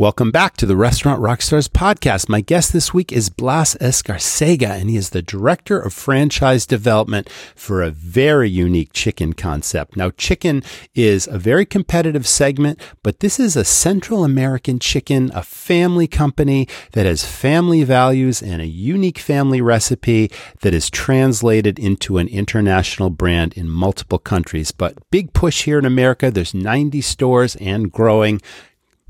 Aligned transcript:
Welcome 0.00 0.30
back 0.30 0.56
to 0.56 0.64
the 0.64 0.76
Restaurant 0.76 1.20
Rockstars 1.20 1.68
podcast. 1.68 2.26
My 2.26 2.40
guest 2.40 2.72
this 2.72 2.94
week 2.94 3.12
is 3.12 3.28
Blas 3.28 3.74
Escarcega, 3.82 4.80
and 4.80 4.88
he 4.88 4.96
is 4.96 5.10
the 5.10 5.20
Director 5.20 5.78
of 5.78 5.92
Franchise 5.92 6.64
Development 6.64 7.28
for 7.54 7.82
a 7.82 7.90
very 7.90 8.48
unique 8.48 8.94
chicken 8.94 9.34
concept. 9.34 9.98
Now, 9.98 10.08
chicken 10.08 10.62
is 10.94 11.26
a 11.26 11.38
very 11.38 11.66
competitive 11.66 12.26
segment, 12.26 12.80
but 13.02 13.20
this 13.20 13.38
is 13.38 13.56
a 13.56 13.62
Central 13.62 14.24
American 14.24 14.78
chicken, 14.78 15.30
a 15.34 15.42
family 15.42 16.06
company 16.06 16.66
that 16.92 17.04
has 17.04 17.26
family 17.26 17.84
values 17.84 18.42
and 18.42 18.62
a 18.62 18.66
unique 18.66 19.18
family 19.18 19.60
recipe 19.60 20.30
that 20.62 20.72
is 20.72 20.88
translated 20.88 21.78
into 21.78 22.16
an 22.16 22.28
international 22.28 23.10
brand 23.10 23.52
in 23.52 23.68
multiple 23.68 24.18
countries. 24.18 24.72
But 24.72 24.96
big 25.10 25.34
push 25.34 25.64
here 25.64 25.78
in 25.78 25.84
America. 25.84 26.30
There's 26.30 26.54
90 26.54 27.02
stores 27.02 27.54
and 27.56 27.92
growing 27.92 28.40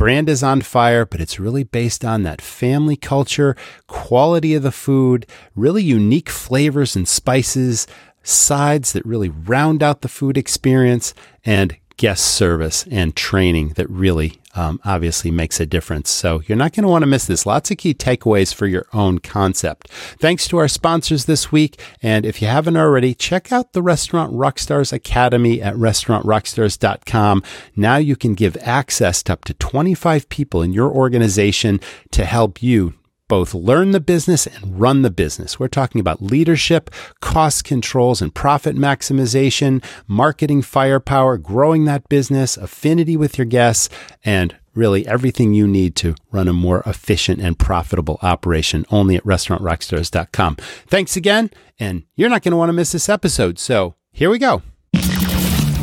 brand 0.00 0.30
is 0.30 0.42
on 0.42 0.62
fire, 0.62 1.04
but 1.04 1.20
it's 1.20 1.38
really 1.38 1.62
based 1.62 2.06
on 2.06 2.22
that 2.22 2.40
family 2.40 2.96
culture, 2.96 3.54
quality 3.86 4.54
of 4.54 4.62
the 4.62 4.72
food, 4.72 5.26
really 5.54 5.82
unique 5.82 6.30
flavors 6.30 6.96
and 6.96 7.06
spices, 7.06 7.86
sides 8.22 8.94
that 8.94 9.04
really 9.04 9.28
round 9.28 9.82
out 9.82 10.00
the 10.00 10.08
food 10.08 10.38
experience, 10.38 11.12
and 11.44 11.76
guest 11.98 12.24
service 12.24 12.86
and 12.90 13.14
training 13.14 13.74
that 13.76 13.90
really 13.90 14.39
um, 14.54 14.80
obviously 14.84 15.30
makes 15.30 15.60
a 15.60 15.66
difference. 15.66 16.10
So 16.10 16.42
you're 16.46 16.58
not 16.58 16.72
going 16.72 16.84
to 16.84 16.88
want 16.88 17.02
to 17.02 17.06
miss 17.06 17.26
this. 17.26 17.46
Lots 17.46 17.70
of 17.70 17.78
key 17.78 17.94
takeaways 17.94 18.52
for 18.54 18.66
your 18.66 18.86
own 18.92 19.18
concept. 19.18 19.88
Thanks 19.90 20.48
to 20.48 20.58
our 20.58 20.68
sponsors 20.68 21.26
this 21.26 21.52
week. 21.52 21.80
And 22.02 22.24
if 22.24 22.42
you 22.42 22.48
haven't 22.48 22.76
already, 22.76 23.14
check 23.14 23.52
out 23.52 23.72
the 23.72 23.82
Restaurant 23.82 24.32
Rockstars 24.32 24.92
Academy 24.92 25.62
at 25.62 25.74
restaurantrockstars.com. 25.74 27.42
Now 27.76 27.96
you 27.96 28.16
can 28.16 28.34
give 28.34 28.56
access 28.62 29.22
to 29.24 29.32
up 29.34 29.44
to 29.44 29.54
25 29.54 30.28
people 30.28 30.62
in 30.62 30.72
your 30.72 30.90
organization 30.90 31.80
to 32.10 32.24
help 32.24 32.62
you 32.62 32.94
both 33.30 33.54
learn 33.54 33.92
the 33.92 34.00
business 34.00 34.46
and 34.46 34.78
run 34.78 35.02
the 35.02 35.10
business. 35.10 35.58
We're 35.58 35.68
talking 35.68 36.00
about 36.00 36.20
leadership, 36.20 36.90
cost 37.20 37.64
controls 37.64 38.20
and 38.20 38.34
profit 38.34 38.76
maximization, 38.76 39.82
marketing 40.08 40.62
firepower, 40.62 41.38
growing 41.38 41.84
that 41.84 42.08
business, 42.08 42.56
affinity 42.56 43.16
with 43.16 43.38
your 43.38 43.44
guests, 43.46 43.88
and 44.24 44.56
really 44.74 45.06
everything 45.06 45.54
you 45.54 45.66
need 45.66 45.94
to 45.96 46.14
run 46.32 46.48
a 46.48 46.52
more 46.52 46.82
efficient 46.84 47.40
and 47.40 47.58
profitable 47.58 48.18
operation 48.20 48.84
only 48.90 49.14
at 49.14 49.24
restaurantrockstars.com. 49.24 50.56
Thanks 50.88 51.16
again, 51.16 51.50
and 51.78 52.02
you're 52.16 52.28
not 52.28 52.42
going 52.42 52.52
to 52.52 52.58
want 52.58 52.68
to 52.68 52.74
miss 52.74 52.92
this 52.92 53.08
episode. 53.08 53.58
So 53.60 53.94
here 54.10 54.28
we 54.28 54.38
go. 54.38 54.62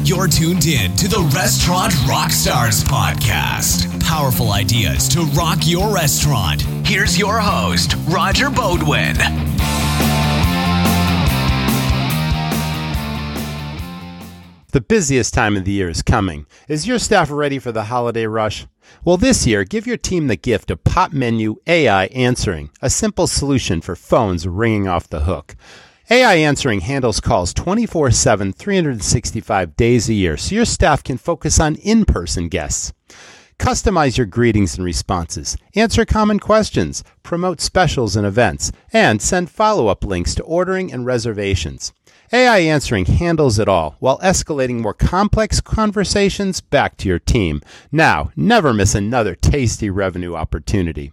You're 0.04 0.28
tuned 0.28 0.66
in 0.66 0.96
to 0.96 1.08
the 1.08 1.30
Restaurant 1.36 1.92
Rockstars 2.06 2.84
podcast. 2.84 4.02
Powerful 4.06 4.52
ideas 4.54 5.10
to 5.10 5.22
rock 5.38 5.60
your 5.64 5.94
restaurant. 5.94 6.62
Here's 6.86 7.18
your 7.20 7.40
host, 7.40 7.96
Roger 8.08 8.50
Beaudoin. 8.50 9.18
The 14.72 14.82
busiest 14.82 15.34
time 15.34 15.58
of 15.58 15.66
the 15.66 15.72
year 15.72 15.90
is 15.90 16.02
coming. 16.02 16.46
Is 16.68 16.88
your 16.88 17.00
staff 17.00 17.32
ready 17.32 17.58
for 17.58 17.72
the 17.72 17.86
holiday 17.86 18.28
rush? 18.28 18.68
Well, 19.04 19.18
this 19.18 19.48
year, 19.48 19.64
give 19.64 19.88
your 19.88 19.98
team 19.98 20.28
the 20.28 20.36
gift 20.36 20.70
of 20.72 20.84
Pop 20.84 21.12
Menu 21.12 21.56
AI 21.68 22.06
Answering, 22.08 22.70
a 22.82 22.90
simple 22.90 23.28
solution 23.28 23.82
for 23.82 23.96
phones 23.96 24.48
ringing 24.48 24.88
off 24.88 25.10
the 25.10 25.22
hook. 25.22 25.56
AI 26.10 26.36
Answering 26.36 26.80
handles 26.80 27.20
calls 27.20 27.54
24 27.54 28.12
7, 28.12 28.54
365 28.54 29.76
days 29.76 30.08
a 30.08 30.14
year, 30.14 30.38
so 30.38 30.56
your 30.56 30.64
staff 30.64 31.04
can 31.04 31.18
focus 31.18 31.60
on 31.60 31.76
in 31.76 32.06
person 32.06 32.48
guests. 32.48 32.94
Customize 33.60 34.16
your 34.16 34.26
greetings 34.26 34.78
and 34.78 34.86
responses, 34.86 35.58
answer 35.76 36.06
common 36.06 36.40
questions, 36.40 37.04
promote 37.24 37.60
specials 37.60 38.16
and 38.16 38.26
events, 38.26 38.72
and 38.94 39.22
send 39.22 39.52
follow 39.52 39.88
up 39.88 40.06
links 40.06 40.34
to 40.36 40.44
ordering 40.44 40.94
and 40.94 41.06
reservations. 41.06 41.92
AI 42.32 42.60
Answering 42.60 43.06
handles 43.06 43.60
it 43.60 43.68
all 43.68 43.98
while 44.00 44.20
escalating 44.20 44.80
more 44.80 44.94
complex 44.94 45.60
conversations 45.60 46.62
back 46.62 46.96
to 46.98 47.10
your 47.10 47.20
team. 47.20 47.62
Now, 47.92 48.32
never 48.34 48.74
miss 48.74 48.96
another 48.96 49.36
tasty 49.36 49.90
revenue 49.90 50.36
opportunity. 50.36 51.12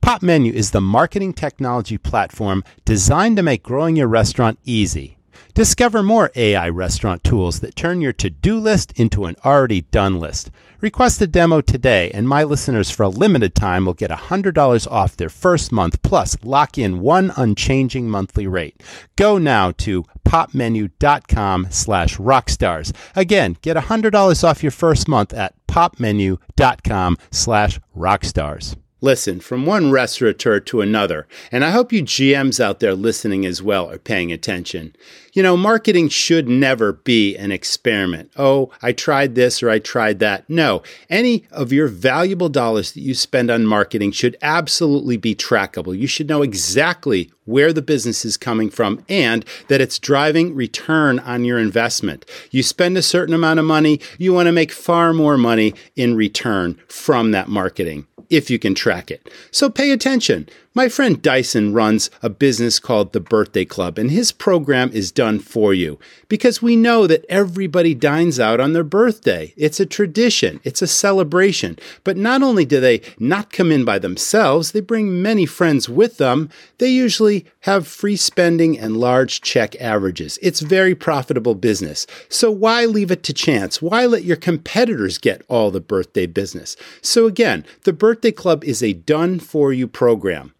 Pop 0.00 0.22
Menu 0.22 0.52
is 0.52 0.70
the 0.70 0.80
marketing 0.80 1.32
technology 1.32 1.98
platform 1.98 2.64
designed 2.84 3.36
to 3.36 3.42
make 3.42 3.62
growing 3.62 3.96
your 3.96 4.08
restaurant 4.08 4.58
easy. 4.64 5.18
Discover 5.54 6.02
more 6.02 6.30
AI 6.36 6.68
restaurant 6.68 7.24
tools 7.24 7.60
that 7.60 7.74
turn 7.74 8.00
your 8.00 8.12
to 8.14 8.30
do 8.30 8.58
list 8.58 8.92
into 8.92 9.24
an 9.24 9.36
already 9.44 9.82
done 9.82 10.20
list. 10.20 10.50
Request 10.80 11.20
a 11.20 11.26
demo 11.26 11.60
today, 11.60 12.10
and 12.12 12.28
my 12.28 12.44
listeners 12.44 12.90
for 12.90 13.02
a 13.02 13.08
limited 13.08 13.56
time 13.56 13.84
will 13.84 13.94
get 13.94 14.10
$100 14.10 14.90
off 14.90 15.16
their 15.16 15.28
first 15.28 15.72
month 15.72 16.00
plus 16.02 16.36
lock 16.44 16.78
in 16.78 17.00
one 17.00 17.32
unchanging 17.36 18.08
monthly 18.08 18.46
rate. 18.46 18.80
Go 19.16 19.36
now 19.36 19.72
to 19.78 20.04
popmenu.com 20.24 21.66
slash 21.70 22.16
rockstars. 22.18 22.94
Again, 23.16 23.56
get 23.60 23.76
$100 23.76 24.44
off 24.44 24.62
your 24.62 24.70
first 24.70 25.08
month 25.08 25.34
at 25.34 25.54
popmenu.com 25.66 27.18
slash 27.32 27.80
rockstars. 27.96 28.76
Listen, 29.00 29.38
from 29.38 29.64
one 29.64 29.92
restaurateur 29.92 30.58
to 30.58 30.80
another, 30.80 31.28
and 31.52 31.64
I 31.64 31.70
hope 31.70 31.92
you 31.92 32.02
GMs 32.02 32.58
out 32.58 32.80
there 32.80 32.96
listening 32.96 33.46
as 33.46 33.62
well 33.62 33.88
are 33.88 33.98
paying 33.98 34.32
attention. 34.32 34.96
You 35.32 35.40
know, 35.44 35.56
marketing 35.56 36.08
should 36.08 36.48
never 36.48 36.94
be 36.94 37.36
an 37.36 37.52
experiment. 37.52 38.32
Oh, 38.36 38.72
I 38.82 38.90
tried 38.90 39.36
this 39.36 39.62
or 39.62 39.70
I 39.70 39.78
tried 39.78 40.18
that. 40.18 40.50
No, 40.50 40.82
any 41.08 41.44
of 41.52 41.72
your 41.72 41.86
valuable 41.86 42.48
dollars 42.48 42.90
that 42.90 43.00
you 43.00 43.14
spend 43.14 43.52
on 43.52 43.66
marketing 43.66 44.10
should 44.10 44.36
absolutely 44.42 45.16
be 45.16 45.32
trackable. 45.32 45.96
You 45.96 46.08
should 46.08 46.28
know 46.28 46.42
exactly 46.42 47.30
where 47.44 47.72
the 47.72 47.82
business 47.82 48.24
is 48.24 48.36
coming 48.36 48.68
from 48.68 49.04
and 49.08 49.44
that 49.68 49.80
it's 49.80 50.00
driving 50.00 50.56
return 50.56 51.20
on 51.20 51.44
your 51.44 51.60
investment. 51.60 52.28
You 52.50 52.64
spend 52.64 52.98
a 52.98 53.02
certain 53.02 53.34
amount 53.34 53.60
of 53.60 53.64
money, 53.64 54.00
you 54.18 54.32
want 54.32 54.46
to 54.46 54.52
make 54.52 54.72
far 54.72 55.12
more 55.12 55.38
money 55.38 55.72
in 55.94 56.16
return 56.16 56.80
from 56.88 57.30
that 57.30 57.46
marketing 57.46 58.07
if 58.30 58.50
you 58.50 58.58
can 58.58 58.74
track 58.74 59.10
it. 59.10 59.30
So 59.50 59.70
pay 59.70 59.90
attention. 59.90 60.48
My 60.78 60.88
friend 60.88 61.20
Dyson 61.20 61.72
runs 61.72 62.08
a 62.22 62.30
business 62.30 62.78
called 62.78 63.12
the 63.12 63.18
Birthday 63.18 63.64
Club, 63.64 63.98
and 63.98 64.12
his 64.12 64.30
program 64.30 64.90
is 64.92 65.10
done 65.10 65.40
for 65.40 65.74
you 65.74 65.98
because 66.28 66.62
we 66.62 66.76
know 66.76 67.08
that 67.08 67.24
everybody 67.28 67.96
dines 67.96 68.38
out 68.38 68.60
on 68.60 68.74
their 68.74 68.84
birthday. 68.84 69.52
It's 69.56 69.80
a 69.80 69.86
tradition, 69.86 70.60
it's 70.62 70.80
a 70.80 70.86
celebration. 70.86 71.80
But 72.04 72.16
not 72.16 72.44
only 72.44 72.64
do 72.64 72.78
they 72.78 73.00
not 73.18 73.52
come 73.52 73.72
in 73.72 73.84
by 73.84 73.98
themselves, 73.98 74.70
they 74.70 74.78
bring 74.78 75.20
many 75.20 75.46
friends 75.46 75.88
with 75.88 76.18
them. 76.18 76.48
They 76.78 76.90
usually 76.90 77.44
have 77.62 77.88
free 77.88 78.14
spending 78.14 78.78
and 78.78 78.98
large 78.98 79.40
check 79.40 79.74
averages. 79.80 80.38
It's 80.40 80.60
very 80.60 80.94
profitable 80.94 81.56
business. 81.56 82.06
So 82.28 82.52
why 82.52 82.84
leave 82.84 83.10
it 83.10 83.24
to 83.24 83.32
chance? 83.32 83.82
Why 83.82 84.06
let 84.06 84.22
your 84.22 84.36
competitors 84.36 85.18
get 85.18 85.42
all 85.48 85.72
the 85.72 85.80
birthday 85.80 86.26
business? 86.26 86.76
So 87.02 87.26
again, 87.26 87.66
the 87.82 87.92
Birthday 87.92 88.30
Club 88.30 88.62
is 88.62 88.80
a 88.80 88.92
done 88.92 89.40
for 89.40 89.72
you 89.72 89.88
program. 89.88 90.54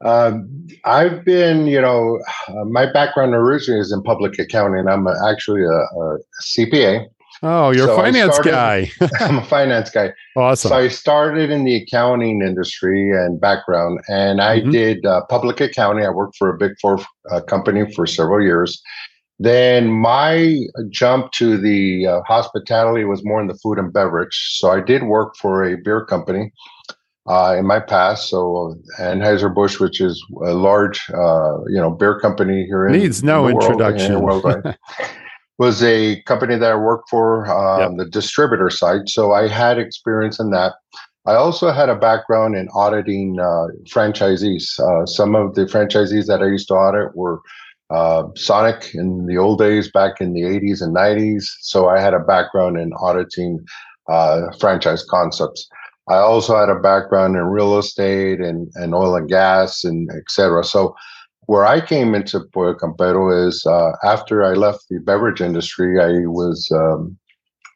Um, 0.03 0.69
I've 0.87 1.23
been, 1.23 1.67
you 1.67 1.83
know, 1.83 2.19
my 2.65 2.91
background 2.91 3.35
originally 3.35 3.81
is 3.81 3.93
in 3.93 4.03
public 4.03 4.39
accounting. 4.39 4.89
I'm 4.89 5.07
actually 5.29 5.65
a, 5.65 5.69
a 5.69 6.19
CPA. 6.43 7.07
Oh, 7.43 7.71
you're 7.71 7.87
so 7.87 7.95
a 7.95 7.97
finance 7.97 8.35
started, 8.35 8.51
guy. 8.51 8.91
I'm 9.21 9.39
a 9.39 9.45
finance 9.45 9.91
guy. 9.91 10.13
Awesome. 10.37 10.69
So 10.69 10.77
I 10.77 10.89
started 10.89 11.51
in 11.51 11.65
the 11.65 11.77
accounting 11.77 12.43
industry 12.43 13.11
and 13.11 13.41
background, 13.41 14.01
and 14.09 14.43
I 14.43 14.61
mm-hmm. 14.61 14.71
did 14.71 15.07
uh, 15.07 15.23
public 15.31 15.61
accounting. 15.61 16.05
I 16.05 16.11
worked 16.11 16.37
for 16.37 16.55
a 16.55 16.59
big 16.59 16.73
four 16.81 16.99
uh, 17.31 17.41
company 17.41 17.91
for 17.95 18.07
several 18.07 18.43
years. 18.43 18.83
Then 19.39 19.91
my 19.91 20.59
jump 20.91 21.33
to 21.33 21.57
the 21.57 22.07
uh, 22.07 22.21
hospitality 22.27 23.05
was 23.05 23.25
more 23.25 23.41
in 23.41 23.47
the 23.47 23.59
food 23.63 23.79
and 23.79 23.91
beverage. 23.91 24.59
So 24.59 24.71
I 24.71 24.81
did 24.81 25.05
work 25.05 25.35
for 25.37 25.65
a 25.65 25.77
beer 25.77 26.05
company. 26.05 26.53
uh, 27.27 27.55
in 27.59 27.67
my 27.67 27.81
past. 27.81 28.29
So 28.29 28.77
Anheuser 28.99 29.55
Busch, 29.55 29.79
which 29.79 30.01
is 30.01 30.23
a 30.45 30.53
large, 30.53 31.01
uh, 31.11 31.63
you 31.69 31.77
know, 31.77 31.91
beer 31.91 32.19
company 32.19 32.67
here 32.67 32.87
in 32.87 32.93
needs 32.99 33.23
no 33.23 33.49
introduction. 33.49 34.21
World, 34.21 34.45
was 35.61 35.83
a 35.83 36.23
company 36.23 36.57
that 36.57 36.73
I 36.73 36.75
worked 36.75 37.11
for 37.11 37.47
um, 37.53 37.81
yep. 37.81 37.99
the 37.99 38.11
distributor 38.11 38.71
side. 38.71 39.11
So 39.11 39.35
I 39.35 39.47
had 39.47 39.77
experience 39.79 40.41
in 40.41 40.51
that. 40.53 40.73
I 41.27 41.35
also 41.35 41.71
had 41.71 41.91
a 41.91 41.95
background 41.95 42.57
in 42.57 42.71
auditing 42.75 43.39
uh, 43.39 43.67
franchisees. 43.87 44.81
Uh, 44.81 45.05
some 45.05 45.35
of 45.35 45.55
the 45.55 45.67
franchisees 45.67 46.27
that 46.29 46.41
I 46.41 46.47
used 46.47 46.69
to 46.69 46.75
audit 46.75 47.15
were 47.15 47.43
uh, 47.91 48.23
Sonic 48.37 48.95
in 48.95 49.27
the 49.27 49.37
old 49.37 49.59
days, 49.59 49.91
back 49.91 50.23
in 50.23 50.33
the 50.33 50.45
80s 50.45 50.81
and 50.81 50.97
90s. 50.97 51.45
So 51.61 51.91
I 51.91 52.01
had 52.01 52.15
a 52.15 52.21
background 52.21 52.79
in 52.79 52.95
auditing 52.95 53.61
uh, 54.09 54.47
franchise 54.59 55.05
concepts. 55.05 55.69
I 56.09 56.17
also 56.17 56.57
had 56.57 56.71
a 56.71 56.81
background 56.81 57.37
in 57.37 57.45
real 57.45 57.79
estate 57.79 58.41
and, 58.41 58.73
and 58.77 58.95
oil 58.95 59.15
and 59.15 59.29
gas 59.29 59.85
and 59.85 60.11
etc. 60.11 60.65
So 60.65 60.97
where 61.51 61.67
I 61.67 61.85
came 61.85 62.15
into 62.15 62.39
Pollo 62.55 62.75
Campero 62.75 63.49
is 63.49 63.67
uh, 63.67 63.91
after 64.05 64.45
I 64.45 64.53
left 64.53 64.85
the 64.89 65.01
beverage 65.01 65.41
industry, 65.41 66.01
I 66.01 66.25
was 66.29 66.71
um, 66.71 67.19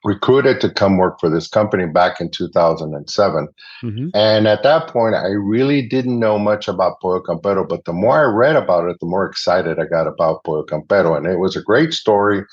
recruited 0.04 0.60
to 0.60 0.70
come 0.70 0.96
work 0.96 1.18
for 1.18 1.28
this 1.28 1.48
company 1.48 1.86
back 1.86 2.20
in 2.20 2.30
2007. 2.30 3.48
Mm-hmm. 3.82 4.08
And 4.14 4.46
at 4.46 4.62
that 4.62 4.86
point, 4.86 5.16
I 5.16 5.30
really 5.30 5.82
didn't 5.82 6.20
know 6.20 6.38
much 6.38 6.68
about 6.68 7.00
Pollo 7.00 7.20
Campero, 7.20 7.68
but 7.68 7.84
the 7.84 7.92
more 7.92 8.20
I 8.20 8.32
read 8.32 8.54
about 8.54 8.88
it, 8.88 8.96
the 9.00 9.06
more 9.06 9.26
excited 9.26 9.80
I 9.80 9.86
got 9.86 10.06
about 10.06 10.44
Pollo 10.44 10.64
Campero. 10.64 11.16
And 11.16 11.26
it 11.26 11.40
was 11.40 11.56
a 11.56 11.60
great 11.60 11.92
story. 11.92 12.44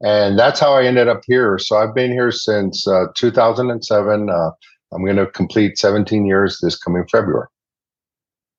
And 0.00 0.36
that's 0.36 0.58
how 0.58 0.74
I 0.74 0.86
ended 0.86 1.06
up 1.06 1.20
here. 1.28 1.56
So 1.56 1.76
I've 1.76 1.94
been 1.94 2.10
here 2.10 2.32
since 2.32 2.88
uh, 2.88 3.04
2007. 3.14 4.28
Uh, 4.28 4.50
I'm 4.92 5.04
going 5.04 5.18
to 5.18 5.26
complete 5.28 5.78
17 5.78 6.26
years 6.26 6.58
this 6.60 6.76
coming 6.76 7.06
February. 7.12 7.46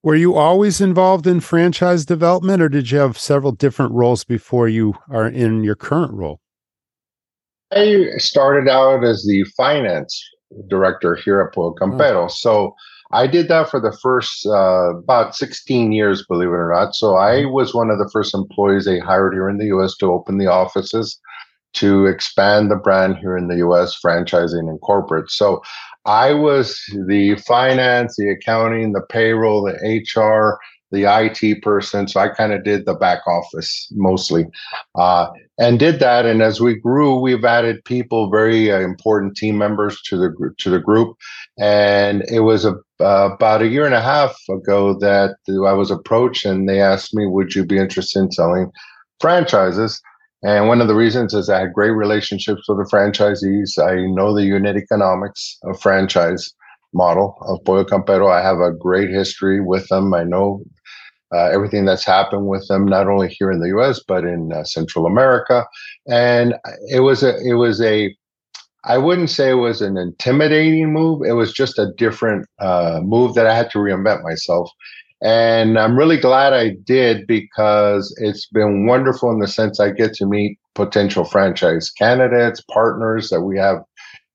Were 0.05 0.15
you 0.15 0.35
always 0.35 0.81
involved 0.81 1.25
in 1.25 1.39
franchise 1.39 2.05
development, 2.05 2.61
or 2.61 2.69
did 2.69 2.91
you 2.91 2.99
have 2.99 3.17
several 3.17 3.51
different 3.51 3.91
roles 3.91 4.23
before 4.23 4.69
you 4.69 4.93
are 5.09 5.27
in 5.27 5.63
your 5.63 5.73
current 5.73 6.13
role? 6.13 6.39
I 7.71 8.09
started 8.17 8.69
out 8.69 9.03
as 9.03 9.25
the 9.25 9.43
finance 9.57 10.23
director 10.69 11.15
here 11.15 11.41
at 11.41 11.55
Pollo 11.55 11.73
Campero. 11.73 12.25
Oh. 12.25 12.27
So 12.27 12.75
I 13.13 13.25
did 13.25 13.47
that 13.47 13.71
for 13.71 13.79
the 13.79 13.97
first 13.99 14.45
uh, 14.45 14.95
about 14.95 15.35
16 15.35 15.91
years, 15.91 16.23
believe 16.27 16.49
it 16.49 16.51
or 16.51 16.71
not. 16.71 16.93
So 16.93 17.17
I 17.17 17.37
mm-hmm. 17.37 17.53
was 17.53 17.73
one 17.73 17.89
of 17.89 17.97
the 17.97 18.09
first 18.13 18.35
employees 18.35 18.85
they 18.85 18.99
hired 18.99 19.33
here 19.33 19.49
in 19.49 19.57
the 19.57 19.75
US 19.75 19.97
to 19.97 20.11
open 20.11 20.37
the 20.37 20.45
offices 20.45 21.19
to 21.75 22.05
expand 22.05 22.71
the 22.71 22.75
brand 22.75 23.17
here 23.17 23.35
in 23.35 23.47
the 23.47 23.57
US, 23.67 23.99
franchising 23.99 24.69
and 24.69 24.79
corporate. 24.81 25.29
So 25.29 25.61
I 26.05 26.33
was 26.33 26.79
the 27.07 27.35
finance, 27.35 28.15
the 28.17 28.29
accounting, 28.29 28.93
the 28.93 29.01
payroll, 29.09 29.63
the 29.63 30.01
HR, 30.13 30.59
the 30.91 31.05
IT 31.05 31.61
person. 31.61 32.07
So 32.07 32.19
I 32.19 32.29
kind 32.29 32.53
of 32.53 32.63
did 32.63 32.85
the 32.85 32.93
back 32.93 33.25
office 33.27 33.87
mostly 33.91 34.45
uh, 34.95 35.27
and 35.57 35.79
did 35.79 35.99
that. 35.99 36.25
And 36.25 36.41
as 36.41 36.61
we 36.61 36.75
grew, 36.75 37.19
we've 37.19 37.43
added 37.43 37.83
people, 37.85 38.29
very 38.29 38.71
uh, 38.71 38.79
important 38.79 39.35
team 39.35 39.57
members 39.57 40.01
to 40.03 40.17
the 40.17 40.53
to 40.59 40.69
the 40.69 40.79
group. 40.79 41.17
And 41.59 42.23
it 42.29 42.41
was 42.41 42.65
a, 42.65 42.75
uh, 42.99 43.31
about 43.33 43.61
a 43.61 43.67
year 43.67 43.85
and 43.85 43.95
a 43.95 44.01
half 44.01 44.37
ago 44.49 44.97
that 44.99 45.35
I 45.49 45.73
was 45.73 45.91
approached 45.91 46.45
and 46.45 46.69
they 46.69 46.81
asked 46.81 47.13
me, 47.13 47.25
would 47.25 47.55
you 47.55 47.65
be 47.65 47.77
interested 47.77 48.19
in 48.19 48.31
selling 48.31 48.71
franchises? 49.19 50.01
And 50.43 50.67
one 50.67 50.81
of 50.81 50.87
the 50.87 50.95
reasons 50.95 51.33
is 51.33 51.49
I 51.49 51.61
had 51.61 51.73
great 51.73 51.91
relationships 51.91 52.67
with 52.67 52.77
the 52.77 52.89
franchisees. 52.91 53.79
I 53.81 54.05
know 54.13 54.35
the 54.35 54.43
unit 54.43 54.77
economics 54.77 55.57
of 55.63 55.81
franchise 55.81 56.53
model 56.93 57.37
of 57.41 57.63
Pollo 57.65 57.83
Campero. 57.83 58.31
I 58.31 58.41
have 58.41 58.59
a 58.59 58.71
great 58.71 59.09
history 59.09 59.59
with 59.59 59.87
them. 59.87 60.13
I 60.13 60.23
know 60.23 60.63
uh, 61.33 61.49
everything 61.51 61.85
that's 61.85 62.05
happened 62.05 62.47
with 62.47 62.67
them, 62.67 62.85
not 62.85 63.07
only 63.07 63.27
here 63.27 63.51
in 63.51 63.59
the 63.59 63.67
U.S. 63.69 64.01
but 64.07 64.23
in 64.23 64.53
uh, 64.53 64.63
Central 64.63 65.05
America. 65.05 65.65
And 66.07 66.55
it 66.89 67.01
was 67.01 67.23
a, 67.23 67.37
it 67.37 67.53
was 67.53 67.81
a, 67.81 68.15
I 68.85 68.97
wouldn't 68.97 69.31
say 69.31 69.49
it 69.49 69.55
was 69.55 69.81
an 69.81 69.97
intimidating 69.97 70.93
move. 70.93 71.23
It 71.25 71.33
was 71.33 71.51
just 71.51 71.79
a 71.79 71.91
different 71.97 72.47
uh, 72.59 73.01
move 73.03 73.33
that 73.33 73.47
I 73.47 73.55
had 73.55 73.71
to 73.71 73.79
reinvent 73.79 74.23
myself. 74.23 74.69
And 75.21 75.79
I'm 75.79 75.97
really 75.97 76.17
glad 76.17 76.53
I 76.53 76.75
did 76.83 77.25
because 77.25 78.15
it's 78.19 78.47
been 78.47 78.85
wonderful 78.85 79.31
in 79.31 79.39
the 79.39 79.47
sense 79.47 79.79
I 79.79 79.91
get 79.91 80.13
to 80.15 80.25
meet 80.25 80.59
potential 80.75 81.23
franchise 81.23 81.89
candidates, 81.89 82.61
partners 82.71 83.29
that 83.29 83.41
we 83.41 83.57
have 83.57 83.77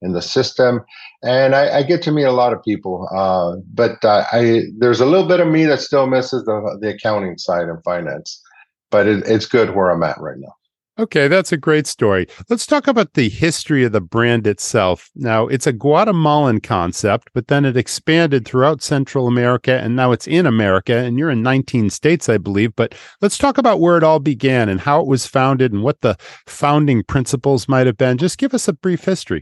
in 0.03 0.13
the 0.13 0.23
system, 0.23 0.81
and 1.23 1.55
I, 1.55 1.79
I 1.79 1.83
get 1.83 2.03
to 2.03 2.13
meet 2.13 2.25
a 2.25 2.33
lot 2.33 2.55
of 2.55 2.63
people. 2.63 3.07
Uh, 3.15 3.57
but 3.75 4.03
uh, 4.05 4.25
I 4.33 4.63
there's 4.79 5.01
a 5.01 5.07
little 5.07 5.29
bit 5.29 5.41
of 5.41 5.49
me 5.49 5.67
that 5.67 5.81
still 5.81 6.07
misses 6.07 6.45
the 6.45 6.79
the 6.81 6.89
accounting 6.95 7.37
side 7.37 7.69
and 7.69 7.83
finance, 7.85 8.43
but 8.91 9.07
it, 9.07 9.23
it's 9.27 9.47
good 9.47 9.75
where 9.75 9.91
I'm 9.91 10.03
at 10.03 10.19
right 10.19 10.39
now. 10.39 10.55
Okay, 11.01 11.29
that's 11.29 11.51
a 11.51 11.57
great 11.57 11.87
story. 11.87 12.27
Let's 12.51 12.67
talk 12.67 12.87
about 12.87 13.15
the 13.15 13.31
history 13.31 13.85
of 13.85 13.93
the 13.93 14.03
brand 14.03 14.47
itself. 14.47 15.09
Now, 15.15 15.47
it's 15.47 15.67
a 15.67 15.73
Guatemalan 15.73 16.61
concept, 16.61 17.31
but 17.33 17.49
then 17.49 17.65
it 17.65 17.75
expanded 17.75 18.45
throughout 18.45 18.83
Central 18.83 19.27
America 19.27 19.81
and 19.81 19.97
now 19.97 20.13
it's 20.13 20.27
in 20.27 20.45
America 20.45 20.95
and 20.95 21.19
you're 21.19 21.31
in 21.31 21.43
19 21.43 21.89
states, 21.89 22.29
I 22.29 22.37
believe. 22.37 22.77
But 22.77 22.95
let's 23.23 23.39
talk 23.39 23.57
about 23.57 23.81
where 23.81 23.97
it 23.97 24.05
all 24.05 24.19
began 24.19 24.69
and 24.69 24.79
how 24.79 25.01
it 25.01 25.07
was 25.07 25.27
founded 25.27 25.73
and 25.73 25.83
what 25.83 26.03
the 26.03 26.19
founding 26.47 27.03
principles 27.03 27.67
might 27.67 27.87
have 27.87 27.97
been. 27.97 28.19
Just 28.19 28.37
give 28.37 28.53
us 28.53 28.69
a 28.69 28.75
brief 28.75 29.03
history. 29.03 29.41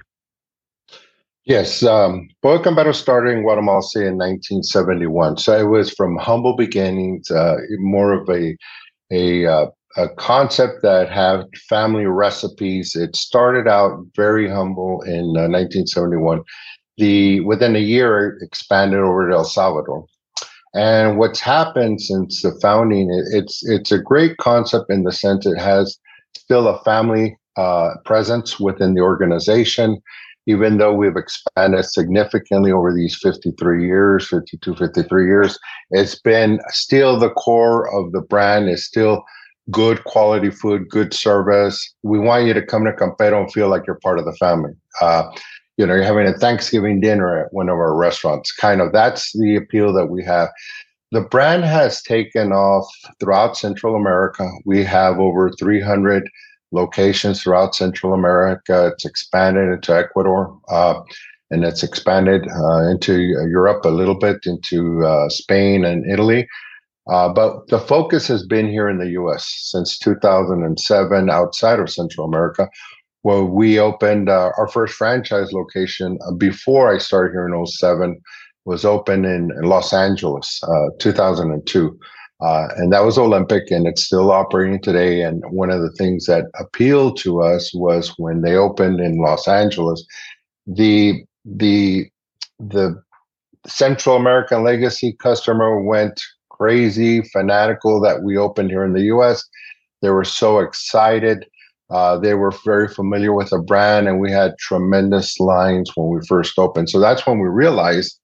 Yes, 1.45 1.83
um, 1.83 2.29
Pollo 2.41 2.63
Campero 2.63 2.95
started 2.95 3.31
in 3.33 3.43
Guatemala 3.43 3.83
say, 3.83 4.07
in 4.07 4.17
1971. 4.17 5.39
So 5.39 5.59
it 5.59 5.69
was 5.69 5.93
from 5.93 6.17
humble 6.19 6.55
beginnings, 6.55 7.33
uh, 7.33 7.57
more 7.81 8.13
of 8.13 8.29
a 8.29 8.57
a 9.11 9.47
uh, 9.47 9.67
a 9.99 10.09
concept 10.11 10.81
that 10.83 11.11
had 11.11 11.45
family 11.69 12.06
recipes. 12.06 12.95
It 12.95 13.17
started 13.17 13.67
out 13.67 13.99
very 14.15 14.49
humble 14.49 15.03
in 15.03 15.37
uh, 15.37 15.50
1971. 15.50 16.43
The 16.99 17.41
within 17.41 17.75
a 17.75 17.81
year 17.81 18.31
it 18.31 18.45
expanded 18.45 19.00
over 19.00 19.29
to 19.29 19.37
El 19.37 19.45
Salvador. 19.45 20.06
And 20.75 21.19
what's 21.19 21.41
happened 21.41 22.00
since 22.00 22.43
the 22.43 22.56
founding, 22.62 23.11
it, 23.11 23.39
it's 23.39 23.67
it's 23.69 23.91
a 23.91 23.99
great 23.99 24.37
concept 24.37 24.87
in 24.89 25.03
the 25.03 25.12
sense 25.12 25.47
it 25.47 25.59
has 25.59 25.99
still 26.37 26.69
a 26.69 26.83
family 26.85 27.37
uh, 27.56 27.95
presence 28.05 28.61
within 28.61 28.95
the 28.95 29.00
organization, 29.00 30.00
even 30.47 30.79
though 30.79 30.95
we've 30.95 31.17
expanded 31.17 31.85
significantly 31.85 32.71
over 32.71 32.95
these 32.95 33.19
53 33.21 33.85
years, 33.85 34.29
52, 34.29 34.77
53 34.77 35.27
years. 35.27 35.59
It's 35.91 36.21
been 36.21 36.61
still 36.69 37.19
the 37.19 37.31
core 37.31 37.93
of 37.93 38.12
the 38.12 38.21
brand 38.21 38.69
is 38.69 38.87
still 38.87 39.25
good 39.71 40.05
quality 40.05 40.51
food, 40.51 40.89
good 40.89 41.13
service. 41.13 41.95
We 42.03 42.19
want 42.19 42.47
you 42.47 42.55
to 42.55 42.65
come 42.65 42.85
to 42.85 42.93
Campero 42.93 43.43
and 43.43 43.53
feel 43.53 43.69
like 43.69 43.87
you're 43.87 44.01
part 44.03 44.19
of 44.19 44.25
the 44.25 44.35
family. 44.35 44.73
Uh, 45.01 45.31
you 45.77 45.87
know, 45.87 45.95
you're 45.95 46.03
having 46.03 46.27
a 46.27 46.33
Thanksgiving 46.33 47.01
dinner 47.01 47.45
at 47.45 47.53
one 47.53 47.69
of 47.69 47.77
our 47.77 47.95
restaurants. 47.95 48.53
Kind 48.53 48.81
of 48.81 48.93
that's 48.93 49.33
the 49.39 49.57
appeal 49.57 49.93
that 49.93 50.07
we 50.07 50.25
have. 50.25 50.49
The 51.13 51.21
brand 51.23 51.65
has 51.65 52.03
taken 52.03 52.53
off 52.53 52.87
throughout 53.21 53.57
Central 53.57 53.95
America. 53.95 54.51
We 54.65 54.85
have 54.85 55.19
over 55.19 55.51
300 55.53 56.29
locations 56.73 57.43
throughout 57.43 57.75
Central 57.75 58.13
America. 58.13 58.89
It's 58.93 59.05
expanded 59.05 59.73
into 59.73 59.97
Ecuador. 59.97 60.59
Uh, 60.69 61.01
and 61.51 61.65
it's 61.65 61.83
expanded 61.83 62.47
uh, 62.49 62.91
into 62.91 63.19
Europe 63.19 63.85
a 63.85 63.91
little 63.91 64.19
bit, 64.19 64.41
into 64.45 65.05
uh, 65.05 65.29
Spain 65.29 65.85
and 65.85 66.11
Italy. 66.11 66.47
Uh, 67.09 67.29
but 67.29 67.67
the 67.69 67.79
focus 67.79 68.27
has 68.29 68.47
been 68.47 68.69
here 68.69 68.88
in 68.88 68.99
the 68.99 69.11
US 69.21 69.47
since 69.71 69.99
2007 69.99 71.31
outside 71.31 71.81
of 71.81 71.91
Central 71.91 72.27
America, 72.27 72.69
where 73.23 73.45
we 73.45 73.79
opened 73.79 74.29
uh, 74.29 74.50
our 74.59 74.69
first 74.69 74.95
franchise 74.95 75.53
location 75.53 76.19
uh, 76.27 76.33
before 76.33 76.95
I 76.95 76.99
started 76.99 77.33
here 77.33 77.49
in 77.49 77.67
07 77.67 78.21
was 78.67 78.85
open 78.85 79.25
in, 79.25 79.50
Los 79.62 79.95
Angeles, 79.95 80.61
uh, 80.62 80.91
2002. 80.99 81.99
Uh, 82.41 82.69
and 82.77 82.93
that 82.93 83.05
was 83.05 83.19
Olympic 83.19 83.71
and 83.71 83.88
it's 83.88 84.05
still 84.05 84.31
operating 84.31 84.81
today. 84.81 85.23
And 85.23 85.43
one 85.50 85.71
of 85.71 85.81
the 85.81 85.91
things 85.93 86.27
that 86.27 86.45
appealed 86.61 87.17
to 87.21 87.43
us 87.43 87.75
was 87.75 88.12
when 88.19 88.43
they 88.43 88.55
opened 88.55 89.00
in 89.00 89.19
Los 89.19 89.49
Angeles, 89.49 90.07
the, 90.67 91.25
the, 91.45 92.07
the 92.61 93.03
Central 93.67 94.17
American 94.17 94.62
legacy 94.62 95.17
customer 95.19 95.83
went 95.83 96.21
crazy 96.59 97.23
fanatical 97.23 98.00
that 98.00 98.23
we 98.23 98.37
opened 98.37 98.71
here 98.71 98.85
in 98.85 98.93
the 98.93 99.05
US. 99.15 99.45
They 100.03 100.11
were 100.11 100.25
so 100.25 100.61
excited. 100.61 101.47
Uh, 101.91 102.19
they 102.19 102.35
were 102.35 102.53
very 102.65 102.88
familiar 102.88 103.33
with 103.33 103.50
the 103.50 103.59
brand, 103.59 104.09
and 104.09 104.21
we 104.21 104.31
had 104.31 104.59
tremendous 104.59 105.41
lines 105.41 105.91
when 105.95 106.09
we 106.09 106.27
first 106.27 106.59
opened. 106.59 106.91
So 106.91 107.00
that's 107.00 107.27
when 107.27 107.38
we 107.38 107.49
realized 107.49 108.19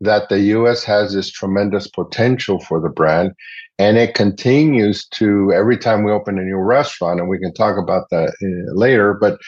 that 0.00 0.28
the 0.28 0.40
US 0.40 0.82
has 0.84 1.12
this 1.12 1.30
tremendous 1.30 1.86
potential 1.86 2.58
for 2.60 2.80
the 2.80 2.88
brand. 2.88 3.32
And 3.78 3.96
it 3.96 4.14
continues 4.14 5.06
to 5.08 5.52
every 5.52 5.76
time 5.76 6.04
we 6.04 6.12
open 6.12 6.38
a 6.38 6.42
new 6.42 6.58
restaurant, 6.58 7.20
and 7.20 7.28
we 7.28 7.38
can 7.38 7.52
talk 7.54 7.76
about 7.78 8.08
that 8.10 8.30
uh, 8.42 8.74
later, 8.74 9.14
but 9.14 9.38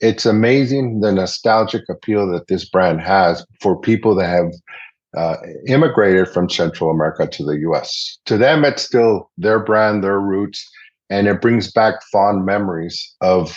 it's 0.00 0.24
amazing 0.24 1.00
the 1.00 1.12
nostalgic 1.12 1.82
appeal 1.88 2.30
that 2.32 2.48
this 2.48 2.68
brand 2.68 3.00
has 3.00 3.44
for 3.60 3.78
people 3.78 4.14
that 4.14 4.28
have 4.28 4.50
uh, 5.16 5.36
immigrated 5.66 6.28
from 6.28 6.48
Central 6.48 6.90
America 6.90 7.26
to 7.26 7.44
the 7.44 7.58
US. 7.70 8.18
To 8.26 8.36
them, 8.36 8.64
it's 8.64 8.82
still 8.82 9.30
their 9.38 9.58
brand, 9.58 10.04
their 10.04 10.20
roots, 10.20 10.68
and 11.08 11.26
it 11.26 11.40
brings 11.40 11.70
back 11.72 11.94
fond 12.12 12.44
memories 12.44 13.14
of 13.20 13.56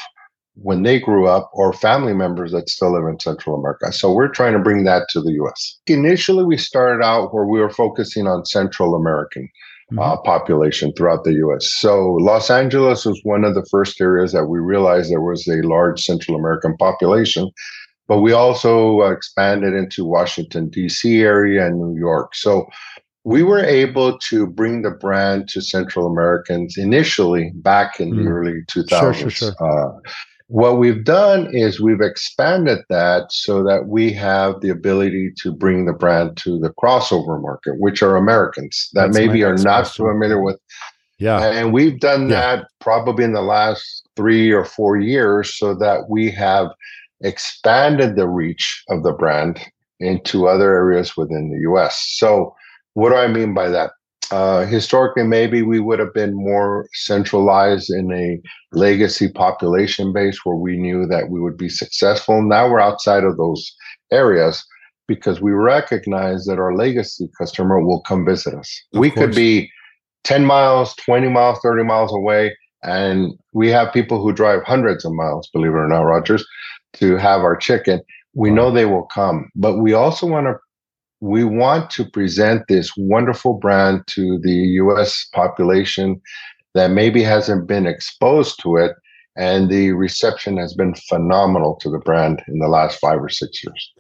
when 0.56 0.84
they 0.84 1.00
grew 1.00 1.28
up 1.28 1.50
or 1.54 1.74
family 1.74 2.14
members 2.14 2.52
that 2.52 2.70
still 2.70 2.94
live 2.94 3.08
in 3.08 3.20
Central 3.20 3.58
America. 3.58 3.92
So 3.92 4.12
we're 4.12 4.28
trying 4.28 4.54
to 4.54 4.60
bring 4.60 4.84
that 4.84 5.08
to 5.10 5.22
the 5.22 5.34
US. 5.44 5.80
Initially, 5.88 6.44
we 6.44 6.58
started 6.58 7.04
out 7.04 7.34
where 7.34 7.46
we 7.46 7.60
were 7.60 7.70
focusing 7.70 8.28
on 8.28 8.46
Central 8.46 8.96
American. 8.96 9.50
Mm-hmm. 9.92 10.00
Uh, 10.00 10.16
population 10.22 10.94
throughout 10.94 11.26
the 11.26 11.34
US. 11.34 11.68
So, 11.68 12.14
Los 12.14 12.50
Angeles 12.50 13.06
was 13.06 13.20
one 13.24 13.44
of 13.44 13.54
the 13.54 13.66
first 13.70 14.00
areas 14.00 14.32
that 14.32 14.46
we 14.46 14.60
realized 14.60 15.12
there 15.12 15.20
was 15.20 15.46
a 15.46 15.62
large 15.68 16.02
Central 16.02 16.38
American 16.38 16.78
population 16.78 17.52
but 18.08 18.20
we 18.20 18.34
also 18.34 19.02
expanded 19.02 19.74
into 19.74 20.06
Washington 20.06 20.70
D.C. 20.70 21.22
area 21.22 21.66
and 21.66 21.80
New 21.80 21.98
York. 21.98 22.36
So 22.36 22.68
we 23.24 23.44
were 23.44 23.64
able 23.64 24.18
to 24.20 24.46
bring 24.48 24.82
the 24.82 24.92
brand 24.92 25.48
to 25.50 25.62
Central 25.62 26.08
Americans 26.08 26.78
initially 26.78 27.52
back 27.56 28.00
in 28.00 28.12
mm. 28.12 28.24
the 28.24 28.30
early 28.30 28.62
2000s. 28.70 28.90
Sure, 28.90 29.14
sure, 29.14 29.30
sure. 29.30 29.54
Uh, 29.60 30.00
what 30.48 30.78
we've 30.78 31.04
done 31.04 31.50
is 31.56 31.80
we've 31.80 32.02
expanded 32.02 32.80
that 32.90 33.32
so 33.32 33.64
that 33.64 33.88
we 33.88 34.12
have 34.12 34.60
the 34.62 34.70
ability 34.70 35.32
to 35.38 35.52
bring 35.52 35.86
the 35.86 35.94
brand 35.94 36.38
to 36.38 36.60
the 36.60 36.70
crossover 36.82 37.42
market, 37.42 37.80
which 37.80 38.04
are 38.04 38.18
Americans 38.18 38.90
that 38.94 39.08
That's 39.08 39.18
maybe 39.18 39.44
are 39.44 39.58
not 39.58 39.88
familiar 39.88 40.42
with. 40.42 40.60
Yeah. 41.18 41.40
And 41.40 41.72
we've 41.72 42.00
done 42.00 42.30
yeah. 42.30 42.58
that 42.58 42.68
probably 42.82 43.24
in 43.24 43.34
the 43.34 43.42
last 43.42 44.08
three 44.16 44.52
or 44.52 44.66
four 44.66 44.98
years 44.98 45.58
so 45.58 45.74
that 45.76 46.10
we 46.10 46.30
have 46.32 46.68
expanded 47.24 48.16
the 48.16 48.28
reach 48.28 48.84
of 48.90 49.04
the 49.04 49.14
brand 49.14 49.60
into 50.00 50.48
other 50.48 50.76
areas 50.76 51.18
within 51.18 51.50
the 51.50 51.72
US. 51.72 52.16
So, 52.18 52.56
what 52.94 53.10
do 53.10 53.16
I 53.16 53.28
mean 53.28 53.54
by 53.54 53.70
that? 53.70 53.92
Uh, 54.32 54.66
historically, 54.66 55.24
maybe 55.24 55.62
we 55.62 55.80
would 55.80 56.00
have 56.00 56.14
been 56.14 56.34
more 56.34 56.88
centralized 56.94 57.90
in 57.90 58.12
a 58.12 58.40
legacy 58.72 59.30
population 59.30 60.14
base 60.14 60.40
where 60.44 60.56
we 60.56 60.78
knew 60.78 61.06
that 61.06 61.30
we 61.30 61.40
would 61.40 61.58
be 61.58 61.70
successful. 61.70 62.42
Now 62.42 62.70
we're 62.70 62.80
outside 62.80 63.24
of 63.24 63.38
those 63.38 63.76
areas 64.12 64.64
because 65.08 65.42
we 65.42 65.52
recognize 65.52 66.46
that 66.46 66.60
our 66.60 66.76
legacy 66.76 67.30
customer 67.38 67.84
will 67.84 68.02
come 68.02 68.26
visit 68.26 68.54
us. 68.54 68.82
Of 68.94 69.00
we 69.00 69.12
course. 69.12 69.26
could 69.26 69.36
be 69.36 69.70
10 70.24 70.46
miles, 70.46 70.96
20 70.96 71.30
miles, 71.30 71.60
30 71.62 71.84
miles 71.84 72.14
away, 72.14 72.56
and 72.84 73.34
we 73.52 73.70
have 73.70 73.94
people 73.94 74.22
who 74.22 74.34
drive 74.34 74.64
hundreds 74.64 75.06
of 75.06 75.14
miles, 75.14 75.50
believe 75.54 75.72
it 75.72 75.76
or 75.76 75.88
not, 75.88 76.02
Rogers, 76.02 76.46
to 76.94 77.18
have 77.18 77.42
our 77.42 77.56
chicken. 77.56 78.02
We 78.34 78.50
know 78.50 78.72
they 78.72 78.86
will 78.86 79.06
come, 79.06 79.50
but 79.56 79.78
we 79.80 79.94
also 79.94 80.28
want 80.28 80.48
to 80.48 80.56
we 81.20 81.46
want 81.46 81.90
to 81.92 82.04
present 82.04 82.64
this 82.68 82.92
wonderful 82.98 83.54
brand 83.54 84.04
to 84.08 84.40
the 84.40 84.52
US 84.82 85.26
population 85.34 86.22
that 86.74 86.92
maybe 86.92 87.24
hasn't 87.24 87.66
been 87.66 87.86
exposed 87.88 88.60
to 88.62 88.76
it 88.76 88.92
and 89.38 89.70
the 89.70 89.92
reception 89.92 90.58
has 90.58 90.74
been 90.74 90.94
phenomenal 90.96 91.76
to 91.78 91.90
the 91.90 92.00
brand 92.00 92.44
in 92.50 92.60
the 92.60 92.68
last 92.68 93.00
5 93.00 93.24
or 93.24 93.30
6 93.30 93.64
years. 93.64 93.94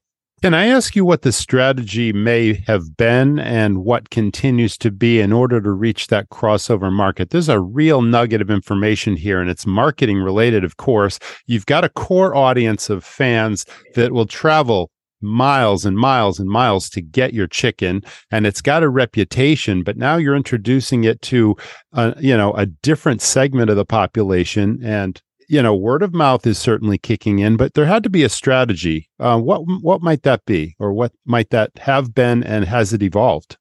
Can 0.43 0.53
I 0.53 0.65
ask 0.67 0.93
you 0.93 1.05
what 1.05 1.21
the 1.21 1.31
strategy 1.31 2.11
may 2.11 2.61
have 2.67 2.97
been 2.97 3.39
and 3.39 3.85
what 3.85 4.09
continues 4.09 4.77
to 4.79 4.91
be 4.91 5.21
in 5.21 5.31
order 5.31 5.61
to 5.61 5.71
reach 5.71 6.07
that 6.07 6.27
crossover 6.31 6.91
market? 6.91 7.29
There's 7.29 7.47
a 7.47 7.61
real 7.61 8.01
nugget 8.01 8.41
of 8.41 8.49
information 8.49 9.15
here, 9.15 9.39
and 9.39 9.49
it's 9.49 9.65
marketing 9.65 10.17
related, 10.17 10.65
of 10.65 10.75
course. 10.75 11.17
You've 11.45 11.65
got 11.65 11.85
a 11.85 11.89
core 11.89 12.35
audience 12.35 12.89
of 12.89 13.05
fans 13.05 13.65
that 13.95 14.11
will 14.11 14.25
travel 14.25 14.91
miles 15.21 15.85
and 15.85 15.97
miles 15.97 16.41
and 16.41 16.49
miles 16.49 16.89
to 16.89 16.99
get 16.99 17.33
your 17.33 17.47
chicken 17.47 18.01
and 18.29 18.45
it's 18.45 18.61
got 18.61 18.83
a 18.83 18.89
reputation 18.89 19.81
but 19.81 19.95
now 19.95 20.17
you're 20.17 20.35
introducing 20.35 21.05
it 21.05 21.21
to 21.21 21.55
a, 21.93 22.13
you 22.19 22.35
know 22.35 22.51
a 22.55 22.65
different 22.65 23.21
segment 23.21 23.69
of 23.69 23.77
the 23.77 23.85
population 23.85 24.77
and 24.83 25.21
you 25.47 25.61
know, 25.61 25.75
word 25.75 26.03
of 26.03 26.13
mouth 26.13 26.45
is 26.45 26.57
certainly 26.57 26.97
kicking 26.97 27.39
in, 27.39 27.57
but 27.57 27.73
there 27.73 27.85
had 27.85 28.03
to 28.03 28.09
be 28.09 28.23
a 28.23 28.29
strategy. 28.29 29.09
Uh, 29.19 29.39
what 29.39 29.61
what 29.81 30.01
might 30.01 30.23
that 30.23 30.45
be, 30.45 30.75
or 30.79 30.93
what 30.93 31.11
might 31.25 31.49
that 31.51 31.71
have 31.79 32.13
been, 32.13 32.43
and 32.43 32.65
has 32.65 32.93
it 32.93 33.03
evolved? 33.03 33.57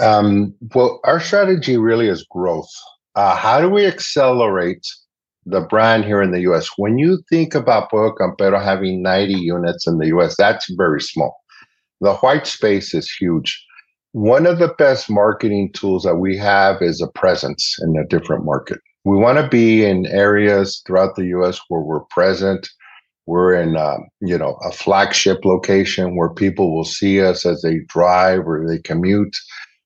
Um, 0.00 0.54
well, 0.74 1.00
our 1.04 1.20
strategy 1.20 1.76
really 1.76 2.08
is 2.08 2.26
growth. 2.30 2.70
Uh, 3.16 3.34
how 3.34 3.60
do 3.60 3.68
we 3.68 3.86
accelerate 3.86 4.86
the 5.46 5.60
brand 5.60 6.04
here 6.04 6.22
in 6.22 6.30
the 6.30 6.40
U.S.? 6.42 6.68
When 6.76 6.98
you 6.98 7.22
think 7.28 7.54
about 7.54 7.90
Pollo 7.90 8.14
Campero 8.14 8.62
having 8.62 9.02
90 9.02 9.34
units 9.34 9.86
in 9.86 9.98
the 9.98 10.08
U.S., 10.08 10.36
that's 10.36 10.72
very 10.76 11.00
small. 11.00 11.36
The 12.00 12.14
white 12.14 12.46
space 12.46 12.94
is 12.94 13.10
huge. 13.10 13.64
One 14.12 14.46
of 14.46 14.58
the 14.58 14.74
best 14.78 15.10
marketing 15.10 15.72
tools 15.72 16.04
that 16.04 16.16
we 16.16 16.36
have 16.38 16.80
is 16.80 17.00
a 17.00 17.08
presence 17.08 17.76
in 17.80 17.96
a 17.96 18.06
different 18.06 18.44
market 18.44 18.78
we 19.04 19.16
want 19.16 19.38
to 19.38 19.48
be 19.48 19.84
in 19.84 20.06
areas 20.06 20.82
throughout 20.86 21.14
the 21.14 21.26
U.S. 21.26 21.60
where 21.68 21.82
we're 21.82 22.00
present. 22.00 22.68
We're 23.26 23.54
in, 23.54 23.76
um, 23.76 24.08
you 24.20 24.36
know, 24.36 24.58
a 24.64 24.72
flagship 24.72 25.44
location 25.44 26.16
where 26.16 26.30
people 26.30 26.74
will 26.74 26.84
see 26.84 27.22
us 27.22 27.46
as 27.46 27.62
they 27.62 27.80
drive 27.88 28.46
or 28.46 28.66
they 28.66 28.78
commute, 28.78 29.36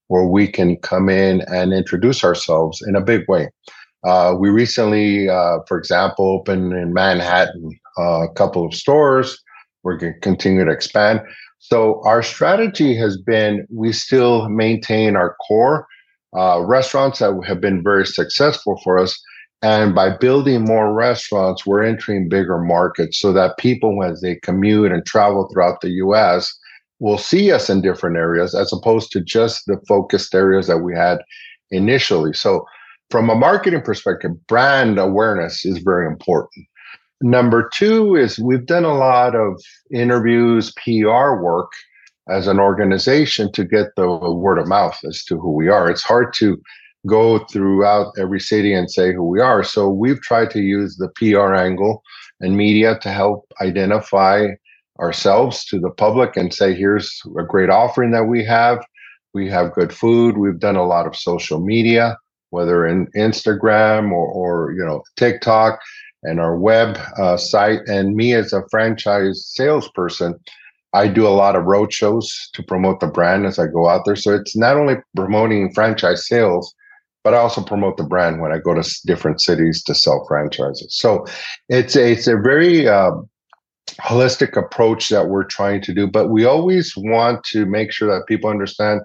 where 0.08 0.26
we 0.26 0.48
can 0.48 0.76
come 0.78 1.08
in 1.08 1.42
and 1.48 1.72
introduce 1.72 2.24
ourselves 2.24 2.82
in 2.86 2.96
a 2.96 3.00
big 3.00 3.28
way. 3.28 3.48
Uh, 4.04 4.34
we 4.38 4.48
recently, 4.48 5.28
uh, 5.28 5.58
for 5.66 5.78
example, 5.78 6.30
opened 6.30 6.72
in 6.72 6.92
Manhattan 6.92 7.70
uh, 7.98 8.22
a 8.22 8.32
couple 8.34 8.64
of 8.64 8.74
stores. 8.74 9.40
We're 9.82 9.96
going 9.96 10.14
to 10.14 10.20
continue 10.20 10.64
to 10.64 10.70
expand. 10.70 11.20
So 11.58 12.00
our 12.04 12.22
strategy 12.22 12.96
has 12.96 13.16
been 13.16 13.66
we 13.70 13.92
still 13.92 14.48
maintain 14.48 15.16
our 15.16 15.36
core 15.46 15.86
uh, 16.36 16.60
restaurants 16.62 17.18
that 17.18 17.40
have 17.46 17.60
been 17.60 17.82
very 17.82 18.06
successful 18.06 18.80
for 18.84 18.98
us. 18.98 19.20
And 19.62 19.94
by 19.94 20.16
building 20.16 20.64
more 20.64 20.92
restaurants, 20.92 21.66
we're 21.66 21.82
entering 21.82 22.28
bigger 22.28 22.58
markets 22.58 23.18
so 23.18 23.32
that 23.32 23.58
people, 23.58 24.04
as 24.04 24.20
they 24.20 24.36
commute 24.36 24.92
and 24.92 25.04
travel 25.04 25.48
throughout 25.48 25.80
the 25.80 25.90
US, 25.90 26.56
will 27.00 27.18
see 27.18 27.50
us 27.50 27.68
in 27.68 27.80
different 27.80 28.16
areas 28.16 28.54
as 28.54 28.72
opposed 28.72 29.10
to 29.12 29.20
just 29.20 29.66
the 29.66 29.80
focused 29.88 30.34
areas 30.34 30.66
that 30.66 30.78
we 30.78 30.94
had 30.94 31.18
initially. 31.70 32.32
So, 32.32 32.66
from 33.10 33.30
a 33.30 33.34
marketing 33.34 33.80
perspective, 33.80 34.32
brand 34.46 34.98
awareness 34.98 35.64
is 35.64 35.78
very 35.78 36.06
important. 36.06 36.66
Number 37.20 37.68
two 37.72 38.16
is 38.16 38.38
we've 38.38 38.66
done 38.66 38.84
a 38.84 38.94
lot 38.94 39.34
of 39.34 39.60
interviews, 39.90 40.72
PR 40.84 41.40
work 41.40 41.72
as 42.28 42.46
an 42.46 42.58
organization 42.58 43.50
to 43.52 43.64
get 43.64 43.88
the 43.96 44.08
word 44.08 44.58
of 44.58 44.68
mouth 44.68 44.98
as 45.04 45.24
to 45.24 45.38
who 45.38 45.52
we 45.52 45.68
are. 45.68 45.90
It's 45.90 46.02
hard 46.02 46.32
to 46.34 46.60
go 47.06 47.38
throughout 47.46 48.12
every 48.18 48.40
city 48.40 48.74
and 48.74 48.90
say 48.90 49.12
who 49.12 49.24
we 49.24 49.40
are. 49.40 49.62
So 49.62 49.88
we've 49.88 50.20
tried 50.20 50.50
to 50.50 50.60
use 50.60 50.96
the 50.96 51.08
PR 51.16 51.54
angle 51.54 52.02
and 52.40 52.56
media 52.56 52.98
to 53.00 53.10
help 53.10 53.46
identify 53.60 54.48
ourselves 55.00 55.64
to 55.66 55.78
the 55.78 55.90
public 55.90 56.36
and 56.36 56.52
say, 56.52 56.74
here's 56.74 57.20
a 57.38 57.44
great 57.44 57.70
offering 57.70 58.10
that 58.10 58.24
we 58.24 58.44
have. 58.44 58.84
We 59.34 59.48
have 59.50 59.74
good 59.74 59.92
food. 59.92 60.38
We've 60.38 60.58
done 60.58 60.76
a 60.76 60.86
lot 60.86 61.06
of 61.06 61.14
social 61.16 61.60
media, 61.60 62.16
whether 62.50 62.86
in 62.86 63.06
Instagram 63.16 64.10
or, 64.10 64.26
or 64.26 64.72
you 64.72 64.84
know 64.84 65.02
TikTok 65.16 65.78
and 66.24 66.40
our 66.40 66.56
web 66.56 66.98
uh, 67.16 67.36
site. 67.36 67.80
And 67.86 68.16
me 68.16 68.34
as 68.34 68.52
a 68.52 68.64
franchise 68.70 69.46
salesperson, 69.46 70.34
I 70.92 71.08
do 71.08 71.26
a 71.26 71.30
lot 71.30 71.56
of 71.56 71.64
road 71.64 71.92
shows 71.92 72.48
to 72.54 72.62
promote 72.62 73.00
the 73.00 73.06
brand 73.06 73.46
as 73.46 73.58
I 73.58 73.66
go 73.66 73.88
out 73.88 74.02
there. 74.04 74.16
So 74.16 74.34
it's 74.34 74.56
not 74.56 74.76
only 74.76 74.96
promoting 75.14 75.72
franchise 75.74 76.26
sales, 76.26 76.74
but 77.24 77.34
I 77.34 77.38
also 77.38 77.62
promote 77.62 77.96
the 77.96 78.04
brand 78.04 78.40
when 78.40 78.52
I 78.52 78.58
go 78.58 78.74
to 78.74 79.00
different 79.06 79.40
cities 79.40 79.82
to 79.84 79.94
sell 79.94 80.24
franchises. 80.26 80.96
So 80.96 81.26
it's 81.68 81.94
a, 81.94 82.12
it's 82.12 82.26
a 82.26 82.38
very 82.38 82.88
uh, 82.88 83.10
holistic 84.00 84.56
approach 84.56 85.08
that 85.10 85.28
we're 85.28 85.44
trying 85.44 85.82
to 85.82 85.94
do. 85.94 86.06
But 86.06 86.28
we 86.28 86.44
always 86.44 86.94
want 86.96 87.44
to 87.44 87.66
make 87.66 87.92
sure 87.92 88.08
that 88.08 88.26
people 88.26 88.48
understand 88.48 89.00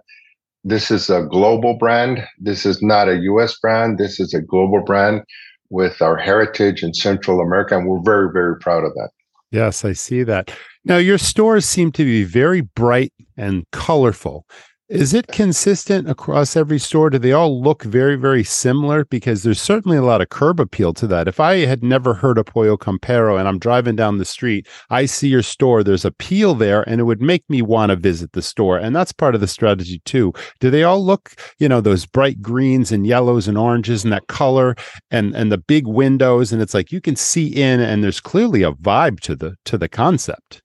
this 0.63 0.91
is 0.91 1.09
a 1.09 1.23
global 1.23 1.77
brand. 1.77 2.25
This 2.39 2.65
is 2.65 2.81
not 2.81 3.09
a 3.09 3.17
U.S. 3.17 3.59
brand. 3.59 3.97
This 3.97 4.19
is 4.19 4.33
a 4.33 4.41
global 4.41 4.81
brand 4.83 5.23
with 5.69 6.01
our 6.01 6.15
heritage 6.15 6.83
in 6.83 6.93
Central 6.93 7.41
America, 7.41 7.77
and 7.77 7.87
we're 7.87 8.01
very 8.03 8.31
very 8.31 8.57
proud 8.59 8.85
of 8.85 8.93
that. 8.93 9.09
Yes, 9.51 9.83
I 9.83 9.93
see 9.93 10.23
that. 10.23 10.55
Now, 10.85 10.97
your 10.97 11.17
stores 11.17 11.65
seem 11.65 11.91
to 11.93 12.03
be 12.03 12.23
very 12.23 12.61
bright 12.61 13.13
and 13.37 13.63
colorful. 13.71 14.45
Is 14.89 15.13
it 15.13 15.27
consistent 15.27 16.09
across 16.09 16.57
every 16.57 16.77
store? 16.77 17.09
Do 17.09 17.17
they 17.17 17.31
all 17.31 17.61
look 17.61 17.83
very, 17.83 18.17
very 18.17 18.43
similar? 18.43 19.05
Because 19.05 19.41
there's 19.41 19.61
certainly 19.61 19.95
a 19.95 20.03
lot 20.03 20.19
of 20.19 20.27
curb 20.27 20.59
appeal 20.59 20.93
to 20.95 21.07
that. 21.07 21.29
If 21.29 21.39
I 21.39 21.59
had 21.65 21.83
never 21.83 22.13
heard 22.13 22.37
of 22.37 22.47
Pollo 22.47 22.75
Campero 22.75 23.39
and 23.39 23.47
I'm 23.47 23.59
driving 23.59 23.95
down 23.95 24.17
the 24.17 24.25
street, 24.25 24.67
I 24.89 25.05
see 25.05 25.29
your 25.29 25.41
store, 25.41 25.83
there's 25.85 26.03
appeal 26.03 26.53
there, 26.53 26.87
and 26.87 26.99
it 26.99 27.05
would 27.05 27.21
make 27.21 27.43
me 27.49 27.61
want 27.61 27.91
to 27.91 27.95
visit 27.95 28.33
the 28.33 28.41
store. 28.41 28.77
And 28.77 28.93
that's 28.93 29.13
part 29.13 29.35
of 29.35 29.41
the 29.41 29.47
strategy 29.47 30.01
too. 30.03 30.33
Do 30.59 30.69
they 30.69 30.83
all 30.83 31.03
look, 31.03 31.31
you 31.59 31.69
know, 31.69 31.79
those 31.79 32.05
bright 32.05 32.41
greens 32.41 32.91
and 32.91 33.07
yellows 33.07 33.47
and 33.47 33.57
oranges 33.57 34.03
and 34.03 34.11
that 34.11 34.27
color 34.27 34.75
and 35.09 35.33
and 35.33 35.49
the 35.49 35.57
big 35.57 35.87
windows? 35.87 36.51
And 36.51 36.61
it's 36.61 36.73
like 36.73 36.91
you 36.91 36.99
can 36.99 37.15
see 37.15 37.47
in 37.47 37.79
and 37.79 38.03
there's 38.03 38.19
clearly 38.19 38.63
a 38.63 38.73
vibe 38.73 39.21
to 39.21 39.35
the 39.35 39.55
to 39.63 39.77
the 39.77 39.87
concept. 39.87 40.62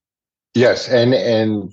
Yes, 0.55 0.87
and 0.89 1.13
and 1.13 1.71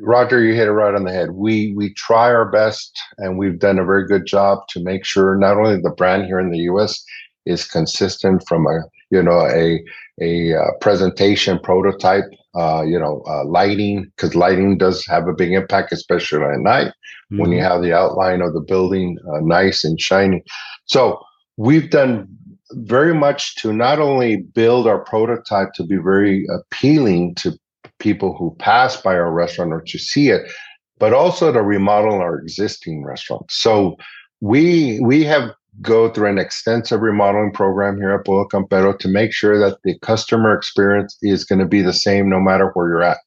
Roger, 0.00 0.42
you 0.42 0.54
hit 0.54 0.68
it 0.68 0.72
right 0.72 0.94
on 0.94 1.04
the 1.04 1.12
head. 1.12 1.32
We 1.32 1.72
we 1.74 1.92
try 1.94 2.32
our 2.32 2.50
best, 2.50 2.98
and 3.18 3.38
we've 3.38 3.58
done 3.58 3.78
a 3.78 3.84
very 3.84 4.06
good 4.06 4.26
job 4.26 4.66
to 4.70 4.82
make 4.82 5.04
sure 5.04 5.36
not 5.36 5.56
only 5.56 5.80
the 5.80 5.90
brand 5.90 6.26
here 6.26 6.40
in 6.40 6.50
the 6.50 6.58
U.S. 6.58 7.04
is 7.46 7.66
consistent 7.66 8.42
from 8.48 8.66
a 8.66 8.82
you 9.10 9.22
know 9.22 9.46
a 9.46 9.84
a 10.20 10.54
uh, 10.54 10.70
presentation 10.80 11.58
prototype, 11.58 12.24
uh, 12.54 12.82
you 12.86 12.98
know, 12.98 13.22
uh, 13.28 13.44
lighting 13.44 14.10
because 14.16 14.34
lighting 14.34 14.78
does 14.78 15.04
have 15.06 15.26
a 15.28 15.32
big 15.32 15.52
impact, 15.52 15.92
especially 15.92 16.42
at 16.42 16.60
night 16.60 16.88
mm-hmm. 16.88 17.38
when 17.40 17.50
you 17.50 17.58
mm-hmm. 17.58 17.66
have 17.66 17.82
the 17.82 17.92
outline 17.92 18.40
of 18.40 18.52
the 18.54 18.60
building 18.60 19.18
uh, 19.32 19.40
nice 19.40 19.84
and 19.84 20.00
shiny. 20.00 20.42
So 20.86 21.20
we've 21.56 21.90
done 21.90 22.28
very 22.72 23.14
much 23.14 23.56
to 23.56 23.72
not 23.72 23.98
only 23.98 24.36
build 24.36 24.86
our 24.86 24.98
prototype 24.98 25.72
to 25.74 25.84
be 25.84 25.96
very 25.96 26.46
appealing 26.48 27.34
to 27.36 27.56
people 27.98 28.36
who 28.36 28.54
pass 28.58 29.00
by 29.00 29.14
our 29.14 29.32
restaurant 29.32 29.72
or 29.72 29.80
to 29.82 29.98
see 29.98 30.30
it, 30.30 30.50
but 30.98 31.12
also 31.12 31.52
to 31.52 31.62
remodel 31.62 32.14
our 32.14 32.38
existing 32.38 33.04
restaurants. 33.04 33.56
So 33.56 33.96
we 34.40 35.00
we 35.00 35.24
have 35.24 35.50
go 35.82 36.08
through 36.08 36.28
an 36.28 36.38
extensive 36.38 37.00
remodeling 37.00 37.52
program 37.52 37.96
here 37.96 38.12
at 38.12 38.24
Pollo 38.24 38.46
Campero 38.46 38.96
to 38.98 39.08
make 39.08 39.32
sure 39.32 39.58
that 39.58 39.78
the 39.82 39.98
customer 40.00 40.54
experience 40.54 41.16
is 41.22 41.44
going 41.44 41.58
to 41.58 41.66
be 41.66 41.82
the 41.82 41.92
same 41.92 42.28
no 42.28 42.40
matter 42.40 42.70
where 42.74 42.88
you're 42.88 43.02
at. 43.02 43.18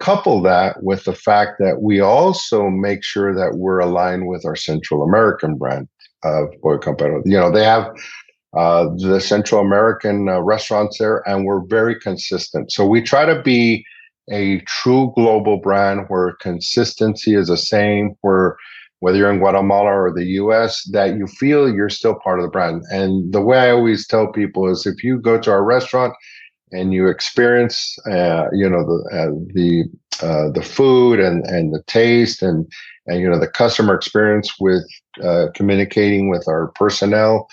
Couple 0.00 0.40
that 0.42 0.82
with 0.82 1.04
the 1.04 1.14
fact 1.14 1.56
that 1.60 1.82
we 1.82 2.00
also 2.00 2.68
make 2.70 3.04
sure 3.04 3.34
that 3.34 3.56
we're 3.56 3.78
aligned 3.78 4.26
with 4.26 4.44
our 4.44 4.56
Central 4.56 5.02
American 5.02 5.56
brand 5.56 5.88
of 6.24 6.48
Pollo 6.62 6.78
Campero. 6.78 7.22
You 7.24 7.38
know, 7.38 7.50
they 7.50 7.64
have 7.64 7.88
uh, 8.56 8.88
the 8.96 9.20
Central 9.20 9.60
American 9.60 10.28
uh, 10.28 10.40
restaurants 10.40 10.98
there, 10.98 11.22
and 11.28 11.44
we're 11.44 11.64
very 11.66 11.98
consistent. 11.98 12.72
So 12.72 12.86
we 12.86 13.02
try 13.02 13.24
to 13.24 13.40
be 13.42 13.84
a 14.30 14.60
true 14.60 15.12
global 15.16 15.58
brand 15.58 16.06
where 16.08 16.36
consistency 16.40 17.34
is 17.34 17.48
the 17.48 17.56
same, 17.56 18.16
where 18.20 18.56
whether 19.00 19.16
you're 19.16 19.32
in 19.32 19.38
Guatemala 19.38 19.90
or 19.90 20.12
the 20.14 20.24
US, 20.42 20.84
that 20.92 21.16
you 21.16 21.26
feel 21.26 21.72
you're 21.72 21.88
still 21.88 22.18
part 22.22 22.38
of 22.38 22.44
the 22.44 22.50
brand. 22.50 22.82
And 22.90 23.32
the 23.32 23.40
way 23.40 23.58
I 23.58 23.70
always 23.70 24.06
tell 24.06 24.30
people 24.30 24.68
is 24.68 24.86
if 24.86 25.02
you 25.02 25.18
go 25.18 25.38
to 25.40 25.50
our 25.50 25.64
restaurant 25.64 26.14
and 26.72 26.92
you 26.92 27.08
experience, 27.08 27.98
uh, 28.06 28.44
you 28.52 28.68
know, 28.68 28.84
the 28.84 29.16
uh, 29.16 29.30
the 29.54 29.84
uh, 30.22 30.50
the 30.50 30.62
food 30.62 31.18
and 31.18 31.44
and 31.46 31.72
the 31.74 31.82
taste 31.86 32.42
and 32.42 32.70
and 33.06 33.20
you 33.20 33.28
know 33.28 33.38
the 33.38 33.48
customer 33.48 33.94
experience 33.94 34.52
with 34.60 34.84
uh, 35.22 35.46
communicating 35.54 36.28
with 36.28 36.46
our 36.46 36.68
personnel, 36.74 37.48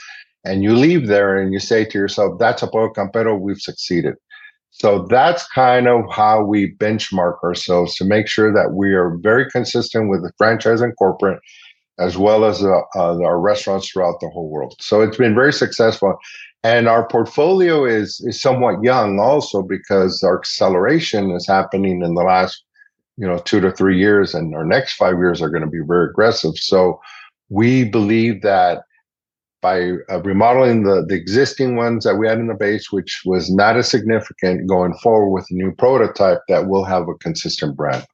and 0.48 0.64
you 0.64 0.76
leave 0.76 1.08
there 1.08 1.38
and 1.38 1.54
you 1.54 1.60
say 1.60 1.86
to 1.86 1.98
yourself, 1.98 2.40
"That's 2.40 2.64
a 2.64 2.68
Pollo 2.68 2.90
Campero, 2.94 3.40
we've 3.40 3.62
succeeded." 3.62 4.16
So 4.72 5.08
that's 5.10 5.48
kind 5.48 5.88
of 5.88 6.02
how 6.12 6.44
we 6.44 6.76
benchmark 6.76 7.44
ourselves 7.44 7.96
to 7.96 8.06
make 8.06 8.28
sure 8.28 8.54
that 8.54 8.74
we 8.74 8.94
are 8.94 9.18
very 9.18 9.50
consistent 9.50 10.10
with 10.10 10.22
the 10.22 10.32
franchise 10.38 10.82
and 10.82 10.96
corporate, 10.98 11.40
as 12.00 12.18
well 12.18 12.46
as 12.46 12.64
uh, 12.64 12.82
uh, 12.96 13.22
our 13.24 13.40
restaurants 13.40 13.90
throughout 13.90 14.20
the 14.20 14.30
whole 14.30 14.50
world. 14.50 14.76
So 14.80 15.02
it's 15.02 15.18
been 15.18 15.34
very 15.34 15.54
successful. 15.54 16.18
And 16.64 16.88
our 16.88 17.08
portfolio 17.08 17.86
is, 17.86 18.22
is 18.26 18.42
somewhat 18.42 18.84
young 18.84 19.20
also 19.20 19.64
because 19.64 20.22
our 20.22 20.40
acceleration 20.40 21.32
is 21.32 21.48
happening 21.48 22.04
in 22.04 22.14
the 22.14 22.24
last 22.24 22.64
you 23.18 23.28
know 23.28 23.40
two 23.40 23.60
to 23.60 23.72
three 23.72 23.98
years 23.98 24.34
and 24.34 24.56
our 24.56 24.64
next 24.66 24.94
five 24.94 25.18
years 25.18 25.42
are 25.42 25.50
going 25.50 25.64
to 25.64 25.70
be 25.70 25.82
very 25.86 26.10
aggressive 26.10 26.54
so 26.56 27.00
we 27.50 27.84
believe 27.84 28.42
that 28.42 28.84
by 29.62 29.92
uh, 30.10 30.22
remodeling 30.22 30.84
the, 30.84 31.06
the 31.08 31.16
existing 31.16 31.76
ones 31.76 32.04
that 32.04 32.16
we 32.16 32.28
had 32.28 32.40
in 32.40 32.48
the 32.48 32.54
base, 32.54 32.92
which 32.92 33.22
was 33.26 33.52
not 33.52 33.78
as 33.78 33.90
significant 33.90 34.68
going 34.68 34.94
forward 34.96 35.32
with 35.32 35.46
a 35.50 35.54
new 35.54 35.74
prototype 35.74 36.40
that 36.48 36.68
will 36.68 36.84
have 36.84 37.08
a 37.08 37.16
consistent 37.16 37.76
brand. 37.76 38.06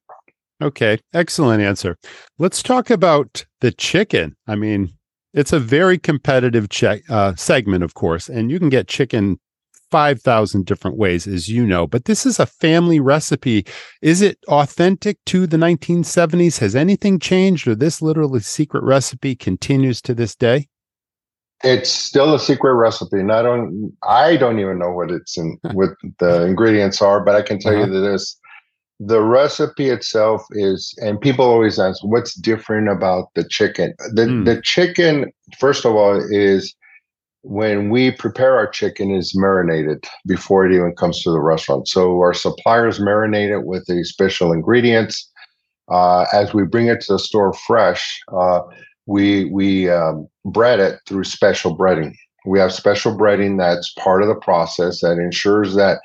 Okay, 0.61 0.99
excellent 1.13 1.61
answer. 1.61 1.97
Let's 2.39 2.63
talk 2.63 2.89
about 2.89 3.45
the 3.61 3.71
chicken. 3.71 4.35
I 4.47 4.55
mean, 4.55 4.93
it's 5.33 5.51
a 5.51 5.59
very 5.59 5.97
competitive 5.97 6.69
che- 6.69 7.01
uh, 7.09 7.35
segment, 7.35 7.83
of 7.83 7.95
course, 7.95 8.29
and 8.29 8.49
you 8.49 8.59
can 8.59 8.69
get 8.69 8.87
chicken 8.87 9.39
5,000 9.93 10.65
different 10.65 10.97
ways, 10.97 11.27
as 11.27 11.49
you 11.49 11.67
know, 11.67 11.85
but 11.85 12.05
this 12.05 12.25
is 12.25 12.39
a 12.39 12.47
family 12.47 12.99
recipe. 12.99 13.63
Is 14.01 14.21
it 14.23 14.39
authentic 14.47 15.17
to 15.27 15.45
the 15.45 15.57
1970s? 15.57 16.57
Has 16.59 16.75
anything 16.75 17.19
changed, 17.19 17.67
or 17.67 17.75
this 17.75 18.01
literally 18.01 18.39
secret 18.39 18.83
recipe 18.83 19.35
continues 19.35 20.01
to 20.01 20.15
this 20.15 20.35
day? 20.35 20.67
It's 21.63 21.89
still 21.89 22.35
a 22.35 22.39
secret 22.39 22.73
recipe. 22.75 23.19
And 23.19 23.31
I 23.31 23.41
don't, 23.41 23.95
I 24.03 24.35
don't 24.35 24.59
even 24.59 24.79
know 24.79 24.91
what 24.91 25.11
it's 25.11 25.37
in, 25.37 25.57
what 25.71 25.91
the 26.19 26.45
ingredients 26.45 27.01
are, 27.01 27.23
but 27.23 27.35
I 27.35 27.41
can 27.41 27.59
tell 27.59 27.73
uh-huh. 27.73 27.85
you 27.85 27.93
that 27.93 27.99
this, 27.99 28.37
the 28.99 29.21
recipe 29.21 29.89
itself 29.89 30.45
is, 30.51 30.93
and 31.01 31.19
people 31.19 31.45
always 31.45 31.79
ask, 31.79 32.03
what's 32.03 32.35
different 32.35 32.89
about 32.89 33.29
the 33.35 33.43
chicken? 33.43 33.93
The 34.13 34.23
mm. 34.23 34.45
the 34.45 34.61
chicken, 34.61 35.31
first 35.57 35.83
of 35.83 35.95
all, 35.95 36.21
is 36.29 36.75
when 37.41 37.89
we 37.89 38.11
prepare 38.11 38.55
our 38.55 38.67
chicken 38.67 39.11
is 39.11 39.35
marinated 39.35 40.05
before 40.25 40.65
it 40.65 40.73
even 40.73 40.95
comes 40.95 41.21
to 41.23 41.31
the 41.31 41.41
restaurant. 41.41 41.87
So 41.87 42.17
our 42.19 42.33
suppliers 42.33 42.99
marinate 42.99 43.49
it 43.49 43.65
with 43.65 43.85
the 43.87 44.03
special 44.05 44.53
ingredients. 44.53 45.29
Uh, 45.91 46.25
as 46.31 46.53
we 46.53 46.63
bring 46.63 46.87
it 46.87 47.01
to 47.01 47.13
the 47.13 47.19
store 47.19 47.51
fresh, 47.51 48.21
uh, 48.31 48.61
we 49.05 49.45
we 49.45 49.89
um, 49.89 50.27
bread 50.45 50.79
it 50.79 50.99
through 51.07 51.25
special 51.25 51.77
breading. 51.77 52.13
We 52.45 52.59
have 52.59 52.73
special 52.73 53.15
breading 53.15 53.57
that's 53.57 53.93
part 53.93 54.21
of 54.21 54.27
the 54.27 54.35
process 54.35 55.01
that 55.01 55.17
ensures 55.17 55.75
that 55.75 55.99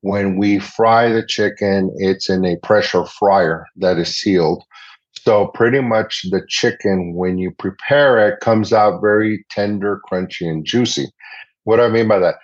when 0.00 0.36
we 0.36 0.58
fry 0.58 1.08
the 1.08 1.24
chicken, 1.26 1.90
it's 1.96 2.28
in 2.28 2.44
a 2.44 2.56
pressure 2.58 3.06
fryer 3.06 3.66
that 3.76 3.98
is 3.98 4.14
sealed. 4.16 4.62
So 5.12 5.46
pretty 5.54 5.80
much 5.80 6.26
the 6.30 6.42
chicken, 6.48 7.14
when 7.14 7.38
you 7.38 7.52
prepare 7.52 8.28
it, 8.28 8.40
comes 8.40 8.72
out 8.72 9.00
very 9.00 9.46
tender, 9.50 10.02
crunchy, 10.10 10.46
and 10.46 10.64
juicy. 10.64 11.06
What 11.62 11.76
do 11.76 11.84
I 11.84 11.88
mean 11.88 12.06
by 12.06 12.18
that? 12.18 12.34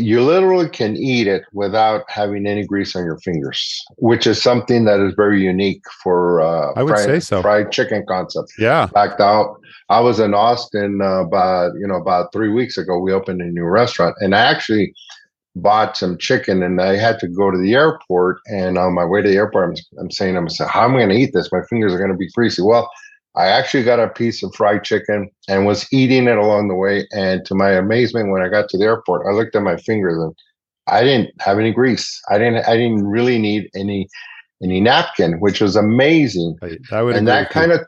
You 0.00 0.22
literally 0.22 0.68
can 0.68 0.96
eat 0.96 1.26
it 1.26 1.42
without 1.52 2.04
having 2.08 2.46
any 2.46 2.66
grease 2.66 2.94
on 2.96 3.04
your 3.04 3.18
fingers, 3.18 3.84
which 3.96 4.26
is 4.26 4.42
something 4.42 4.84
that 4.84 5.00
is 5.00 5.14
very 5.14 5.42
unique 5.42 5.82
for 6.02 6.40
uh, 6.40 6.72
I 6.76 6.82
would 6.82 6.94
fried, 6.94 7.04
say 7.04 7.20
so. 7.20 7.42
fried 7.42 7.72
chicken 7.72 8.04
concept. 8.08 8.52
Yeah. 8.58 8.84
In 8.84 8.88
fact, 8.88 9.20
out 9.20 9.60
I 9.88 10.00
was 10.00 10.20
in 10.20 10.34
Austin 10.34 11.00
uh, 11.00 11.22
about 11.22 11.72
you 11.80 11.86
know 11.86 11.96
about 11.96 12.32
three 12.32 12.50
weeks 12.50 12.76
ago. 12.76 12.98
We 12.98 13.12
opened 13.12 13.40
a 13.40 13.46
new 13.46 13.64
restaurant, 13.64 14.16
and 14.20 14.34
I 14.34 14.40
actually 14.40 14.94
bought 15.56 15.96
some 15.96 16.18
chicken, 16.18 16.62
and 16.62 16.80
I 16.80 16.96
had 16.96 17.18
to 17.20 17.28
go 17.28 17.50
to 17.50 17.58
the 17.58 17.74
airport. 17.74 18.40
And 18.46 18.78
on 18.78 18.94
my 18.94 19.04
way 19.04 19.22
to 19.22 19.28
the 19.28 19.36
airport, 19.36 19.70
I'm, 19.70 20.00
I'm 20.00 20.10
saying, 20.10 20.36
I'm 20.36 20.48
saying, 20.48 20.70
how 20.70 20.84
am 20.84 20.94
I 20.94 20.98
going 20.98 21.10
to 21.10 21.16
eat 21.16 21.32
this? 21.32 21.50
My 21.52 21.62
fingers 21.68 21.92
are 21.92 21.98
going 21.98 22.12
to 22.12 22.16
be 22.16 22.30
greasy. 22.30 22.62
Well, 22.62 22.90
I 23.38 23.46
actually 23.46 23.84
got 23.84 24.00
a 24.00 24.08
piece 24.08 24.42
of 24.42 24.52
fried 24.54 24.82
chicken 24.82 25.30
and 25.48 25.64
was 25.64 25.86
eating 25.92 26.26
it 26.26 26.36
along 26.36 26.66
the 26.66 26.74
way. 26.74 27.06
And 27.12 27.44
to 27.44 27.54
my 27.54 27.70
amazement, 27.70 28.32
when 28.32 28.42
I 28.42 28.48
got 28.48 28.68
to 28.70 28.78
the 28.78 28.84
airport, 28.84 29.26
I 29.26 29.30
looked 29.30 29.54
at 29.54 29.62
my 29.62 29.76
fingers 29.76 30.20
and 30.20 30.34
I 30.88 31.04
didn't 31.04 31.30
have 31.40 31.58
any 31.58 31.72
grease. 31.72 32.20
I 32.28 32.38
didn't. 32.38 32.66
I 32.66 32.76
didn't 32.76 33.06
really 33.06 33.38
need 33.38 33.70
any 33.76 34.08
any 34.62 34.80
napkin, 34.80 35.34
which 35.40 35.60
was 35.60 35.76
amazing. 35.76 36.56
I 36.90 37.02
would 37.02 37.14
and 37.14 37.28
that 37.28 37.50
kind 37.50 37.70
of 37.70 37.80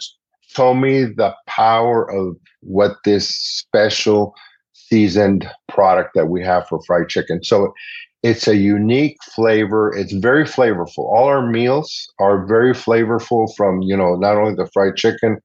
told 0.54 0.78
me 0.78 1.04
the 1.04 1.34
power 1.46 2.08
of 2.10 2.36
what 2.60 2.96
this 3.04 3.28
special 3.28 4.34
seasoned 4.72 5.48
product 5.68 6.10
that 6.14 6.26
we 6.26 6.44
have 6.44 6.68
for 6.68 6.80
fried 6.86 7.08
chicken. 7.08 7.42
So 7.42 7.72
it's 8.22 8.46
a 8.46 8.56
unique 8.56 9.16
flavor. 9.34 9.94
It's 9.96 10.12
very 10.12 10.44
flavorful. 10.44 10.98
All 10.98 11.24
our 11.24 11.46
meals 11.46 12.06
are 12.18 12.46
very 12.46 12.74
flavorful 12.74 13.54
from, 13.56 13.82
you 13.82 13.96
know, 13.96 14.16
not 14.16 14.36
only 14.36 14.54
the 14.54 14.68
fried 14.72 14.96
chicken, 14.96 15.38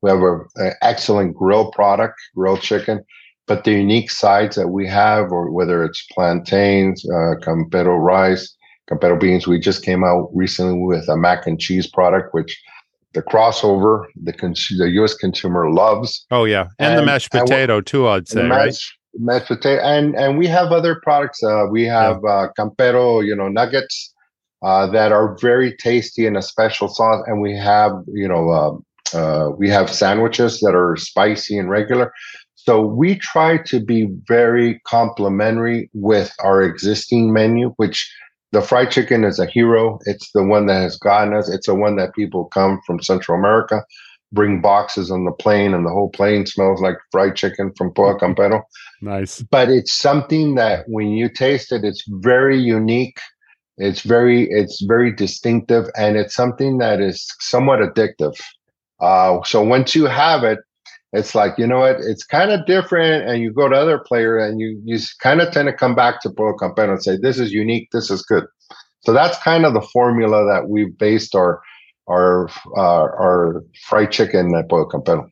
we 0.00 0.10
have 0.10 0.20
an 0.56 0.72
excellent 0.82 1.36
grill 1.36 1.70
product, 1.70 2.18
grilled 2.34 2.62
chicken, 2.62 3.04
but 3.46 3.64
the 3.64 3.72
unique 3.72 4.10
sides 4.10 4.56
that 4.56 4.68
we 4.68 4.86
have, 4.88 5.30
or 5.30 5.50
whether 5.50 5.84
it's 5.84 6.04
plantains, 6.12 7.04
uh, 7.08 7.36
campero 7.40 7.98
rice, 8.02 8.56
campero 8.90 9.20
beans. 9.20 9.46
We 9.46 9.60
just 9.60 9.84
came 9.84 10.02
out 10.02 10.30
recently 10.32 10.80
with 10.82 11.08
a 11.08 11.16
mac 11.16 11.46
and 11.46 11.60
cheese 11.60 11.86
product, 11.86 12.34
which 12.34 12.60
the 13.12 13.22
crossover 13.22 14.06
the, 14.16 14.32
cons- 14.32 14.72
the 14.78 14.90
U.S. 14.92 15.14
consumer 15.14 15.70
loves. 15.70 16.26
Oh 16.30 16.44
yeah, 16.44 16.68
and, 16.78 16.94
and 16.94 16.98
the 16.98 17.06
mashed 17.06 17.30
potato 17.30 17.80
too. 17.80 18.08
I'd 18.08 18.26
say 18.26 18.40
right 18.48 18.66
mashed 18.66 18.96
potato, 19.46 19.82
and 19.82 20.14
and 20.16 20.38
we 20.38 20.46
have 20.46 20.72
other 20.72 21.00
products. 21.02 21.42
Uh, 21.42 21.66
we 21.70 21.84
have 21.84 22.20
yeah. 22.24 22.30
uh, 22.30 22.48
Campero, 22.58 23.24
you 23.24 23.34
know, 23.34 23.48
nuggets 23.48 24.12
uh, 24.62 24.86
that 24.88 25.12
are 25.12 25.36
very 25.40 25.76
tasty 25.76 26.26
in 26.26 26.36
a 26.36 26.42
special 26.42 26.88
sauce, 26.88 27.22
and 27.26 27.40
we 27.40 27.56
have 27.56 27.92
you 28.08 28.28
know 28.28 28.50
uh, 28.50 29.16
uh, 29.16 29.50
we 29.50 29.68
have 29.68 29.90
sandwiches 29.90 30.60
that 30.60 30.74
are 30.74 30.96
spicy 30.96 31.58
and 31.58 31.70
regular. 31.70 32.12
So 32.54 32.80
we 32.80 33.18
try 33.18 33.58
to 33.58 33.80
be 33.80 34.08
very 34.28 34.80
complementary 34.86 35.90
with 35.94 36.32
our 36.44 36.62
existing 36.62 37.32
menu, 37.32 37.74
which 37.76 38.08
the 38.52 38.62
fried 38.62 38.90
chicken 38.90 39.24
is 39.24 39.40
a 39.40 39.46
hero. 39.46 39.98
It's 40.04 40.30
the 40.32 40.44
one 40.44 40.66
that 40.66 40.80
has 40.80 40.96
gotten 40.96 41.34
us. 41.34 41.48
It's 41.48 41.66
the 41.66 41.74
one 41.74 41.96
that 41.96 42.14
people 42.14 42.44
come 42.46 42.80
from 42.86 43.02
Central 43.02 43.36
America 43.36 43.84
bring 44.32 44.60
boxes 44.60 45.10
on 45.10 45.24
the 45.24 45.32
plane 45.32 45.74
and 45.74 45.84
the 45.84 45.90
whole 45.90 46.10
plane 46.10 46.46
smells 46.46 46.80
like 46.80 46.96
fried 47.10 47.36
chicken 47.36 47.72
from 47.76 47.92
Pollo 47.92 48.18
Campero. 48.20 48.62
Nice. 49.00 49.42
But 49.42 49.68
it's 49.68 49.92
something 49.92 50.54
that 50.54 50.88
when 50.88 51.08
you 51.08 51.28
taste 51.28 51.72
it, 51.72 51.84
it's 51.84 52.04
very 52.08 52.58
unique. 52.58 53.18
It's 53.78 54.02
very 54.02 54.48
it's 54.50 54.82
very 54.82 55.10
distinctive, 55.10 55.86
and 55.96 56.16
it's 56.16 56.34
something 56.34 56.78
that 56.78 57.00
is 57.00 57.26
somewhat 57.40 57.80
addictive. 57.80 58.38
Uh, 59.00 59.42
so 59.44 59.62
once 59.62 59.94
you 59.94 60.04
have 60.04 60.44
it, 60.44 60.58
it's 61.12 61.34
like 61.34 61.58
you 61.58 61.66
know 61.66 61.80
what 61.80 61.96
it's 62.00 62.24
kind 62.24 62.50
of 62.50 62.66
different 62.66 63.28
and 63.28 63.42
you 63.42 63.52
go 63.52 63.68
to 63.68 63.76
other 63.76 63.98
player 63.98 64.38
and 64.38 64.60
you 64.60 64.80
you 64.84 64.98
kind 65.20 65.40
of 65.40 65.52
tend 65.52 65.66
to 65.66 65.72
come 65.72 65.94
back 65.94 66.20
to 66.20 66.30
Pollo 66.30 66.56
Campero 66.56 66.92
and 66.92 67.02
say 67.02 67.16
this 67.16 67.38
is 67.38 67.52
unique 67.52 67.88
this 67.92 68.10
is 68.10 68.22
good 68.22 68.44
so 69.00 69.12
that's 69.12 69.38
kind 69.42 69.64
of 69.64 69.74
the 69.74 69.80
formula 69.80 70.44
that 70.46 70.68
we've 70.68 70.96
based 70.98 71.34
our 71.34 71.60
our 72.12 72.48
uh, 72.76 73.06
our 73.24 73.64
fried 73.88 74.12
chicken 74.12 74.54
at 74.54 74.68
Pollo 74.68 74.88
Campero 74.88 75.28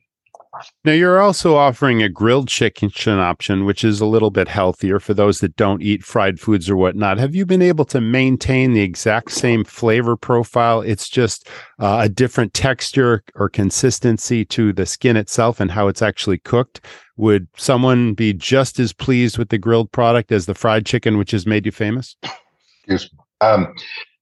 now, 0.83 0.91
you're 0.91 1.21
also 1.21 1.55
offering 1.55 2.03
a 2.03 2.09
grilled 2.09 2.47
chicken 2.47 2.91
option, 3.07 3.65
which 3.65 3.83
is 3.83 4.01
a 4.01 4.05
little 4.05 4.31
bit 4.31 4.47
healthier 4.47 4.99
for 4.99 5.13
those 5.13 5.39
that 5.39 5.55
don't 5.55 5.81
eat 5.81 6.03
fried 6.03 6.39
foods 6.39 6.69
or 6.69 6.75
whatnot. 6.75 7.17
Have 7.17 7.35
you 7.35 7.45
been 7.45 7.61
able 7.61 7.85
to 7.85 8.01
maintain 8.01 8.73
the 8.73 8.81
exact 8.81 9.31
same 9.31 9.63
flavor 9.63 10.17
profile? 10.17 10.81
It's 10.81 11.07
just 11.07 11.47
uh, 11.79 11.99
a 12.01 12.09
different 12.09 12.53
texture 12.53 13.23
or 13.35 13.47
consistency 13.47 14.43
to 14.45 14.73
the 14.73 14.85
skin 14.85 15.17
itself 15.17 15.59
and 15.59 15.71
how 15.71 15.87
it's 15.87 16.01
actually 16.01 16.39
cooked. 16.39 16.81
Would 17.17 17.47
someone 17.55 18.13
be 18.13 18.33
just 18.33 18.79
as 18.79 18.93
pleased 18.93 19.37
with 19.37 19.49
the 19.49 19.57
grilled 19.57 19.91
product 19.91 20.31
as 20.31 20.47
the 20.47 20.55
fried 20.55 20.85
chicken, 20.85 21.17
which 21.17 21.31
has 21.31 21.45
made 21.45 21.65
you 21.65 21.71
famous? 21.71 22.15
Yes. 22.87 23.07
Um, 23.41 23.73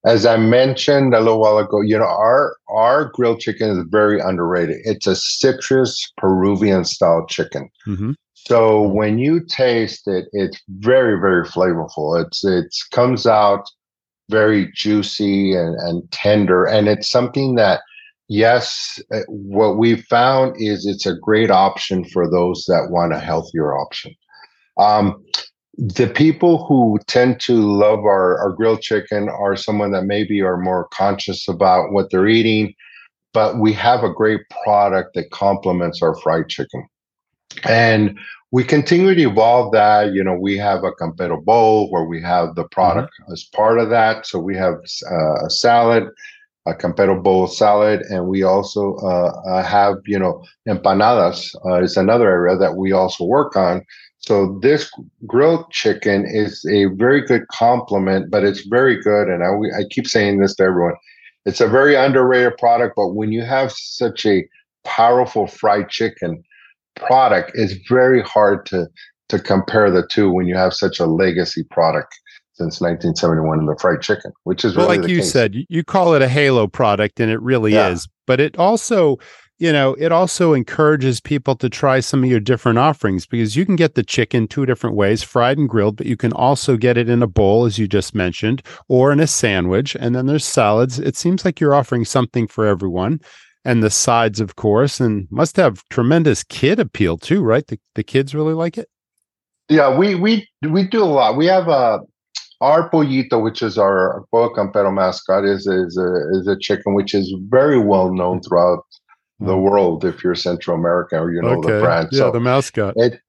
as 0.05 0.25
I 0.25 0.37
mentioned 0.37 1.13
a 1.13 1.19
little 1.19 1.41
while 1.41 1.57
ago, 1.57 1.81
you 1.81 1.97
know, 1.97 2.05
our 2.05 2.55
our 2.69 3.05
grilled 3.05 3.39
chicken 3.39 3.69
is 3.69 3.85
very 3.89 4.19
underrated. 4.19 4.77
It's 4.83 5.07
a 5.07 5.15
citrus 5.15 6.11
Peruvian 6.17 6.85
style 6.85 7.25
chicken. 7.27 7.69
Mm-hmm. 7.85 8.11
So 8.33 8.81
when 8.81 9.19
you 9.19 9.41
taste 9.41 10.07
it, 10.07 10.25
it's 10.31 10.61
very, 10.69 11.19
very 11.19 11.45
flavorful. 11.45 12.23
It's 12.25 12.43
it 12.45 12.73
comes 12.91 13.27
out 13.27 13.65
very 14.29 14.71
juicy 14.73 15.53
and, 15.53 15.75
and 15.79 16.09
tender. 16.11 16.65
And 16.65 16.87
it's 16.87 17.09
something 17.09 17.55
that 17.55 17.81
yes, 18.29 19.01
uh, 19.13 19.21
what 19.27 19.77
we 19.77 20.01
found 20.03 20.55
is 20.57 20.85
it's 20.85 21.05
a 21.05 21.15
great 21.15 21.51
option 21.51 22.05
for 22.05 22.29
those 22.29 22.65
that 22.67 22.89
want 22.89 23.13
a 23.13 23.19
healthier 23.19 23.75
option. 23.75 24.15
Um, 24.77 25.21
the 25.79 26.07
people 26.07 26.65
who 26.65 26.99
tend 27.07 27.39
to 27.39 27.53
love 27.53 27.99
our, 27.99 28.37
our 28.39 28.51
grilled 28.51 28.81
chicken 28.81 29.29
are 29.29 29.55
someone 29.55 29.91
that 29.91 30.03
maybe 30.03 30.41
are 30.41 30.57
more 30.57 30.89
conscious 30.91 31.47
about 31.47 31.93
what 31.93 32.11
they're 32.11 32.27
eating, 32.27 32.73
but 33.33 33.59
we 33.59 33.71
have 33.71 34.03
a 34.03 34.13
great 34.13 34.41
product 34.63 35.13
that 35.13 35.31
complements 35.31 36.01
our 36.01 36.15
fried 36.19 36.49
chicken. 36.49 36.85
And 37.63 38.19
we 38.51 38.65
continue 38.65 39.15
to 39.15 39.21
evolve 39.21 39.71
that. 39.71 40.11
You 40.11 40.21
know, 40.21 40.33
we 40.33 40.57
have 40.57 40.83
a 40.83 40.91
Campero 40.91 41.41
bowl 41.41 41.89
where 41.91 42.03
we 42.03 42.21
have 42.23 42.55
the 42.55 42.65
product 42.65 43.13
mm-hmm. 43.21 43.31
as 43.31 43.45
part 43.45 43.79
of 43.79 43.89
that. 43.89 44.25
So 44.25 44.37
we 44.37 44.57
have 44.57 44.75
uh, 45.09 45.45
a 45.45 45.49
salad, 45.49 46.09
a 46.65 46.73
Campero 46.73 47.23
bowl 47.23 47.47
salad, 47.47 48.01
and 48.09 48.27
we 48.27 48.43
also 48.43 48.95
uh, 48.97 49.31
uh, 49.47 49.63
have, 49.63 49.95
you 50.05 50.19
know, 50.19 50.43
empanadas 50.67 51.55
uh, 51.65 51.81
is 51.81 51.95
another 51.95 52.29
area 52.29 52.57
that 52.57 52.75
we 52.75 52.91
also 52.91 53.23
work 53.23 53.55
on. 53.55 53.85
So 54.29 54.59
this 54.61 54.91
grilled 55.25 55.71
chicken 55.71 56.23
is 56.23 56.63
a 56.65 56.85
very 56.93 57.19
good 57.19 57.47
complement, 57.47 58.29
but 58.29 58.43
it's 58.43 58.63
very 58.67 59.01
good. 59.01 59.27
And 59.27 59.43
I, 59.43 59.79
I 59.79 59.85
keep 59.89 60.05
saying 60.05 60.39
this 60.39 60.53
to 60.57 60.63
everyone. 60.65 60.93
It's 61.47 61.61
a 61.61 61.67
very 61.67 61.95
underrated 61.95 62.55
product, 62.59 62.93
but 62.95 63.15
when 63.15 63.31
you 63.31 63.41
have 63.41 63.71
such 63.71 64.27
a 64.27 64.47
powerful 64.85 65.47
fried 65.47 65.89
chicken 65.89 66.43
product, 66.95 67.53
it's 67.55 67.73
very 67.89 68.21
hard 68.21 68.67
to 68.67 68.85
to 69.29 69.39
compare 69.39 69.89
the 69.89 70.05
two 70.05 70.29
when 70.31 70.45
you 70.45 70.55
have 70.55 70.75
such 70.75 70.99
a 70.99 71.07
legacy 71.07 71.63
product 71.63 72.13
since 72.53 72.79
1971 72.81 73.57
in 73.57 73.65
the 73.65 73.75
fried 73.81 74.01
chicken, 74.03 74.31
which 74.43 74.63
is 74.63 74.75
well, 74.75 74.89
really 74.89 74.99
like 74.99 75.09
you 75.09 75.17
case. 75.17 75.31
said, 75.31 75.55
you 75.69 75.83
call 75.83 76.13
it 76.13 76.21
a 76.21 76.27
halo 76.29 76.67
product, 76.67 77.19
and 77.19 77.31
it 77.31 77.41
really 77.41 77.73
yeah. 77.73 77.89
is. 77.89 78.07
But 78.27 78.39
it 78.39 78.59
also 78.59 79.17
you 79.59 79.73
know, 79.73 79.93
it 79.95 80.13
also 80.13 80.53
encourages 80.53 81.19
people 81.19 81.53
to 81.57 81.69
try 81.69 81.99
some 81.99 82.23
of 82.23 82.29
your 82.29 82.39
different 82.39 82.79
offerings 82.79 83.25
because 83.25 83.57
you 83.57 83.65
can 83.65 83.75
get 83.75 83.93
the 83.93 84.03
chicken 84.03 84.47
two 84.47 84.65
different 84.65 84.95
ways, 84.95 85.21
fried 85.21 85.57
and 85.57 85.67
grilled, 85.67 85.97
but 85.97 86.05
you 86.05 86.15
can 86.15 86.31
also 86.31 86.77
get 86.77 86.97
it 86.97 87.09
in 87.09 87.21
a 87.21 87.27
bowl, 87.27 87.65
as 87.65 87.77
you 87.77 87.85
just 87.85 88.15
mentioned, 88.15 88.63
or 88.87 89.11
in 89.11 89.19
a 89.19 89.27
sandwich. 89.27 89.97
And 89.99 90.15
then 90.15 90.27
there's 90.27 90.45
salads. 90.45 90.97
It 90.97 91.17
seems 91.17 91.43
like 91.43 91.59
you're 91.59 91.75
offering 91.75 92.05
something 92.05 92.47
for 92.47 92.65
everyone. 92.65 93.19
And 93.65 93.83
the 93.83 93.89
sides, 93.89 94.39
of 94.39 94.55
course, 94.55 95.01
and 95.01 95.27
must 95.29 95.57
have 95.57 95.83
tremendous 95.89 96.41
kid 96.43 96.79
appeal 96.79 97.17
too, 97.17 97.43
right? 97.43 97.67
The, 97.67 97.77
the 97.95 98.03
kids 98.03 98.33
really 98.33 98.53
like 98.53 98.77
it. 98.77 98.87
Yeah, 99.67 99.95
we 99.95 100.15
we 100.15 100.47
we 100.67 100.87
do 100.87 101.03
a 101.03 101.05
lot. 101.05 101.35
We 101.35 101.45
have 101.47 101.67
a 101.67 101.99
our 102.61 102.89
pollito, 102.89 103.43
which 103.43 103.61
is 103.61 103.77
our 103.77 104.25
Pollo 104.31 104.53
Campero 104.55 104.93
mascot, 104.93 105.45
is 105.45 105.67
is 105.67 105.97
a, 105.97 106.39
is 106.39 106.47
a 106.47 106.57
chicken 106.57 106.93
which 106.93 107.13
is 107.13 107.35
very 107.49 107.77
well 107.77 108.13
known 108.13 108.41
throughout 108.41 108.83
the 109.39 109.55
hmm. 109.55 109.61
world 109.61 110.05
if 110.05 110.23
you're 110.23 110.35
Central 110.35 110.77
America 110.77 111.17
or 111.17 111.31
you 111.31 111.41
know 111.41 111.59
okay. 111.59 111.73
the 111.73 111.79
brand. 111.79 112.09
Yeah, 112.11 112.19
so 112.19 112.31
the 112.31 112.39
mascot. 112.39 112.93
It, 112.97 113.19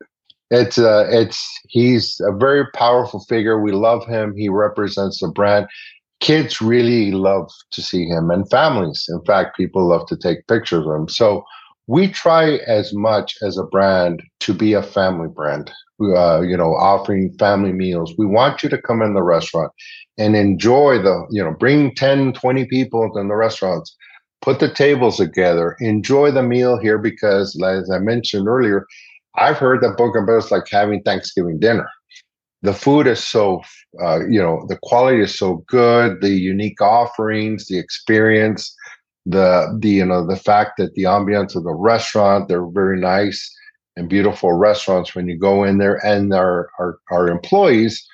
it's 0.51 0.79
uh, 0.79 1.07
it's 1.11 1.61
he's 1.69 2.21
a 2.21 2.33
very 2.33 2.67
powerful 2.73 3.21
figure. 3.29 3.61
We 3.61 3.73
love 3.73 4.07
him. 4.07 4.35
He 4.37 4.49
represents 4.49 5.21
the 5.21 5.29
brand. 5.29 5.67
Kids 6.21 6.61
really 6.61 7.13
love 7.13 7.51
to 7.71 7.83
see 7.83 8.05
him, 8.05 8.31
and 8.31 8.49
families. 8.51 9.07
In 9.09 9.23
fact, 9.25 9.57
people 9.57 9.87
love 9.87 10.07
to 10.09 10.17
take 10.17 10.47
pictures 10.49 10.87
of 10.87 10.93
him. 10.93 11.09
So 11.09 11.45
we 11.87 12.09
try 12.09 12.57
as 12.67 12.93
much 12.93 13.37
as 13.43 13.57
a 13.57 13.65
brand 13.65 14.23
to 14.41 14.53
be 14.53 14.73
a 14.75 14.83
family 14.83 15.29
brand. 15.29 15.71
Uh, 16.01 16.41
you 16.41 16.57
know, 16.57 16.75
offering 16.77 17.31
family 17.39 17.73
meals. 17.73 18.15
We 18.17 18.25
want 18.25 18.63
you 18.63 18.71
to 18.71 18.81
come 18.81 19.03
in 19.03 19.13
the 19.13 19.23
restaurant 19.23 19.71
and 20.17 20.35
enjoy 20.35 20.97
the, 20.97 21.27
you 21.31 21.45
know, 21.45 21.53
bring 21.53 21.95
10, 21.95 22.33
20 22.33 22.65
people 22.65 23.19
in 23.19 23.29
the 23.29 23.35
restaurants 23.35 23.95
put 24.43 24.59
the 24.59 24.73
tables 24.73 25.19
together, 25.19 25.77
enjoy 25.81 26.31
the 26.31 26.43
meal 26.43 26.79
here 26.79 26.99
because, 26.99 27.61
as 27.63 27.91
I 27.91 27.99
mentioned 27.99 28.49
earlier, 28.49 28.87
I've 29.37 29.59
heard 29.59 29.83
that 29.83 29.97
Campero 29.97 30.39
is 30.39 30.51
like 30.51 30.69
having 30.69 31.03
Thanksgiving 31.03 31.59
dinner. 31.59 31.89
The 32.63 32.75
food 32.75 33.07
is 33.07 33.23
so, 33.23 33.63
uh, 34.03 34.21
you 34.29 34.41
know, 34.41 34.65
the 34.69 34.79
quality 34.83 35.21
is 35.21 35.39
so 35.39 35.65
good, 35.67 36.21
the 36.21 36.31
unique 36.31 36.81
offerings, 36.81 37.67
the 37.67 37.79
experience, 37.79 38.75
the 39.27 39.79
the 39.81 39.91
you 39.91 40.05
know 40.05 40.27
the 40.27 40.37
fact 40.37 40.79
that 40.79 40.95
the 40.95 41.05
ambiance 41.05 41.55
of 41.55 41.65
the 41.65 41.75
restaurant, 41.75 42.49
they're 42.49 42.67
very 42.67 42.99
nice 42.99 43.55
and 43.97 44.09
beautiful 44.09 44.53
restaurants 44.53 45.15
when 45.15 45.29
you 45.29 45.39
go 45.39 45.65
in 45.65 45.79
there, 45.79 46.05
and 46.05 46.33
our 46.33 46.71
our, 46.79 46.99
our 47.11 47.29
employees 47.29 48.07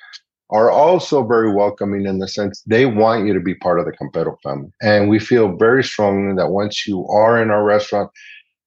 are 0.49 0.71
also 0.71 1.25
very 1.25 1.53
welcoming 1.53 2.05
in 2.05 2.19
the 2.19 2.27
sense 2.27 2.63
they 2.65 2.85
want 2.85 3.25
you 3.25 3.33
to 3.33 3.39
be 3.39 3.55
part 3.55 3.79
of 3.79 3.85
the 3.85 3.91
Campero 3.91 4.37
family. 4.41 4.71
And 4.81 5.09
we 5.09 5.19
feel 5.19 5.55
very 5.57 5.83
strongly 5.83 6.35
that 6.35 6.51
once 6.51 6.87
you 6.87 7.05
are 7.07 7.41
in 7.41 7.51
our 7.51 7.63
restaurant, 7.63 8.11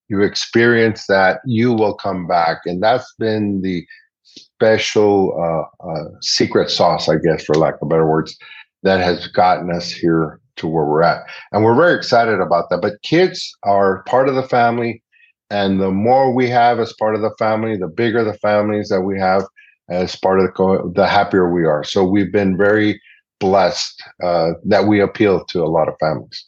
you 0.08 0.20
experience 0.22 1.06
that, 1.06 1.40
you 1.46 1.72
will 1.72 1.94
come 1.94 2.26
back. 2.26 2.58
And 2.66 2.82
that's 2.82 3.14
been 3.18 3.62
the 3.62 3.86
special 4.24 5.32
uh, 5.40 5.88
uh, 5.88 6.04
secret 6.20 6.70
sauce, 6.70 7.08
I 7.08 7.16
guess, 7.16 7.44
for 7.44 7.54
lack 7.54 7.74
of 7.80 7.88
better 7.88 8.06
words, 8.06 8.36
that 8.82 9.00
has 9.00 9.28
gotten 9.28 9.70
us 9.70 9.90
here 9.90 10.40
to 10.56 10.66
where 10.66 10.84
we're 10.84 11.02
at. 11.02 11.22
And 11.52 11.64
we're 11.64 11.76
very 11.76 11.96
excited 11.96 12.40
about 12.40 12.68
that. 12.70 12.82
But 12.82 13.00
kids 13.02 13.56
are 13.62 14.02
part 14.04 14.28
of 14.28 14.34
the 14.34 14.42
family. 14.42 15.02
And 15.48 15.80
the 15.80 15.90
more 15.90 16.32
we 16.32 16.48
have 16.50 16.78
as 16.78 16.92
part 16.92 17.14
of 17.14 17.22
the 17.22 17.34
family, 17.38 17.76
the 17.76 17.88
bigger 17.88 18.22
the 18.22 18.34
families 18.34 18.88
that 18.90 19.00
we 19.00 19.18
have, 19.18 19.44
as 19.90 20.16
part 20.16 20.38
of 20.38 20.46
the 20.46 20.52
co- 20.52 20.92
the 20.94 21.06
happier 21.06 21.52
we 21.52 21.64
are. 21.64 21.84
So 21.84 22.04
we've 22.04 22.32
been 22.32 22.56
very 22.56 23.00
blessed 23.40 24.02
uh, 24.22 24.52
that 24.64 24.86
we 24.86 25.00
appeal 25.00 25.44
to 25.46 25.62
a 25.62 25.66
lot 25.66 25.88
of 25.88 25.94
families. 25.98 26.46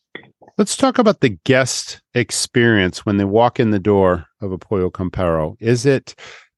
Let's 0.58 0.76
talk 0.76 0.98
about 0.98 1.20
the 1.20 1.38
guest 1.44 2.00
experience 2.14 3.04
when 3.06 3.16
they 3.16 3.24
walk 3.24 3.58
in 3.58 3.70
the 3.70 3.78
door 3.78 4.26
of 4.40 4.52
a 4.52 4.58
Pollo 4.58 4.90
Campero. 4.90 5.56
Is 5.60 5.86
it, 5.86 6.14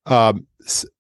um, 0.07 0.47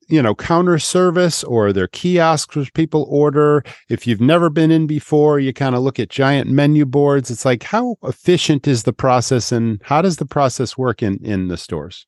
you 0.08 0.22
know, 0.22 0.34
counter 0.34 0.78
service 0.78 1.42
or 1.42 1.72
there 1.72 1.88
kiosks 1.88 2.54
where 2.54 2.64
people 2.72 3.06
order? 3.10 3.64
If 3.88 4.06
you've 4.06 4.20
never 4.20 4.48
been 4.48 4.70
in 4.70 4.86
before, 4.86 5.40
you 5.40 5.52
kind 5.52 5.74
of 5.74 5.82
look 5.82 5.98
at 5.98 6.08
giant 6.08 6.48
menu 6.48 6.86
boards. 6.86 7.30
It's 7.30 7.44
like, 7.44 7.64
how 7.64 7.96
efficient 8.04 8.68
is 8.68 8.84
the 8.84 8.92
process 8.92 9.50
and 9.50 9.82
how 9.82 10.00
does 10.00 10.18
the 10.18 10.26
process 10.26 10.78
work 10.78 11.02
in, 11.02 11.18
in 11.24 11.48
the 11.48 11.56
stores? 11.56 12.06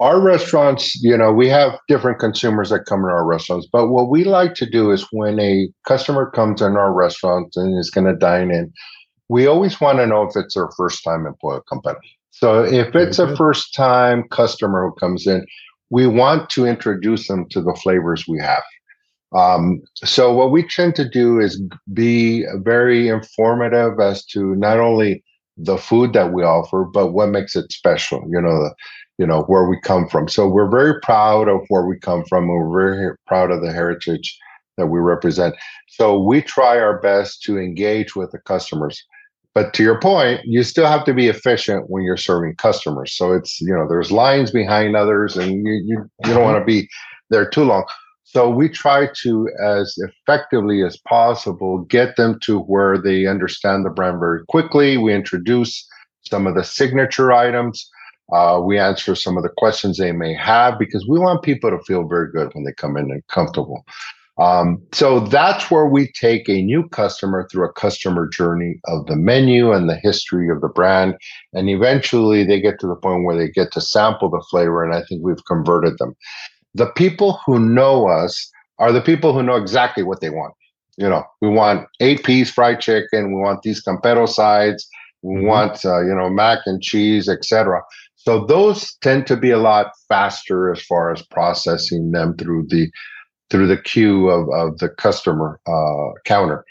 Our 0.00 0.20
restaurants, 0.20 0.94
you 1.02 1.16
know, 1.16 1.32
we 1.32 1.48
have 1.48 1.78
different 1.88 2.20
consumers 2.20 2.70
that 2.70 2.86
come 2.86 3.00
in 3.00 3.10
our 3.10 3.26
restaurants, 3.26 3.66
but 3.70 3.88
what 3.88 4.08
we 4.08 4.24
like 4.24 4.54
to 4.54 4.66
do 4.66 4.90
is 4.92 5.06
when 5.10 5.40
a 5.40 5.68
customer 5.86 6.30
comes 6.30 6.62
in 6.62 6.76
our 6.76 6.92
restaurant 6.92 7.52
and 7.56 7.78
is 7.78 7.90
going 7.90 8.06
to 8.06 8.14
dine 8.14 8.50
in, 8.50 8.72
we 9.28 9.46
always 9.46 9.80
want 9.80 9.98
to 9.98 10.06
know 10.06 10.22
if 10.22 10.36
it's 10.36 10.54
their 10.54 10.70
first 10.76 11.02
time 11.02 11.26
employee 11.26 11.60
Campero. 11.70 11.96
So 12.30 12.62
if 12.62 12.94
it's 12.94 13.18
a 13.18 13.34
first 13.36 13.74
time 13.74 14.22
customer 14.30 14.88
who 14.88 14.94
comes 14.94 15.26
in, 15.26 15.44
we 15.90 16.06
want 16.06 16.50
to 16.50 16.66
introduce 16.66 17.26
them 17.26 17.48
to 17.50 17.60
the 17.60 17.74
flavors 17.82 18.26
we 18.28 18.38
have. 18.38 18.62
Um, 19.34 19.82
so 19.96 20.32
what 20.32 20.52
we 20.52 20.62
tend 20.62 20.94
to 20.96 21.08
do 21.08 21.40
is 21.40 21.60
be 21.92 22.44
very 22.56 23.08
informative 23.08 23.98
as 24.00 24.24
to 24.26 24.54
not 24.54 24.78
only 24.78 25.24
the 25.56 25.76
food 25.76 26.12
that 26.12 26.32
we 26.32 26.44
offer, 26.44 26.84
but 26.84 27.08
what 27.08 27.30
makes 27.30 27.56
it 27.56 27.72
special. 27.72 28.24
You 28.30 28.40
know, 28.40 28.70
you 29.18 29.26
know 29.26 29.42
where 29.42 29.68
we 29.68 29.78
come 29.80 30.08
from 30.08 30.28
so 30.28 30.48
we're 30.48 30.70
very 30.70 31.00
proud 31.00 31.48
of 31.48 31.60
where 31.68 31.86
we 31.86 31.98
come 31.98 32.24
from 32.24 32.48
we're 32.48 32.92
very 32.92 33.16
proud 33.26 33.50
of 33.50 33.60
the 33.62 33.72
heritage 33.72 34.38
that 34.78 34.86
we 34.86 35.00
represent. 35.00 35.54
So 35.88 36.18
we 36.18 36.40
try 36.40 36.78
our 36.78 36.98
best 36.98 37.42
to 37.42 37.58
engage 37.58 38.16
with 38.16 38.30
the 38.30 38.38
customers. 38.38 39.04
But 39.54 39.74
to 39.74 39.82
your 39.82 40.00
point, 40.00 40.40
you 40.44 40.62
still 40.62 40.86
have 40.86 41.04
to 41.04 41.12
be 41.12 41.26
efficient 41.26 41.90
when 41.90 42.04
you're 42.04 42.16
serving 42.16 42.54
customers. 42.56 43.12
So 43.12 43.32
it's 43.32 43.60
you 43.60 43.74
know 43.74 43.86
there's 43.86 44.12
lines 44.12 44.50
behind 44.50 44.96
others, 44.96 45.36
and 45.36 45.66
you 45.66 45.72
you, 45.72 45.82
you 45.84 45.96
don't 45.96 46.36
mm-hmm. 46.36 46.42
want 46.42 46.58
to 46.58 46.64
be 46.64 46.88
there 47.28 47.48
too 47.48 47.64
long. 47.64 47.84
So 48.22 48.48
we 48.50 48.68
try 48.68 49.08
to, 49.22 49.48
as 49.62 49.96
effectively 49.96 50.84
as 50.84 50.98
possible, 50.98 51.78
get 51.78 52.16
them 52.16 52.38
to 52.42 52.60
where 52.60 52.98
they 52.98 53.26
understand 53.26 53.84
the 53.84 53.90
brand 53.90 54.20
very 54.20 54.44
quickly. 54.48 54.98
We 54.98 55.14
introduce 55.14 55.86
some 56.28 56.46
of 56.46 56.54
the 56.54 56.62
signature 56.62 57.32
items. 57.32 57.90
Uh, 58.32 58.60
we 58.62 58.78
answer 58.78 59.14
some 59.14 59.36
of 59.36 59.42
the 59.42 59.52
questions 59.56 59.96
they 59.96 60.12
may 60.12 60.34
have 60.34 60.78
because 60.78 61.06
we 61.08 61.18
want 61.18 61.42
people 61.42 61.70
to 61.70 61.82
feel 61.84 62.06
very 62.06 62.30
good 62.30 62.50
when 62.52 62.64
they 62.64 62.72
come 62.72 62.96
in 62.96 63.10
and 63.10 63.26
comfortable. 63.28 63.84
Um, 64.38 64.80
so 64.92 65.18
that's 65.18 65.68
where 65.68 65.86
we 65.86 66.12
take 66.12 66.48
a 66.48 66.62
new 66.62 66.88
customer 66.90 67.48
through 67.50 67.64
a 67.64 67.72
customer 67.72 68.28
journey 68.28 68.78
of 68.84 69.06
the 69.06 69.16
menu 69.16 69.72
and 69.72 69.88
the 69.88 69.96
history 69.96 70.48
of 70.48 70.60
the 70.60 70.68
brand. 70.68 71.16
And 71.54 71.68
eventually 71.68 72.44
they 72.44 72.60
get 72.60 72.78
to 72.80 72.86
the 72.86 72.94
point 72.94 73.24
where 73.24 73.36
they 73.36 73.48
get 73.48 73.72
to 73.72 73.80
sample 73.80 74.30
the 74.30 74.44
flavor. 74.48 74.84
And 74.84 74.94
I 74.94 75.02
think 75.08 75.24
we've 75.24 75.44
converted 75.46 75.98
them 75.98 76.14
the 76.74 76.86
people 76.86 77.40
who 77.44 77.58
know 77.58 78.08
us 78.08 78.50
are 78.78 78.92
the 78.92 79.00
people 79.00 79.32
who 79.32 79.42
know 79.42 79.56
exactly 79.56 80.02
what 80.02 80.20
they 80.20 80.30
want. 80.30 80.54
You 80.96 81.08
know, 81.08 81.24
we 81.40 81.48
want 81.48 81.86
eight 82.00 82.24
piece 82.24 82.50
fried 82.50 82.80
chicken. 82.80 83.34
We 83.34 83.40
want 83.40 83.62
these 83.62 83.82
campero 83.82 84.28
sides. 84.28 84.88
We 85.22 85.36
mm-hmm. 85.36 85.46
want 85.46 85.84
uh, 85.84 86.00
you 86.00 86.14
know 86.14 86.30
mac 86.30 86.60
and 86.66 86.82
cheese, 86.82 87.28
etc. 87.28 87.82
So 88.18 88.44
those 88.44 88.96
tend 88.96 89.26
to 89.28 89.36
be 89.36 89.52
a 89.52 89.58
lot 89.58 89.92
faster 90.08 90.72
as 90.72 90.82
far 90.82 91.12
as 91.12 91.22
processing 91.22 92.10
them 92.10 92.36
through 92.36 92.66
the 92.68 92.90
through 93.48 93.68
the 93.68 93.80
queue 93.80 94.28
of, 94.28 94.48
of 94.52 94.78
the 94.78 94.88
customer 94.90 95.58
uh, 95.66 96.12
counter. 96.24 96.64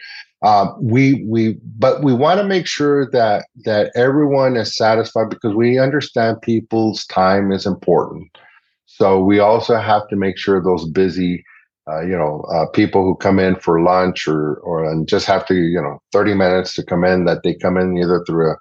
Uh, 0.44 0.68
we 0.80 1.26
we 1.28 1.58
but 1.80 2.04
we 2.04 2.14
want 2.14 2.40
to 2.40 2.46
make 2.46 2.68
sure 2.68 3.10
that 3.12 3.46
that 3.64 3.92
everyone 3.96 4.56
is 4.58 4.76
satisfied 4.76 5.30
because 5.30 5.56
we 5.56 5.80
understand 5.80 6.42
people's 6.42 7.06
time 7.06 7.52
is 7.52 7.66
important. 7.66 8.30
So 8.86 9.24
we 9.24 9.40
also 9.40 9.78
have 9.78 10.08
to 10.10 10.16
make 10.16 10.38
sure 10.38 10.62
those 10.62 10.88
busy, 10.90 11.44
uh, 11.90 12.02
you 12.02 12.18
know, 12.18 12.46
uh, 12.54 12.68
people 12.68 13.04
who 13.04 13.16
come 13.16 13.40
in 13.40 13.56
for 13.56 13.82
lunch 13.82 14.28
or 14.28 14.58
or 14.58 14.84
and 14.84 15.08
just 15.08 15.26
have 15.26 15.46
to, 15.48 15.56
you 15.56 15.82
know, 15.82 16.00
30 16.12 16.36
minutes 16.36 16.76
to 16.76 16.84
come 16.84 17.06
in, 17.06 17.26
that 17.26 17.44
they 17.44 17.56
come 17.56 17.78
in 17.78 17.98
either 17.98 18.24
through 18.28 18.52
a 18.52 18.56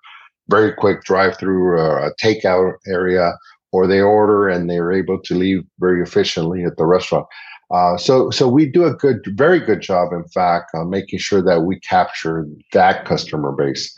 very 0.49 0.73
quick 0.73 1.05
drive-through 1.05 1.63
or 1.63 1.99
a 1.99 2.15
takeout 2.17 2.75
area, 2.87 3.33
or 3.73 3.87
they 3.87 4.01
order 4.01 4.49
and 4.49 4.69
they're 4.69 4.93
able 4.93 5.21
to 5.21 5.35
leave 5.35 5.65
very 5.81 6.03
efficiently 6.03 6.65
at 6.65 6.77
the 6.77 6.87
restaurant. 6.87 7.27
Uh, 7.71 7.97
so, 7.97 8.31
so 8.31 8.49
we 8.49 8.65
do 8.65 8.85
a 8.85 8.95
good, 8.95 9.21
very 9.35 9.59
good 9.59 9.81
job, 9.81 10.13
in 10.13 10.25
fact, 10.29 10.71
making 10.87 11.19
sure 11.19 11.43
that 11.43 11.63
we 11.63 11.81
capture 11.81 12.47
that 12.73 13.05
customer 13.05 13.53
base. 13.53 13.93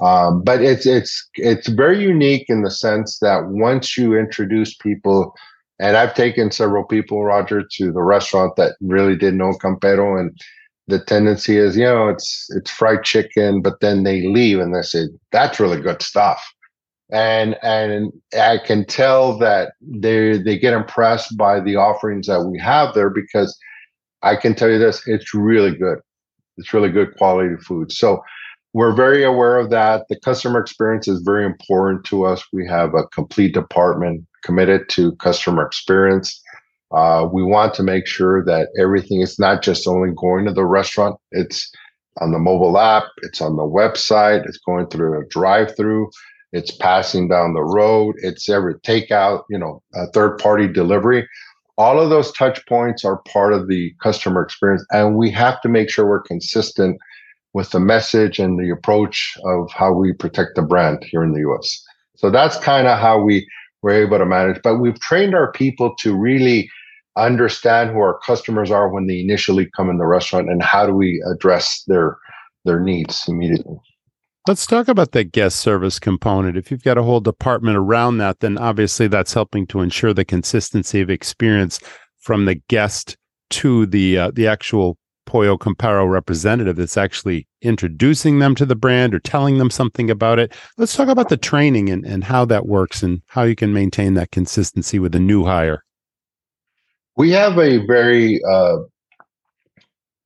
Um, 0.00 0.42
but 0.42 0.60
it's 0.60 0.86
it's 0.86 1.26
it's 1.36 1.68
very 1.68 2.02
unique 2.02 2.46
in 2.48 2.62
the 2.62 2.70
sense 2.70 3.18
that 3.20 3.46
once 3.46 3.96
you 3.96 4.18
introduce 4.18 4.74
people 4.76 5.34
and 5.78 5.96
I've 5.96 6.14
taken 6.14 6.50
several 6.50 6.84
people, 6.84 7.24
Roger, 7.24 7.62
to 7.62 7.92
the 7.92 8.02
restaurant 8.02 8.56
that 8.56 8.76
really 8.80 9.16
didn't 9.16 9.38
know 9.38 9.52
Campero. 9.52 10.20
And 10.20 10.38
the 10.86 10.98
tendency 10.98 11.56
is, 11.56 11.76
you 11.76 11.84
know, 11.84 12.08
it's 12.08 12.46
it's 12.50 12.70
fried 12.70 13.04
chicken, 13.04 13.62
but 13.62 13.80
then 13.80 14.02
they 14.02 14.28
leave 14.28 14.58
and 14.58 14.74
they 14.74 14.82
say, 14.82 15.04
that's 15.32 15.60
really 15.60 15.80
good 15.80 16.02
stuff. 16.02 16.42
And 17.10 17.56
and 17.62 18.12
I 18.38 18.58
can 18.58 18.84
tell 18.86 19.38
that 19.38 19.72
they 19.80 20.38
they 20.38 20.58
get 20.58 20.74
impressed 20.74 21.36
by 21.36 21.60
the 21.60 21.76
offerings 21.76 22.26
that 22.26 22.44
we 22.44 22.58
have 22.58 22.94
there 22.94 23.10
because 23.10 23.56
I 24.22 24.36
can 24.36 24.54
tell 24.54 24.70
you 24.70 24.78
this, 24.78 25.02
it's 25.06 25.34
really 25.34 25.76
good. 25.76 25.98
It's 26.56 26.72
really 26.72 26.90
good 26.90 27.16
quality 27.16 27.56
food. 27.56 27.92
So 27.92 28.22
we're 28.74 28.94
very 28.94 29.22
aware 29.22 29.56
of 29.58 29.70
that. 29.70 30.06
The 30.08 30.18
customer 30.20 30.60
experience 30.60 31.06
is 31.08 31.20
very 31.20 31.46
important 31.46 32.04
to 32.06 32.24
us. 32.24 32.42
We 32.52 32.66
have 32.66 32.94
a 32.94 33.06
complete 33.08 33.54
department 33.54 34.26
committed 34.42 34.88
to 34.90 35.14
customer 35.16 35.64
experience. 35.64 36.42
Uh, 36.94 37.28
we 37.32 37.42
want 37.42 37.74
to 37.74 37.82
make 37.82 38.06
sure 38.06 38.44
that 38.44 38.68
everything 38.78 39.20
is 39.20 39.38
not 39.38 39.62
just 39.62 39.88
only 39.88 40.12
going 40.16 40.44
to 40.44 40.52
the 40.52 40.64
restaurant, 40.64 41.16
it's 41.32 41.70
on 42.20 42.30
the 42.30 42.38
mobile 42.38 42.78
app, 42.78 43.04
it's 43.22 43.40
on 43.40 43.56
the 43.56 43.62
website, 43.62 44.46
it's 44.46 44.58
going 44.58 44.86
through 44.86 45.20
a 45.20 45.26
drive 45.26 45.76
through, 45.76 46.08
it's 46.52 46.70
passing 46.70 47.26
down 47.26 47.54
the 47.54 47.64
road, 47.64 48.14
it's 48.18 48.48
every 48.48 48.74
takeout, 48.80 49.42
you 49.50 49.58
know, 49.58 49.82
a 49.94 50.06
third 50.12 50.38
party 50.38 50.68
delivery. 50.68 51.26
All 51.76 51.98
of 51.98 52.10
those 52.10 52.30
touch 52.30 52.64
points 52.66 53.04
are 53.04 53.22
part 53.28 53.52
of 53.52 53.66
the 53.66 53.92
customer 54.00 54.42
experience, 54.42 54.86
and 54.90 55.16
we 55.16 55.30
have 55.32 55.60
to 55.62 55.68
make 55.68 55.90
sure 55.90 56.06
we're 56.06 56.22
consistent 56.22 56.96
with 57.54 57.70
the 57.70 57.80
message 57.80 58.38
and 58.38 58.56
the 58.56 58.70
approach 58.70 59.36
of 59.44 59.70
how 59.72 59.92
we 59.92 60.12
protect 60.12 60.54
the 60.54 60.62
brand 60.62 61.02
here 61.04 61.24
in 61.24 61.32
the 61.32 61.40
US. 61.40 61.84
So 62.16 62.30
that's 62.30 62.56
kind 62.58 62.86
of 62.86 63.00
how 63.00 63.20
we 63.20 63.48
we're 63.82 64.02
able 64.02 64.18
to 64.18 64.24
manage. 64.24 64.62
But 64.62 64.78
we've 64.78 64.98
trained 65.00 65.34
our 65.34 65.52
people 65.52 65.94
to 65.96 66.16
really 66.16 66.70
understand 67.16 67.90
who 67.90 67.98
our 67.98 68.18
customers 68.18 68.70
are 68.70 68.88
when 68.88 69.06
they 69.06 69.20
initially 69.20 69.68
come 69.76 69.90
in 69.90 69.98
the 69.98 70.06
restaurant 70.06 70.50
and 70.50 70.62
how 70.62 70.86
do 70.86 70.92
we 70.92 71.22
address 71.32 71.84
their 71.86 72.18
their 72.64 72.80
needs 72.80 73.24
immediately. 73.28 73.76
Let's 74.46 74.66
talk 74.66 74.88
about 74.88 75.12
the 75.12 75.24
guest 75.24 75.60
service 75.60 75.98
component. 75.98 76.56
If 76.56 76.70
you've 76.70 76.82
got 76.82 76.98
a 76.98 77.02
whole 77.02 77.20
department 77.20 77.76
around 77.76 78.18
that, 78.18 78.40
then 78.40 78.58
obviously 78.58 79.06
that's 79.06 79.32
helping 79.32 79.66
to 79.68 79.80
ensure 79.80 80.12
the 80.12 80.24
consistency 80.24 81.00
of 81.00 81.08
experience 81.08 81.80
from 82.20 82.44
the 82.44 82.56
guest 82.68 83.16
to 83.50 83.86
the 83.86 84.18
uh, 84.18 84.30
the 84.34 84.46
actual 84.46 84.98
Pollo 85.26 85.56
Campero 85.56 86.08
representative 86.08 86.76
that's 86.76 86.96
actually 86.96 87.46
introducing 87.62 88.38
them 88.38 88.54
to 88.54 88.66
the 88.66 88.76
brand 88.76 89.14
or 89.14 89.18
telling 89.18 89.58
them 89.58 89.70
something 89.70 90.10
about 90.10 90.38
it. 90.38 90.54
Let's 90.76 90.94
talk 90.94 91.08
about 91.08 91.28
the 91.28 91.36
training 91.36 91.88
and, 91.88 92.04
and 92.04 92.24
how 92.24 92.44
that 92.46 92.66
works 92.66 93.02
and 93.02 93.22
how 93.28 93.44
you 93.44 93.56
can 93.56 93.72
maintain 93.72 94.14
that 94.14 94.30
consistency 94.30 94.98
with 94.98 95.14
a 95.14 95.20
new 95.20 95.44
hire. 95.44 95.84
We 97.16 97.30
have 97.30 97.58
a 97.58 97.84
very, 97.86 98.40
uh, 98.44 98.78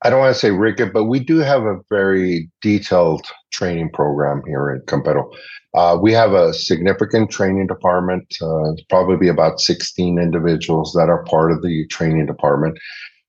I 0.02 0.10
don't 0.10 0.20
want 0.20 0.34
to 0.34 0.40
say 0.40 0.50
rigid, 0.50 0.92
but 0.92 1.04
we 1.04 1.20
do 1.20 1.38
have 1.38 1.62
a 1.62 1.80
very 1.90 2.50
detailed 2.62 3.26
training 3.52 3.90
program 3.92 4.42
here 4.46 4.70
at 4.70 4.86
Campero. 4.86 5.30
Uh, 5.74 5.98
we 6.00 6.12
have 6.12 6.32
a 6.32 6.54
significant 6.54 7.30
training 7.30 7.66
department, 7.66 8.34
uh, 8.40 8.72
probably 8.88 9.28
about 9.28 9.60
16 9.60 10.18
individuals 10.18 10.92
that 10.94 11.08
are 11.08 11.24
part 11.24 11.52
of 11.52 11.62
the 11.62 11.86
training 11.88 12.26
department 12.26 12.78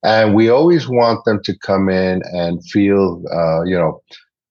and 0.03 0.33
we 0.33 0.49
always 0.49 0.87
want 0.87 1.23
them 1.25 1.41
to 1.43 1.57
come 1.57 1.89
in 1.89 2.21
and 2.31 2.63
feel 2.65 3.23
uh, 3.31 3.63
you 3.63 3.77
know 3.77 4.01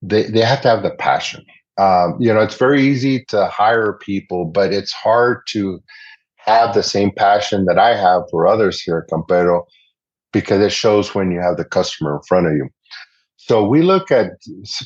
they, 0.02 0.24
they 0.24 0.40
have 0.40 0.60
to 0.60 0.68
have 0.68 0.82
the 0.82 0.90
passion 0.90 1.44
um, 1.78 2.16
you 2.20 2.32
know 2.32 2.40
it's 2.40 2.56
very 2.56 2.82
easy 2.82 3.24
to 3.28 3.46
hire 3.46 3.98
people 4.00 4.44
but 4.44 4.72
it's 4.72 4.92
hard 4.92 5.40
to 5.48 5.80
have 6.48 6.74
the 6.74 6.82
same 6.82 7.10
passion 7.10 7.64
that 7.66 7.78
i 7.78 7.94
have 7.96 8.22
for 8.30 8.46
others 8.46 8.80
here 8.80 8.98
at 8.98 9.10
campero 9.10 9.62
because 10.32 10.60
it 10.62 10.72
shows 10.72 11.14
when 11.14 11.30
you 11.30 11.40
have 11.40 11.56
the 11.56 11.64
customer 11.64 12.16
in 12.16 12.22
front 12.22 12.46
of 12.46 12.54
you 12.54 12.68
so 13.36 13.64
we 13.66 13.82
look 13.82 14.10
at 14.10 14.32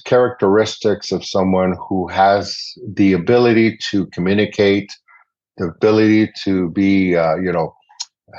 characteristics 0.05 1.11
of 1.11 1.25
someone 1.25 1.75
who 1.89 2.07
has 2.09 2.57
the 2.87 3.13
ability 3.13 3.79
to 3.91 4.07
communicate 4.07 4.93
the 5.57 5.67
ability 5.67 6.31
to 6.45 6.71
be 6.71 7.17
uh, 7.17 7.37
you 7.37 7.53
know 7.53 7.75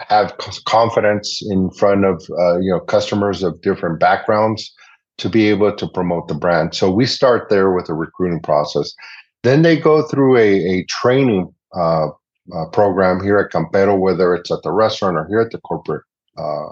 have 0.08 0.36
confidence 0.66 1.42
in 1.50 1.70
front 1.72 2.06
of 2.06 2.24
uh, 2.40 2.58
you 2.60 2.72
know 2.72 2.80
customers 2.80 3.44
of 3.44 3.62
different 3.62 4.00
backgrounds 4.00 4.72
to 5.18 5.30
be 5.30 5.48
able 5.50 5.76
to 5.76 5.88
promote 5.88 6.28
the 6.28 6.34
brand. 6.34 6.74
So 6.74 6.90
we 6.90 7.06
start 7.06 7.50
there 7.50 7.72
with 7.72 7.88
a 7.90 7.94
recruiting 7.94 8.40
process. 8.40 8.94
Then 9.44 9.62
they 9.62 9.78
go 9.78 10.02
through 10.04 10.38
a, 10.38 10.80
a 10.80 10.86
training 10.86 11.54
uh, 11.76 12.08
uh, 12.56 12.66
program 12.68 13.24
here 13.24 13.38
at 13.38 13.52
Campero, 13.52 13.98
whether 13.98 14.34
it's 14.36 14.52
at 14.52 14.62
the 14.64 14.72
restaurant 14.72 15.18
or 15.18 15.28
here 15.28 15.40
at 15.40 15.52
the 15.52 15.60
corporate 15.60 16.04
uh, 16.38 16.70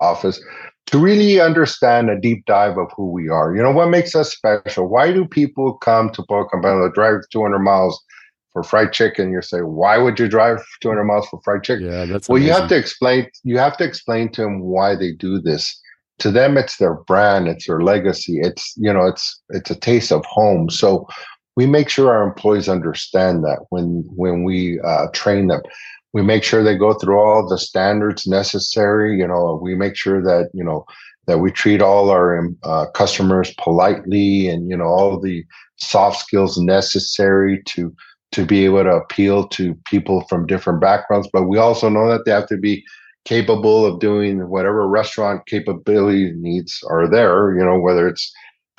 office, 0.00 0.42
to 0.86 0.98
really 0.98 1.40
understand 1.40 2.10
a 2.10 2.20
deep 2.20 2.44
dive 2.46 2.76
of 2.78 2.90
who 2.96 3.10
we 3.10 3.28
are. 3.28 3.54
You 3.54 3.62
know, 3.62 3.70
what 3.70 3.88
makes 3.88 4.14
us 4.14 4.32
special? 4.32 4.88
Why 4.88 5.12
do 5.12 5.26
people 5.26 5.74
come 5.74 6.10
to 6.10 6.22
Pollo 6.24 6.48
Campero, 6.52 6.92
drive 6.92 7.20
200 7.30 7.58
miles 7.60 8.02
for 8.52 8.62
fried 8.62 8.92
chicken, 8.92 9.32
you 9.32 9.40
say, 9.42 9.60
why 9.60 9.98
would 9.98 10.18
you 10.18 10.28
drive 10.28 10.62
200 10.80 11.04
miles 11.04 11.26
for 11.28 11.40
fried 11.42 11.64
chicken? 11.64 11.86
Yeah, 11.86 12.04
that's 12.04 12.28
well. 12.28 12.36
Amazing. 12.36 12.54
You 12.54 12.60
have 12.60 12.68
to 12.68 12.76
explain. 12.76 13.30
You 13.44 13.58
have 13.58 13.76
to 13.78 13.84
explain 13.84 14.30
to 14.32 14.42
them 14.42 14.60
why 14.60 14.94
they 14.94 15.12
do 15.12 15.40
this. 15.40 15.78
To 16.18 16.30
them, 16.30 16.56
it's 16.56 16.76
their 16.76 16.94
brand, 16.94 17.48
it's 17.48 17.66
their 17.66 17.80
legacy. 17.80 18.38
It's 18.40 18.74
you 18.76 18.92
know, 18.92 19.06
it's 19.06 19.40
it's 19.50 19.70
a 19.70 19.74
taste 19.74 20.12
of 20.12 20.24
home. 20.26 20.68
So 20.68 21.06
we 21.56 21.66
make 21.66 21.88
sure 21.88 22.10
our 22.10 22.26
employees 22.26 22.68
understand 22.68 23.44
that 23.44 23.66
when 23.70 24.04
when 24.16 24.44
we 24.44 24.80
uh, 24.80 25.06
train 25.12 25.48
them. 25.48 25.62
We 26.14 26.22
make 26.22 26.44
sure 26.44 26.62
they 26.62 26.76
go 26.76 26.92
through 26.92 27.18
all 27.18 27.48
the 27.48 27.58
standards 27.58 28.26
necessary. 28.26 29.18
You 29.18 29.26
know, 29.26 29.58
we 29.62 29.74
make 29.74 29.96
sure 29.96 30.22
that 30.22 30.50
you 30.52 30.64
know 30.64 30.84
that 31.26 31.38
we 31.38 31.50
treat 31.50 31.80
all 31.80 32.10
our 32.10 32.48
uh, 32.64 32.86
customers 32.94 33.54
politely, 33.58 34.48
and 34.48 34.68
you 34.68 34.76
know 34.76 34.84
all 34.84 35.20
the 35.20 35.44
soft 35.76 36.20
skills 36.20 36.58
necessary 36.58 37.62
to 37.68 37.94
to 38.32 38.46
be 38.46 38.64
able 38.64 38.82
to 38.84 38.90
appeal 38.90 39.46
to 39.48 39.74
people 39.86 40.22
from 40.22 40.46
different 40.46 40.80
backgrounds. 40.80 41.28
But 41.32 41.44
we 41.44 41.58
also 41.58 41.88
know 41.88 42.08
that 42.08 42.24
they 42.24 42.30
have 42.30 42.48
to 42.48 42.56
be 42.56 42.84
capable 43.24 43.86
of 43.86 44.00
doing 44.00 44.48
whatever 44.48 44.88
restaurant 44.88 45.46
capability 45.46 46.32
needs 46.32 46.82
are 46.90 47.08
there. 47.08 47.56
You 47.56 47.64
know, 47.64 47.78
whether 47.78 48.08
it's 48.08 48.32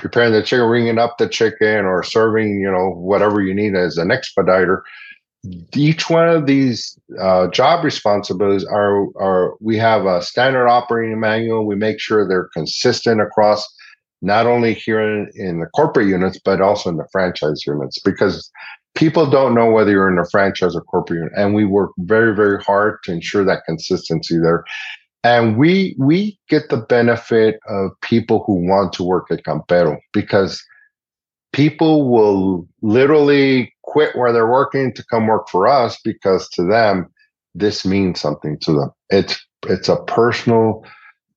preparing 0.04 0.34
the 0.34 0.44
chicken, 0.44 0.68
ringing 0.68 1.00
up 1.00 1.18
the 1.18 1.30
chicken, 1.30 1.86
or 1.86 2.04
serving, 2.04 2.60
you 2.60 2.70
know, 2.70 2.90
whatever 2.90 3.42
you 3.42 3.56
need 3.56 3.74
as 3.74 3.98
an 3.98 4.12
expediter. 4.12 4.84
Each 5.74 6.10
one 6.10 6.28
of 6.28 6.46
these 6.46 7.00
uh, 7.20 7.48
job 7.48 7.86
responsibilities 7.86 8.66
are 8.66 9.08
are 9.18 9.56
we 9.62 9.78
have 9.78 10.06
a 10.06 10.22
standard 10.22 10.68
operating 10.68 11.22
manual. 11.22 11.66
We 11.66 11.76
make 11.76 12.02
sure 12.02 12.28
they're 12.28 12.50
consistent 12.54 13.22
across 13.22 13.66
not 14.22 14.46
only 14.46 14.74
here 14.74 15.02
in, 15.02 15.32
in 15.36 15.60
the 15.62 15.68
corporate 15.68 16.08
units 16.08 16.40
but 16.44 16.62
also 16.62 16.90
in 16.90 16.98
the 16.98 17.08
franchise 17.12 17.64
units 17.66 18.00
because 18.00 18.50
people 18.96 19.30
don't 19.30 19.54
know 19.54 19.70
whether 19.70 19.92
you're 19.92 20.10
in 20.10 20.18
a 20.18 20.30
franchise 20.30 20.76
or 20.76 20.82
corporate 20.82 21.18
unit 21.18 21.34
and 21.36 21.54
we 21.54 21.66
work 21.66 21.92
very 22.00 22.34
very 22.34 22.64
hard 22.64 23.00
to 23.04 23.12
ensure 23.12 23.44
that 23.44 23.66
consistency 23.66 24.38
there 24.38 24.64
and 25.24 25.58
we 25.58 25.96
we 25.98 26.38
get 26.50 26.70
the 26.70 26.78
benefit 26.78 27.60
of 27.68 27.92
people 28.02 28.44
who 28.46 28.68
want 28.68 28.94
to 28.94 29.04
work 29.04 29.28
at 29.32 29.44
campero 29.44 29.98
because 30.12 30.62
people 31.54 32.10
will 32.10 32.68
literally 32.82 33.74
quit 33.84 34.16
where 34.16 34.34
they're 34.34 34.50
working 34.52 34.94
to 34.94 35.06
come 35.10 35.28
work 35.28 35.48
for 35.50 35.68
us 35.68 36.00
because 36.04 36.50
to 36.50 36.64
them 36.66 37.08
this 37.56 37.86
means 37.86 38.20
something 38.20 38.58
to 38.62 38.74
them. 38.74 38.92
It's 39.10 39.40
it's 39.68 39.88
a 39.90 40.04
personal 40.04 40.84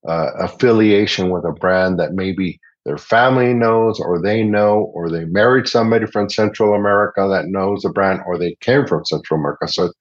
uh, 0.08 0.30
affiliation 0.38 1.30
with 1.30 1.44
a 1.44 1.52
brand 1.52 1.98
that 1.98 2.12
maybe 2.14 2.58
their 2.84 2.98
family 2.98 3.52
knows 3.52 4.00
or 4.00 4.20
they 4.20 4.42
know 4.42 4.90
or 4.94 5.10
they 5.10 5.24
married 5.26 5.68
somebody 5.68 6.06
from 6.06 6.30
central 6.30 6.74
america 6.74 7.26
that 7.28 7.46
knows 7.46 7.82
the 7.82 7.90
brand 7.90 8.20
or 8.26 8.38
they 8.38 8.56
came 8.60 8.86
from 8.86 9.04
central 9.04 9.38
america. 9.40 9.68
So 9.68 9.92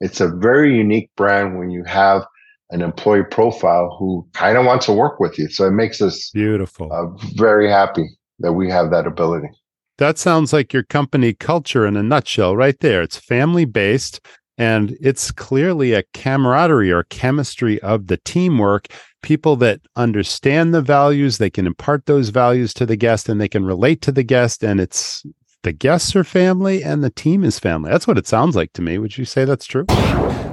it's 0.00 0.20
a 0.20 0.28
very 0.28 0.76
unique 0.76 1.10
brand 1.16 1.58
when 1.58 1.70
you 1.70 1.84
have 1.84 2.24
an 2.72 2.82
employee 2.82 3.24
profile 3.30 3.94
who 3.98 4.26
kind 4.32 4.58
of 4.58 4.64
wants 4.64 4.86
to 4.86 4.92
work 4.92 5.20
with 5.20 5.38
you 5.38 5.48
so 5.48 5.66
it 5.66 5.72
makes 5.72 6.02
us 6.02 6.30
beautiful 6.30 6.92
uh, 6.92 7.06
very 7.34 7.68
happy 7.68 8.08
that 8.40 8.52
we 8.52 8.68
have 8.68 8.90
that 8.90 9.06
ability 9.06 9.48
that 9.98 10.18
sounds 10.18 10.52
like 10.52 10.72
your 10.72 10.82
company 10.82 11.32
culture 11.32 11.86
in 11.86 11.96
a 11.96 12.02
nutshell 12.02 12.56
right 12.56 12.80
there 12.80 13.02
it's 13.02 13.16
family 13.16 13.64
based 13.64 14.20
and 14.58 14.96
it's 15.00 15.30
clearly 15.30 15.92
a 15.92 16.04
camaraderie 16.14 16.92
or 16.92 17.04
chemistry 17.04 17.80
of 17.82 18.08
the 18.08 18.18
teamwork 18.18 18.88
people 19.22 19.54
that 19.56 19.80
understand 19.96 20.74
the 20.74 20.82
values 20.82 21.38
they 21.38 21.50
can 21.50 21.66
impart 21.66 22.06
those 22.06 22.30
values 22.30 22.74
to 22.74 22.84
the 22.84 22.96
guest 22.96 23.28
and 23.28 23.40
they 23.40 23.48
can 23.48 23.64
relate 23.64 24.02
to 24.02 24.12
the 24.12 24.24
guest 24.24 24.64
and 24.64 24.80
it's 24.80 25.24
the 25.62 25.72
guests 25.72 26.16
are 26.16 26.24
family 26.24 26.82
and 26.82 27.04
the 27.04 27.10
team 27.10 27.44
is 27.44 27.58
family. 27.58 27.90
That's 27.90 28.06
what 28.06 28.18
it 28.18 28.26
sounds 28.26 28.56
like 28.56 28.72
to 28.74 28.82
me. 28.82 28.98
Would 28.98 29.16
you 29.16 29.24
say 29.24 29.44
that's 29.44 29.66
true? 29.66 29.86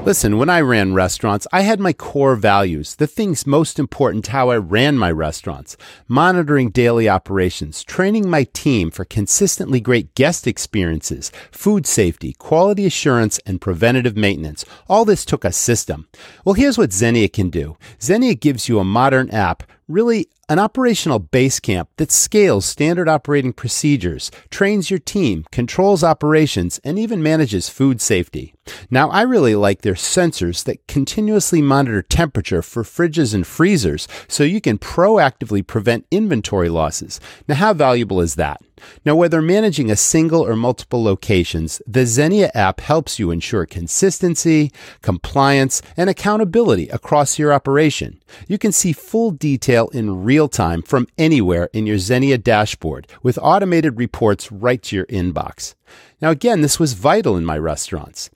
Listen, 0.05 0.37
when 0.37 0.49
I 0.49 0.61
ran 0.61 0.93
restaurants, 0.93 1.45
I 1.51 1.61
had 1.61 1.79
my 1.79 1.91
core 1.91 2.37
values, 2.37 2.95
the 2.95 3.05
things 3.05 3.45
most 3.45 3.77
important 3.77 4.25
to 4.25 4.31
how 4.31 4.49
I 4.49 4.57
ran 4.57 4.97
my 4.97 5.11
restaurants 5.11 5.75
monitoring 6.07 6.69
daily 6.69 7.09
operations, 7.09 7.83
training 7.83 8.29
my 8.29 8.45
team 8.45 8.91
for 8.91 9.03
consistently 9.03 9.81
great 9.81 10.15
guest 10.15 10.47
experiences, 10.47 11.31
food 11.51 11.85
safety, 11.85 12.33
quality 12.33 12.85
assurance, 12.85 13.39
and 13.45 13.59
preventative 13.59 14.15
maintenance. 14.15 14.63
All 14.87 15.03
this 15.03 15.25
took 15.25 15.43
a 15.43 15.51
system. 15.51 16.07
Well, 16.45 16.55
here's 16.55 16.77
what 16.77 16.93
Xenia 16.93 17.27
can 17.27 17.49
do 17.49 17.77
Xenia 18.01 18.35
gives 18.35 18.69
you 18.69 18.79
a 18.79 18.85
modern 18.85 19.29
app 19.31 19.63
really 19.89 20.29
an 20.47 20.59
operational 20.59 21.19
base 21.19 21.59
camp 21.59 21.89
that 21.97 22.11
scales 22.11 22.65
standard 22.65 23.09
operating 23.09 23.53
procedures, 23.53 24.31
trains 24.49 24.89
your 24.89 24.99
team, 24.99 25.45
controls 25.51 26.03
operations, 26.03 26.79
and 26.83 26.97
even 26.97 27.21
manages 27.21 27.69
food 27.69 27.99
safety. 27.99 28.53
Now, 28.89 29.09
I 29.09 29.23
really 29.23 29.55
like 29.55 29.81
their 29.81 29.93
sensors 29.93 30.63
that 30.63 30.87
continuously 30.87 31.61
monitor 31.61 32.01
temperature 32.01 32.61
for 32.61 32.83
fridges 32.83 33.33
and 33.33 33.45
freezers 33.45 34.07
so 34.27 34.43
you 34.43 34.61
can 34.61 34.77
proactively 34.77 35.65
prevent 35.65 36.07
inventory 36.11 36.69
losses. 36.69 37.19
Now, 37.47 37.55
how 37.55 37.73
valuable 37.73 38.21
is 38.21 38.35
that? 38.35 38.61
Now, 39.05 39.15
whether 39.15 39.41
managing 39.41 39.89
a 39.89 39.95
single 39.95 40.41
or 40.41 40.55
multiple 40.55 41.03
locations, 41.03 41.81
the 41.87 42.05
Xenia 42.05 42.51
app 42.53 42.81
helps 42.81 43.19
you 43.19 43.31
ensure 43.31 43.65
consistency, 43.65 44.71
compliance, 45.01 45.81
and 45.97 46.09
accountability 46.09 46.89
across 46.89 47.39
your 47.39 47.53
operation. 47.53 48.21
You 48.47 48.57
can 48.57 48.71
see 48.71 48.93
full 48.93 49.31
detail 49.31 49.89
in 49.89 50.23
real 50.23 50.47
time 50.47 50.81
from 50.81 51.07
anywhere 51.17 51.69
in 51.73 51.85
your 51.85 51.97
Xenia 51.97 52.37
dashboard 52.37 53.07
with 53.23 53.39
automated 53.41 53.97
reports 53.97 54.51
right 54.51 54.81
to 54.83 54.95
your 54.95 55.05
inbox. 55.05 55.75
Now, 56.21 56.29
again, 56.29 56.61
this 56.61 56.79
was 56.79 56.93
vital 56.93 57.37
in 57.37 57.45
my 57.45 57.57
restaurants. 57.57 58.29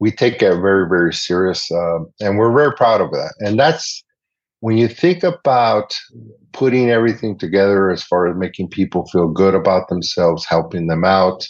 We 0.00 0.12
take 0.12 0.42
it 0.42 0.60
very, 0.60 0.88
very 0.88 1.14
serious, 1.14 1.70
uh, 1.72 2.00
and 2.20 2.38
we're 2.38 2.52
very 2.54 2.74
proud 2.74 3.00
of 3.00 3.10
that. 3.12 3.34
And 3.40 3.58
that's 3.58 4.04
when 4.60 4.78
you 4.78 4.88
think 4.88 5.24
about 5.24 5.94
putting 6.52 6.90
everything 6.90 7.38
together 7.38 7.90
as 7.90 8.02
far 8.02 8.28
as 8.28 8.36
making 8.36 8.70
people 8.70 9.06
feel 9.08 9.28
good 9.28 9.54
about 9.54 9.88
themselves, 9.88 10.46
helping 10.46 10.88
them 10.88 11.04
out, 11.04 11.46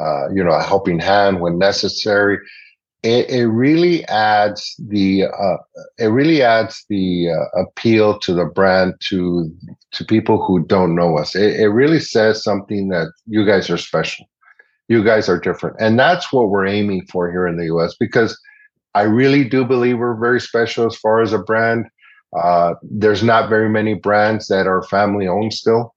uh, 0.00 0.28
you 0.34 0.44
know, 0.44 0.52
a 0.52 0.62
helping 0.62 0.98
hand 0.98 1.40
when 1.40 1.58
necessary 1.58 2.38
it, 3.06 3.30
it 3.30 3.46
really 3.46 4.04
adds 4.06 4.74
the 4.88 5.26
uh, 5.26 5.56
it 5.98 6.06
really 6.06 6.42
adds 6.42 6.84
the 6.88 7.30
uh, 7.30 7.60
appeal 7.60 8.18
to 8.18 8.34
the 8.34 8.46
brand 8.46 8.94
to 9.08 9.48
to 9.92 10.04
people 10.04 10.44
who 10.44 10.64
don't 10.66 10.96
know 10.96 11.16
us. 11.16 11.36
It, 11.36 11.60
it 11.60 11.68
really 11.68 12.00
says 12.00 12.42
something 12.42 12.88
that 12.88 13.12
you 13.26 13.46
guys 13.46 13.70
are 13.70 13.78
special, 13.78 14.26
you 14.88 15.04
guys 15.04 15.28
are 15.28 15.38
different, 15.38 15.76
and 15.78 15.96
that's 15.96 16.32
what 16.32 16.48
we're 16.48 16.66
aiming 16.66 17.06
for 17.06 17.30
here 17.30 17.46
in 17.46 17.56
the 17.56 17.66
U.S. 17.66 17.94
Because 17.98 18.36
I 18.94 19.02
really 19.02 19.44
do 19.44 19.64
believe 19.64 19.98
we're 19.98 20.18
very 20.18 20.40
special 20.40 20.84
as 20.86 20.96
far 20.96 21.20
as 21.20 21.32
a 21.32 21.38
brand. 21.38 21.86
Uh, 22.36 22.74
there's 22.82 23.22
not 23.22 23.48
very 23.48 23.68
many 23.68 23.94
brands 23.94 24.48
that 24.48 24.66
are 24.66 24.82
family 24.82 25.28
owned 25.28 25.54
still 25.54 25.94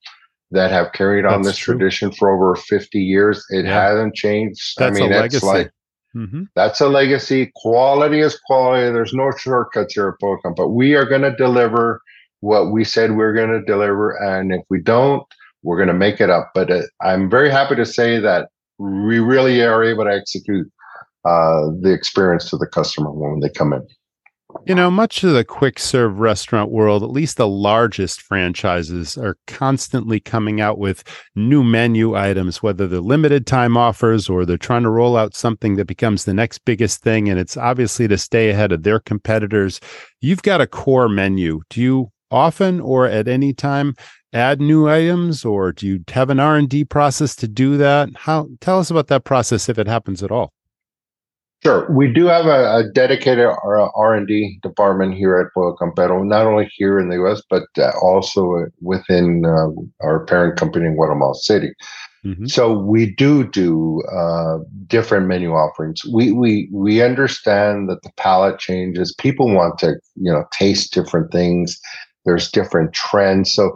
that 0.52 0.70
have 0.70 0.92
carried 0.94 1.26
on 1.26 1.42
That's 1.42 1.56
this 1.56 1.58
true. 1.58 1.74
tradition 1.74 2.12
for 2.12 2.30
over 2.30 2.56
50 2.56 3.00
years. 3.00 3.44
It 3.50 3.66
yeah. 3.66 3.90
hasn't 3.90 4.14
changed. 4.14 4.76
That's 4.78 4.98
I 4.98 5.02
mean, 5.02 5.12
a 5.12 5.18
legacy. 5.18 5.46
like 5.46 5.72
Mm-hmm. 6.16 6.44
That's 6.56 6.82
a 6.82 6.90
legacy. 6.90 7.52
Quality 7.56 8.20
is 8.20 8.40
quality. 8.40 8.92
There's 8.92 9.14
no 9.14 9.32
shortcuts 9.38 9.94
here 9.94 10.10
at 10.10 10.24
Pocom, 10.24 10.56
but 10.56 10.70
we 10.70 10.96
are 10.96 11.06
going 11.06 11.22
to 11.22 11.36
deliver 11.36 12.02
what 12.42 12.72
we 12.72 12.84
said 12.84 13.12
we 13.12 13.24
are 13.24 13.34
going 13.34 13.52
to 13.52 13.62
deliver. 13.62 14.12
And 14.12 14.54
if 14.54 14.62
we 14.70 14.82
don't, 14.82 15.24
we're 15.64 15.78
going 15.78 15.88
to 15.88 15.94
make 15.94 16.22
it 16.22 16.30
up. 16.30 16.52
But 16.56 16.72
uh, 16.72 16.82
I'm 17.02 17.30
very 17.30 17.50
happy 17.50 17.76
to 17.76 17.86
say 17.86 18.20
that 18.20 18.50
we 18.78 19.20
really 19.20 19.62
are 19.62 19.84
able 19.84 20.06
to 20.06 20.12
execute 20.12 20.68
uh, 21.26 21.68
the 21.82 21.92
experience 21.94 22.50
to 22.50 22.58
the 22.58 22.68
customer 22.68 23.12
when 23.12 23.42
they 23.42 23.50
come 23.50 23.74
in. 23.74 23.86
You 24.66 24.74
know, 24.74 24.90
much 24.90 25.24
of 25.24 25.34
the 25.34 25.46
quick 25.46 25.78
serve 25.78 26.20
restaurant 26.20 26.72
world, 26.72 27.04
at 27.04 27.12
least 27.12 27.38
the 27.38 27.48
largest 27.48 28.22
franchises, 28.22 29.16
are 29.16 29.38
constantly 29.46 30.20
coming 30.20 30.60
out 30.60 30.80
with 30.80 31.04
new 31.36 31.64
menu 31.64 32.16
items, 32.16 32.64
whether 32.64 32.88
they're 32.88 33.00
limited 33.00 33.46
time 33.46 33.78
offers 33.78 34.28
or 34.28 34.46
they're 34.46 34.58
trying 34.58 34.84
to 34.84 34.90
roll 34.90 35.16
out 35.16 35.36
something 35.36 35.76
that 35.76 35.86
becomes 35.86 36.26
the 36.26 36.34
next 36.34 36.66
biggest 36.66 37.04
thing. 37.04 37.30
And 37.30 37.40
it's 37.40 37.58
obviously 37.58 38.08
to 38.08 38.18
stay 38.18 38.50
ahead 38.50 38.72
of 38.72 38.82
their 38.82 39.00
competitors. 39.00 39.80
You've 40.20 40.42
got 40.42 40.62
a 40.62 40.68
core 40.68 41.10
menu. 41.10 41.62
Do 41.70 41.82
you 41.82 42.12
often 42.32 42.80
or 42.80 43.06
at 43.06 43.28
any 43.28 43.54
time 43.54 43.96
add 44.34 44.60
new 44.62 44.90
items 44.90 45.46
or 45.46 45.72
do 45.72 45.88
you 45.88 46.04
have 46.10 46.30
an 46.30 46.40
R&D 46.40 46.86
process 46.86 47.36
to 47.38 47.48
do 47.48 47.78
that? 47.78 48.10
How 48.16 48.48
tell 48.62 48.80
us 48.80 48.90
about 48.90 49.08
that 49.08 49.26
process 49.26 49.70
if 49.70 49.78
it 49.78 49.88
happens 49.88 50.24
at 50.24 50.32
all. 50.32 50.54
Sure, 51.62 51.92
we 51.92 52.12
do 52.12 52.26
have 52.28 52.46
a, 52.46 52.78
a 52.78 52.90
dedicated 52.94 53.46
R 53.46 54.14
and 54.14 54.26
D 54.26 54.60
department 54.64 55.16
here 55.16 55.38
at 55.38 55.54
Pollo 55.54 55.76
Campero, 55.76 56.26
not 56.26 56.46
only 56.46 56.72
here 56.74 56.98
in 57.00 57.10
the 57.10 57.16
U.S. 57.16 57.42
but 57.50 57.64
uh, 57.78 57.92
also 58.02 58.68
within 58.82 59.44
uh, 59.46 59.68
our 60.02 60.24
parent 60.26 60.58
company 60.58 60.86
in 60.86 60.96
Guatemala 60.96 61.36
City. 61.36 61.74
Mm-hmm. 62.26 62.46
So 62.46 62.78
we 62.78 63.14
do 63.14 63.46
do 63.46 64.02
uh, 64.04 64.60
different 64.88 65.28
menu 65.28 65.52
offerings. 65.52 66.02
We 66.06 66.32
we 66.32 66.70
we 66.72 67.02
understand 67.02 67.90
that 67.90 68.04
the 68.04 68.12
palate 68.16 68.60
changes. 68.60 69.14
People 69.18 69.54
want 69.54 69.80
to 69.80 69.96
you 70.16 70.32
know 70.32 70.46
taste 70.58 70.94
different 70.94 71.32
things. 71.32 71.78
There's 72.24 72.50
different 72.52 72.94
trends. 72.94 73.54
So 73.54 73.76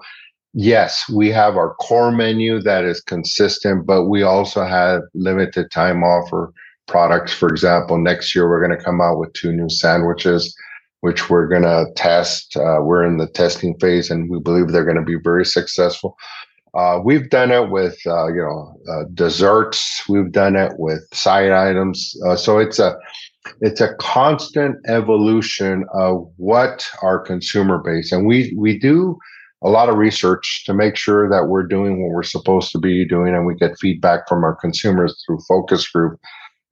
yes, 0.54 1.04
we 1.10 1.30
have 1.32 1.58
our 1.58 1.74
core 1.76 2.12
menu 2.14 2.62
that 2.62 2.86
is 2.86 3.02
consistent, 3.02 3.86
but 3.86 4.06
we 4.06 4.24
also 4.24 4.64
have 4.64 5.02
limited 5.14 5.70
time 5.72 6.02
offer 6.04 6.54
products. 6.94 7.34
For 7.34 7.50
example, 7.50 7.98
next 7.98 8.36
year 8.36 8.48
we're 8.48 8.64
going 8.64 8.78
to 8.78 8.86
come 8.86 9.02
out 9.02 9.18
with 9.18 9.34
two 9.34 9.52
new 9.52 9.68
sandwiches, 9.68 10.56
which 11.02 11.28
we're 11.28 11.48
going 11.48 11.64
to 11.64 11.88
test. 11.96 12.56
Uh, 12.56 12.82
we're 12.84 13.04
in 13.04 13.18
the 13.18 13.26
testing 13.26 13.76
phase, 13.80 14.12
and 14.12 14.30
we 14.30 14.40
believe 14.40 14.68
they're 14.68 14.86
going 14.86 15.04
to 15.04 15.12
be 15.14 15.18
very 15.24 15.44
successful. 15.44 16.16
Uh, 16.76 17.00
we've 17.04 17.32
done 17.32 17.52
it 17.52 17.72
with 17.72 17.98
uh, 18.06 18.28
you 18.28 18.44
know 18.44 18.76
uh, 18.92 19.06
desserts. 19.16 20.08
We've 20.08 20.32
done 20.32 20.56
it 20.56 20.74
with 20.78 21.02
side 21.14 21.52
items. 21.52 22.16
Uh, 22.28 22.36
so 22.36 22.60
it's 22.60 22.78
a 22.78 22.96
it's 23.62 23.82
a 23.82 23.96
constant 23.96 24.76
evolution 24.88 25.86
of 25.96 26.32
what 26.38 26.88
our 27.02 27.18
consumer 27.20 27.80
base, 27.80 28.12
and 28.12 28.28
we 28.28 28.54
we 28.56 28.78
do 28.78 29.18
a 29.64 29.70
lot 29.70 29.90
of 29.90 29.98
research 29.98 30.64
to 30.66 30.74
make 30.76 30.96
sure 30.96 31.28
that 31.30 31.48
we're 31.48 31.66
doing 31.66 32.04
what 32.04 32.14
we're 32.14 32.22
supposed 32.38 32.72
to 32.74 32.78
be 32.78 33.08
doing, 33.08 33.34
and 33.34 33.48
we 33.48 33.56
get 33.56 33.80
feedback 33.80 34.28
from 34.30 34.44
our 34.44 34.56
consumers 34.56 35.24
through 35.26 35.40
focus 35.48 35.88
group, 35.88 36.20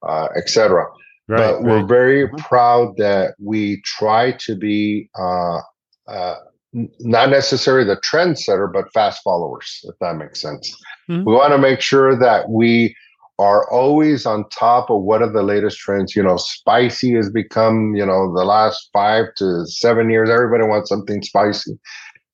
uh, 0.06 0.28
etc. 0.36 0.84
Right, 1.28 1.38
but 1.38 1.54
right. 1.54 1.62
we're 1.62 1.86
very 1.86 2.26
mm-hmm. 2.26 2.36
proud 2.36 2.96
that 2.96 3.34
we 3.38 3.80
try 3.82 4.32
to 4.32 4.56
be 4.56 5.08
uh, 5.18 5.60
uh, 6.08 6.36
not 6.72 7.30
necessarily 7.30 7.84
the 7.84 8.00
trendsetter, 8.00 8.72
but 8.72 8.92
fast 8.92 9.22
followers, 9.22 9.80
if 9.84 9.94
that 10.00 10.16
makes 10.16 10.40
sense. 10.40 10.74
Mm-hmm. 11.08 11.24
We 11.24 11.34
want 11.34 11.52
to 11.52 11.58
make 11.58 11.80
sure 11.80 12.18
that 12.18 12.48
we 12.48 12.94
are 13.38 13.68
always 13.70 14.24
on 14.26 14.48
top 14.50 14.90
of 14.90 15.02
what 15.02 15.22
are 15.22 15.32
the 15.32 15.42
latest 15.42 15.78
trends. 15.78 16.14
You 16.14 16.22
know, 16.22 16.36
spicy 16.36 17.14
has 17.14 17.30
become, 17.30 17.94
you 17.94 18.06
know, 18.06 18.32
the 18.34 18.44
last 18.44 18.88
five 18.92 19.26
to 19.36 19.66
seven 19.66 20.10
years, 20.10 20.30
everybody 20.30 20.64
wants 20.64 20.88
something 20.88 21.22
spicy. 21.22 21.78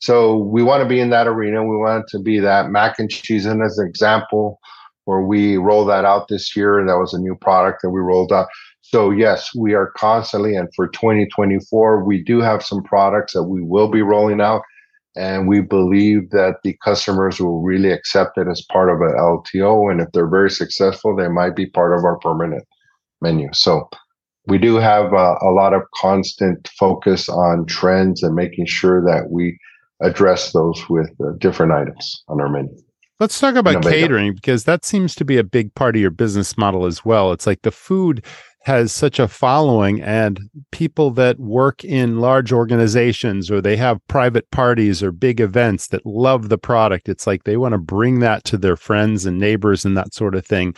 So 0.01 0.37
we 0.37 0.62
want 0.62 0.83
to 0.83 0.89
be 0.89 1.01
in 1.01 1.11
that 1.11 1.27
arena. 1.27 1.64
We 1.64 1.77
want 1.77 2.07
to 2.09 2.21
be 2.21 2.39
that 2.41 2.71
mac 2.71 2.99
and 2.99 3.11
cheese. 3.11 3.47
And 3.47 3.62
as 3.62 3.79
an 3.79 3.89
example, 3.89 4.61
where 5.09 5.23
we 5.23 5.57
rolled 5.57 5.89
that 5.89 6.05
out 6.05 6.29
this 6.29 6.55
year, 6.55 6.85
that 6.85 6.99
was 6.99 7.15
a 7.15 7.19
new 7.19 7.35
product 7.35 7.81
that 7.81 7.89
we 7.89 7.99
rolled 7.99 8.31
out. 8.31 8.47
So 8.83 9.11
yes, 9.11 9.55
we 9.57 9.73
are 9.73 9.91
constantly, 9.97 10.55
and 10.55 10.69
for 10.77 10.87
2024, 10.89 12.05
we 12.05 12.23
do 12.23 12.43
have 12.43 12.63
some 12.63 12.83
products 12.83 13.33
that 13.33 13.45
we 13.45 13.63
will 13.63 13.89
be 13.89 14.03
rolling 14.03 14.43
out, 14.43 14.61
and 15.17 15.49
we 15.49 15.63
believe 15.63 16.29
that 16.33 16.57
the 16.63 16.77
customers 16.85 17.41
will 17.41 17.63
really 17.63 17.91
accept 17.91 18.37
it 18.37 18.49
as 18.49 18.67
part 18.71 18.91
of 18.91 19.01
an 19.01 19.17
LTO. 19.19 19.91
And 19.91 20.03
if 20.03 20.13
they're 20.13 20.29
very 20.29 20.51
successful, 20.51 21.17
they 21.17 21.29
might 21.29 21.57
be 21.57 21.65
part 21.65 21.99
of 21.99 22.05
our 22.05 22.19
permanent 22.19 22.65
menu. 23.23 23.49
So 23.55 23.89
we 24.47 24.59
do 24.59 24.75
have 24.75 25.15
a, 25.15 25.37
a 25.41 25.53
lot 25.53 25.73
of 25.73 25.85
constant 25.95 26.69
focus 26.79 27.31
on 27.31 27.65
trends 27.65 28.23
and 28.23 28.35
making 28.35 28.67
sure 28.67 29.03
that 29.07 29.31
we 29.31 29.59
address 30.03 30.53
those 30.53 30.87
with 30.91 31.11
uh, 31.25 31.33
different 31.39 31.73
items 31.73 32.25
on 32.29 32.43
our 32.43 32.51
menu. 32.51 32.77
Let's 33.21 33.41
talk 33.41 33.57
about 33.57 33.83
catering 33.83 34.35
because 34.35 34.62
that 34.64 34.85
seems 34.85 35.16
to 35.16 35.25
be 35.25 35.39
a 35.39 35.45
big 35.45 35.75
part 35.75 35.97
of 35.97 36.01
your 36.03 36.11
business 36.11 36.57
model 36.57 36.87
as 36.87 37.05
well. 37.05 37.33
It's 37.33 37.49
like 37.49 37.62
the 37.62 37.73
food 37.73 38.25
has 38.62 38.93
such 38.93 39.19
a 39.19 39.27
following 39.27 40.01
and 40.03 40.39
people 40.73 41.11
that 41.12 41.41
work 41.41 41.85
in 41.85 42.21
large 42.21 42.53
organizations 42.53 43.51
or 43.51 43.61
they 43.61 43.77
have 43.77 44.07
private 44.09 44.49
parties 44.51 45.03
or 45.03 45.11
big 45.11 45.41
events 45.41 45.89
that 45.89 46.05
love 46.05 46.49
the 46.49 46.59
product 46.59 47.09
it's 47.09 47.27
like 47.27 47.45
they 47.45 47.57
want 47.57 47.73
to 47.73 47.79
bring 47.79 48.19
that 48.21 48.45
to 48.45 48.59
their 48.59 48.77
friends 48.77 49.25
and 49.25 49.39
neighbors 49.39 49.85
and 49.85 49.97
that 49.97 50.12
sort 50.14 50.35
of 50.35 50.47
thing. 50.47 50.75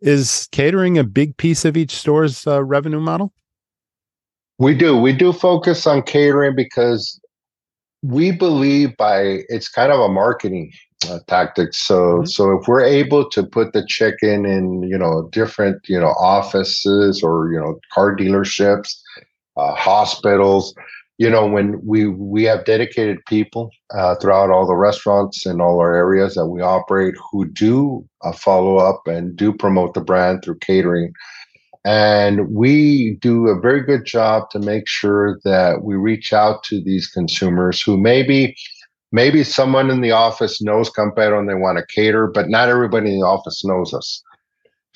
Is 0.00 0.48
catering 0.52 0.98
a 0.98 1.04
big 1.04 1.36
piece 1.36 1.64
of 1.64 1.76
each 1.76 1.94
store's 1.94 2.46
uh, 2.46 2.64
revenue 2.64 3.00
model? 3.00 3.32
We 4.58 4.74
do. 4.74 4.96
We 4.96 5.12
do 5.12 5.32
focus 5.32 5.86
on 5.86 6.02
catering 6.02 6.56
because 6.56 7.20
we 8.02 8.32
believe 8.32 8.96
by 8.96 9.40
it's 9.48 9.68
kind 9.68 9.92
of 9.92 10.00
a 10.00 10.08
marketing 10.08 10.72
uh, 11.10 11.18
tactics. 11.26 11.78
So 11.78 11.94
mm-hmm. 11.94 12.26
so 12.26 12.58
if 12.58 12.68
we're 12.68 12.84
able 12.84 13.28
to 13.30 13.42
put 13.42 13.72
the 13.72 13.84
chicken 13.86 14.46
in 14.46 14.82
you 14.82 14.98
know 14.98 15.28
different 15.32 15.88
you 15.88 15.98
know 15.98 16.14
offices 16.18 17.22
or 17.22 17.52
you 17.52 17.58
know 17.58 17.78
car 17.92 18.16
dealerships, 18.16 18.94
uh, 19.56 19.74
hospitals, 19.74 20.74
you 21.18 21.30
know 21.30 21.46
when 21.46 21.80
we 21.84 22.06
we 22.06 22.44
have 22.44 22.64
dedicated 22.64 23.18
people 23.26 23.70
uh, 23.94 24.14
throughout 24.16 24.50
all 24.50 24.66
the 24.66 24.74
restaurants 24.74 25.46
and 25.46 25.60
all 25.60 25.80
our 25.80 25.94
areas 25.94 26.34
that 26.34 26.46
we 26.46 26.60
operate 26.60 27.14
who 27.30 27.46
do 27.46 28.06
uh, 28.22 28.32
follow 28.32 28.76
up 28.76 29.06
and 29.06 29.36
do 29.36 29.52
promote 29.52 29.94
the 29.94 30.00
brand 30.00 30.42
through 30.42 30.58
catering. 30.58 31.12
And 31.86 32.48
we 32.48 33.18
do 33.20 33.48
a 33.48 33.60
very 33.60 33.82
good 33.82 34.06
job 34.06 34.48
to 34.50 34.58
make 34.58 34.88
sure 34.88 35.38
that 35.44 35.82
we 35.82 35.96
reach 35.96 36.32
out 36.32 36.62
to 36.64 36.82
these 36.82 37.06
consumers 37.06 37.82
who 37.82 37.98
maybe 37.98 38.56
maybe 39.14 39.44
someone 39.44 39.90
in 39.90 40.00
the 40.00 40.10
office 40.10 40.60
knows 40.60 40.90
Campero 40.90 41.38
and 41.38 41.48
they 41.48 41.54
want 41.54 41.78
to 41.78 41.86
cater, 41.94 42.26
but 42.26 42.48
not 42.48 42.68
everybody 42.68 43.14
in 43.14 43.20
the 43.20 43.26
office 43.26 43.64
knows 43.64 43.94
us. 43.94 44.20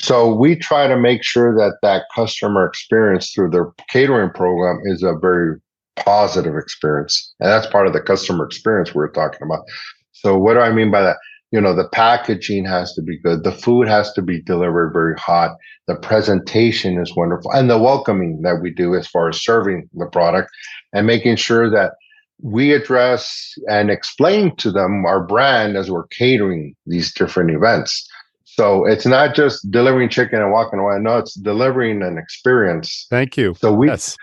So 0.01 0.35
we 0.35 0.57
try 0.57 0.89
to 0.89 0.99
make 0.99 1.23
sure 1.23 1.55
that 1.57 1.79
that 1.83 2.03
customer 2.13 2.67
experience 2.67 3.31
through 3.31 3.51
their 3.51 3.71
catering 3.89 4.31
program 4.31 4.81
is 4.85 5.05
a 5.05 5.15
very 5.15 5.61
positive 5.95 6.57
experience. 6.57 7.33
And 7.39 7.49
that's 7.49 7.69
part 7.69 7.87
of 7.87 7.93
the 7.93 8.01
customer 8.01 8.45
experience 8.45 8.93
we 8.93 8.99
we're 8.99 9.13
talking 9.13 9.41
about. 9.45 9.65
So 10.11 10.37
what 10.37 10.55
do 10.55 10.61
I 10.61 10.73
mean 10.73 10.91
by 10.91 11.03
that? 11.03 11.17
You 11.53 11.61
know, 11.61 11.75
the 11.75 11.89
packaging 11.89 12.65
has 12.65 12.95
to 12.95 13.03
be 13.03 13.21
good. 13.21 13.45
The 13.45 13.53
food 13.53 13.87
has 13.87 14.13
to 14.15 14.23
be 14.23 14.43
delivered 14.43 14.93
very 14.93 15.15
hot. 15.17 15.57
The 15.87 15.95
presentation 15.95 17.01
is 17.01 17.15
wonderful. 17.15 17.53
And 17.53 17.71
the 17.71 17.79
welcoming 17.79 18.43
that 18.43 18.61
we 18.61 18.71
do 18.71 18.97
as 18.97 19.07
far 19.07 19.29
as 19.29 19.41
serving 19.43 19.89
the 19.95 20.07
product 20.07 20.51
and 20.93 21.07
making 21.07 21.37
sure 21.37 21.71
that 21.71 21.93
we 22.41 22.73
address 22.73 23.55
and 23.69 23.91
explain 23.91 24.55
to 24.57 24.71
them 24.71 25.05
our 25.05 25.25
brand 25.25 25.77
as 25.77 25.91
we're 25.91 26.07
catering 26.09 26.75
these 26.87 27.13
different 27.13 27.51
events. 27.51 28.09
So 28.45 28.85
it's 28.85 29.07
not 29.07 29.35
just 29.35 29.71
delivering 29.71 30.09
chicken 30.09 30.41
and 30.41 30.53
walking 30.53 30.79
away. 30.79 30.97
No, 30.99 31.19
it's 31.19 31.35
delivering 31.35 32.03
an 32.03 32.19
experience. 32.19 33.07
Thank 33.11 33.37
you. 33.37 33.55
So 33.55 33.73
we 33.73 33.87
yes. 33.87 34.17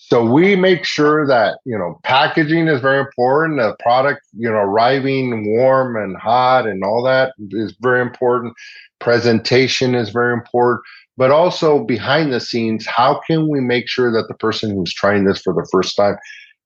so 0.00 0.24
we 0.24 0.56
make 0.56 0.84
sure 0.84 1.26
that 1.26 1.58
you 1.66 1.76
know 1.76 2.00
packaging 2.02 2.68
is 2.68 2.80
very 2.80 3.00
important. 3.00 3.58
The 3.58 3.76
product, 3.80 4.22
you 4.32 4.48
know, 4.48 4.56
arriving 4.56 5.54
warm 5.58 5.96
and 5.96 6.16
hot 6.16 6.66
and 6.66 6.84
all 6.84 7.02
that 7.04 7.34
is 7.50 7.74
very 7.80 8.00
important. 8.00 8.54
Presentation 8.98 9.94
is 9.94 10.08
very 10.10 10.32
important. 10.32 10.82
But 11.18 11.30
also 11.30 11.82
behind 11.82 12.32
the 12.32 12.40
scenes, 12.40 12.86
how 12.86 13.20
can 13.26 13.48
we 13.48 13.60
make 13.60 13.88
sure 13.88 14.12
that 14.12 14.28
the 14.28 14.34
person 14.34 14.74
who's 14.74 14.92
trying 14.92 15.24
this 15.24 15.40
for 15.40 15.54
the 15.54 15.66
first 15.72 15.96
time 15.96 16.16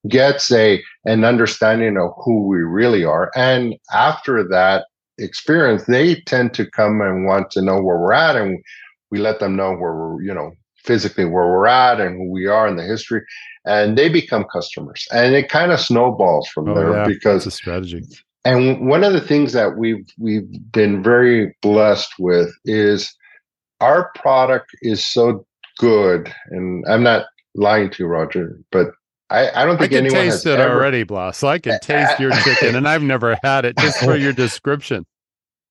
gets 0.09 0.51
a 0.53 0.83
an 1.05 1.25
understanding 1.25 1.97
of 1.97 2.11
who 2.25 2.47
we 2.47 2.59
really 2.59 3.05
are. 3.05 3.31
And 3.35 3.75
after 3.93 4.47
that 4.49 4.87
experience 5.19 5.85
they 5.85 6.21
tend 6.23 6.55
to 6.55 6.71
come 6.71 7.01
and 7.03 7.27
want 7.27 7.51
to 7.51 7.61
know 7.61 7.83
where 7.83 7.99
we're 7.99 8.13
at 8.13 8.37
and 8.37 8.59
we 9.11 9.19
let 9.19 9.39
them 9.39 9.55
know 9.55 9.73
where 9.73 9.95
we're 9.95 10.23
you 10.23 10.33
know 10.33 10.53
physically 10.77 11.27
where 11.27 11.47
we're 11.47 11.67
at 11.67 12.01
and 12.01 12.17
who 12.17 12.31
we 12.31 12.47
are 12.47 12.67
in 12.67 12.77
the 12.77 12.83
history. 12.83 13.23
And 13.67 13.99
they 13.99 14.09
become 14.09 14.47
customers. 14.51 15.07
And 15.13 15.35
it 15.35 15.51
kind 15.51 15.73
of 15.73 15.81
snowballs 15.81 16.49
from 16.49 16.71
oh, 16.71 16.75
there 16.75 16.93
yeah. 16.93 17.07
because 17.07 17.47
it's 17.47 17.55
a 17.55 17.59
strategy. 17.59 18.03
And 18.47 18.89
one 18.89 19.05
of 19.05 19.13
the 19.13 19.21
things 19.21 19.53
that 19.53 19.77
we've 19.77 20.09
we've 20.19 20.49
been 20.73 21.03
very 21.03 21.55
blessed 21.61 22.15
with 22.19 22.51
is 22.65 23.15
our 23.81 24.11
product 24.15 24.71
is 24.83 25.05
so 25.05 25.45
good 25.79 26.33
and 26.51 26.85
i'm 26.89 27.03
not 27.03 27.27
lying 27.55 27.91
to 27.91 28.03
you 28.05 28.07
roger 28.07 28.61
but 28.71 28.89
I, 29.31 29.63
I 29.63 29.65
don't 29.65 29.79
think 29.79 29.93
I 29.93 30.01
can 30.01 30.11
taste 30.11 30.45
it 30.45 30.59
ever... 30.59 30.75
already, 30.75 31.05
Blas. 31.05 31.45
I 31.45 31.59
can 31.59 31.79
taste 31.81 32.19
your 32.19 32.33
chicken, 32.43 32.75
and 32.75 32.89
I've 32.89 33.03
never 33.03 33.39
had 33.43 33.65
it. 33.65 33.79
Just 33.79 33.99
for 34.01 34.17
your 34.17 34.33
description, 34.33 35.07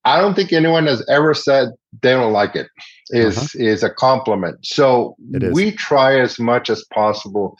I 0.05 0.22
don't 0.22 0.34
think 0.34 0.53
anyone 0.53 0.88
has 0.88 1.05
ever 1.10 1.34
said 1.34 1.70
they 2.01 2.12
don't 2.12 2.32
like 2.32 2.55
it. 2.55 2.68
Is 3.10 3.38
uh-huh. 3.38 3.47
is 3.55 3.84
a 3.84 3.89
compliment. 3.89 4.66
So 4.66 5.16
we 5.51 5.72
try 5.72 6.20
as 6.20 6.39
much 6.39 6.70
as 6.70 6.86
possible 6.93 7.57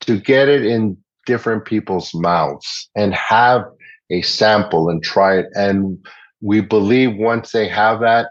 to 0.00 0.20
get 0.20 0.48
it 0.48 0.64
in 0.64 0.96
different 1.26 1.64
people's 1.64 2.12
mouths 2.14 2.88
and 2.94 3.14
have 3.14 3.64
a 4.10 4.22
sample 4.22 4.88
and 4.88 5.02
try 5.02 5.38
it. 5.38 5.46
And 5.54 5.98
we 6.40 6.60
believe 6.60 7.16
once 7.16 7.52
they 7.52 7.68
have 7.68 8.00
that 8.00 8.30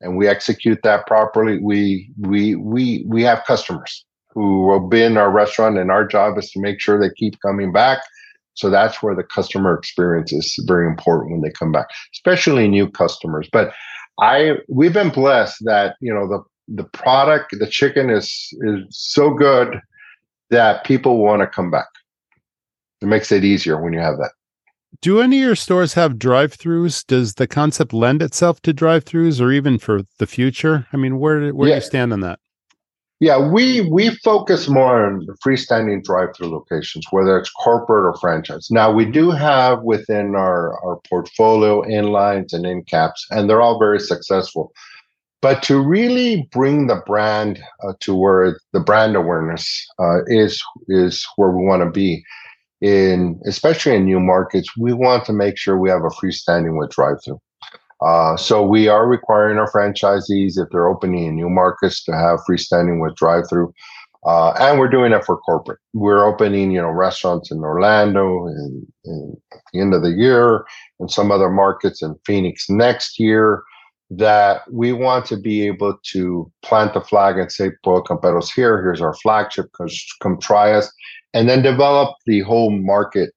and 0.00 0.16
we 0.16 0.28
execute 0.28 0.80
that 0.82 1.06
properly, 1.06 1.58
we 1.58 2.10
we 2.18 2.54
we 2.54 3.04
we 3.06 3.22
have 3.22 3.44
customers 3.44 4.04
who 4.34 4.66
will 4.66 4.86
be 4.88 5.02
in 5.02 5.16
our 5.16 5.30
restaurant, 5.30 5.78
and 5.78 5.90
our 5.90 6.06
job 6.06 6.36
is 6.38 6.50
to 6.50 6.60
make 6.60 6.80
sure 6.80 6.98
they 6.98 7.14
keep 7.14 7.40
coming 7.40 7.72
back. 7.72 7.98
So 8.54 8.70
that's 8.70 9.02
where 9.02 9.14
the 9.14 9.24
customer 9.24 9.76
experience 9.76 10.32
is 10.32 10.54
very 10.66 10.86
important 10.86 11.32
when 11.32 11.40
they 11.40 11.50
come 11.50 11.72
back, 11.72 11.86
especially 12.12 12.68
new 12.68 12.88
customers. 12.88 13.48
But 13.52 13.72
I 14.20 14.58
we've 14.68 14.92
been 14.92 15.10
blessed 15.10 15.64
that 15.64 15.96
you 16.00 16.14
know 16.14 16.28
the 16.28 16.42
the 16.68 16.84
product, 16.84 17.56
the 17.58 17.66
chicken 17.66 18.10
is 18.10 18.48
is 18.60 18.84
so 18.90 19.30
good 19.30 19.80
that 20.50 20.84
people 20.84 21.18
want 21.18 21.42
to 21.42 21.46
come 21.46 21.70
back. 21.70 21.88
It 23.00 23.06
makes 23.06 23.32
it 23.32 23.44
easier 23.44 23.82
when 23.82 23.92
you 23.92 24.00
have 24.00 24.18
that. 24.18 24.32
Do 25.00 25.20
any 25.20 25.40
of 25.40 25.46
your 25.46 25.56
stores 25.56 25.94
have 25.94 26.18
drive-throughs? 26.18 27.04
Does 27.06 27.34
the 27.34 27.48
concept 27.48 27.92
lend 27.92 28.22
itself 28.22 28.62
to 28.62 28.72
drive-throughs, 28.72 29.40
or 29.40 29.50
even 29.50 29.78
for 29.78 30.02
the 30.18 30.26
future? 30.26 30.86
I 30.92 30.96
mean, 30.96 31.18
where 31.18 31.52
where 31.52 31.68
yeah. 31.68 31.74
do 31.74 31.78
you 31.78 31.86
stand 31.86 32.12
on 32.12 32.20
that? 32.20 32.38
Yeah, 33.20 33.38
we 33.38 33.80
we 33.82 34.10
focus 34.16 34.68
more 34.68 35.06
on 35.06 35.26
freestanding 35.44 36.02
drive-through 36.02 36.50
locations, 36.50 37.06
whether 37.10 37.38
it's 37.38 37.50
corporate 37.50 38.04
or 38.04 38.18
franchise. 38.18 38.68
Now 38.70 38.92
we 38.92 39.04
do 39.04 39.30
have 39.30 39.82
within 39.82 40.34
our 40.34 40.78
our 40.84 41.00
portfolio 41.08 41.82
inlines 41.82 42.52
and 42.52 42.66
in 42.66 42.82
caps, 42.84 43.24
and 43.30 43.48
they're 43.48 43.62
all 43.62 43.78
very 43.78 44.00
successful. 44.00 44.72
But 45.40 45.62
to 45.64 45.78
really 45.78 46.48
bring 46.52 46.86
the 46.86 47.02
brand 47.06 47.62
uh, 47.82 47.92
to 48.00 48.14
where 48.14 48.58
the 48.72 48.80
brand 48.80 49.14
awareness 49.14 49.86
uh, 49.98 50.24
is 50.26 50.62
is 50.88 51.24
where 51.36 51.50
we 51.50 51.64
want 51.64 51.82
to 51.84 51.90
be, 51.90 52.24
in 52.80 53.40
especially 53.46 53.94
in 53.94 54.04
new 54.06 54.20
markets, 54.20 54.76
we 54.76 54.92
want 54.92 55.24
to 55.26 55.32
make 55.32 55.56
sure 55.56 55.78
we 55.78 55.90
have 55.90 56.02
a 56.02 56.08
freestanding 56.08 56.78
with 56.78 56.90
drive-through. 56.90 57.40
Uh, 58.00 58.36
so 58.36 58.62
we 58.62 58.88
are 58.88 59.06
requiring 59.06 59.58
our 59.58 59.70
franchisees, 59.70 60.58
if 60.58 60.68
they're 60.70 60.88
opening 60.88 61.24
in 61.24 61.36
new 61.36 61.48
markets, 61.48 62.04
to 62.04 62.12
have 62.12 62.40
freestanding 62.48 63.00
with 63.00 63.14
drive-through, 63.16 63.72
uh, 64.26 64.52
and 64.58 64.78
we're 64.78 64.88
doing 64.88 65.12
it 65.12 65.24
for 65.24 65.36
corporate. 65.38 65.78
We're 65.92 66.24
opening, 66.24 66.70
you 66.70 66.80
know, 66.80 66.90
restaurants 66.90 67.50
in 67.50 67.58
Orlando 67.58 68.46
and, 68.46 68.86
and 69.04 69.36
at 69.52 69.60
the 69.72 69.80
end 69.80 69.94
of 69.94 70.02
the 70.02 70.12
year, 70.12 70.64
and 70.98 71.10
some 71.10 71.30
other 71.30 71.50
markets 71.50 72.02
in 72.02 72.14
Phoenix 72.26 72.68
next 72.68 73.18
year. 73.18 73.62
That 74.10 74.70
we 74.70 74.92
want 74.92 75.24
to 75.26 75.36
be 75.36 75.66
able 75.66 75.98
to 76.12 76.52
plant 76.62 76.92
the 76.92 77.00
flag 77.00 77.38
and 77.38 77.50
say, 77.50 77.70
"Pollo 77.82 78.02
Campero's 78.02 78.50
here. 78.50 78.82
Here's 78.82 79.00
our 79.00 79.14
flagship. 79.14 79.70
Come, 79.76 79.88
come 80.22 80.38
try 80.38 80.72
us," 80.72 80.92
and 81.32 81.48
then 81.48 81.62
develop 81.62 82.14
the 82.26 82.40
whole 82.40 82.70
market 82.70 83.30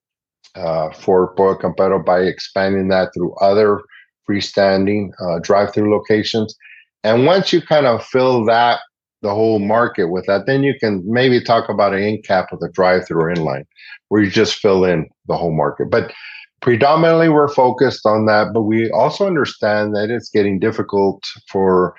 uh, 0.55 0.91
for 0.91 1.33
Pollo 1.35 1.55
Campero 1.57 2.03
by 2.03 2.19
expanding 2.19 2.89
that 2.89 3.13
through 3.13 3.33
other 3.35 3.81
freestanding 4.29 5.11
uh, 5.21 5.39
drive-through 5.39 5.91
locations. 5.91 6.55
And 7.03 7.25
once 7.25 7.53
you 7.53 7.61
kind 7.61 7.85
of 7.85 8.05
fill 8.05 8.45
that 8.45 8.79
the 9.21 9.33
whole 9.33 9.59
market 9.59 10.05
with 10.05 10.25
that, 10.27 10.45
then 10.45 10.63
you 10.63 10.75
can 10.79 11.03
maybe 11.05 11.41
talk 11.41 11.69
about 11.69 11.93
an 11.93 12.03
in 12.03 12.21
cap 12.21 12.49
with 12.51 12.61
a 12.61 12.71
drive-through 12.71 13.21
or 13.21 13.33
inline, 13.33 13.65
where 14.09 14.21
you 14.21 14.29
just 14.29 14.59
fill 14.59 14.83
in 14.85 15.09
the 15.27 15.37
whole 15.37 15.55
market. 15.55 15.89
But 15.89 16.13
predominantly, 16.61 17.29
we're 17.29 17.47
focused 17.47 18.05
on 18.05 18.25
that. 18.25 18.53
But 18.53 18.63
we 18.63 18.91
also 18.91 19.25
understand 19.25 19.95
that 19.95 20.09
it's 20.09 20.29
getting 20.29 20.59
difficult 20.59 21.23
for 21.47 21.95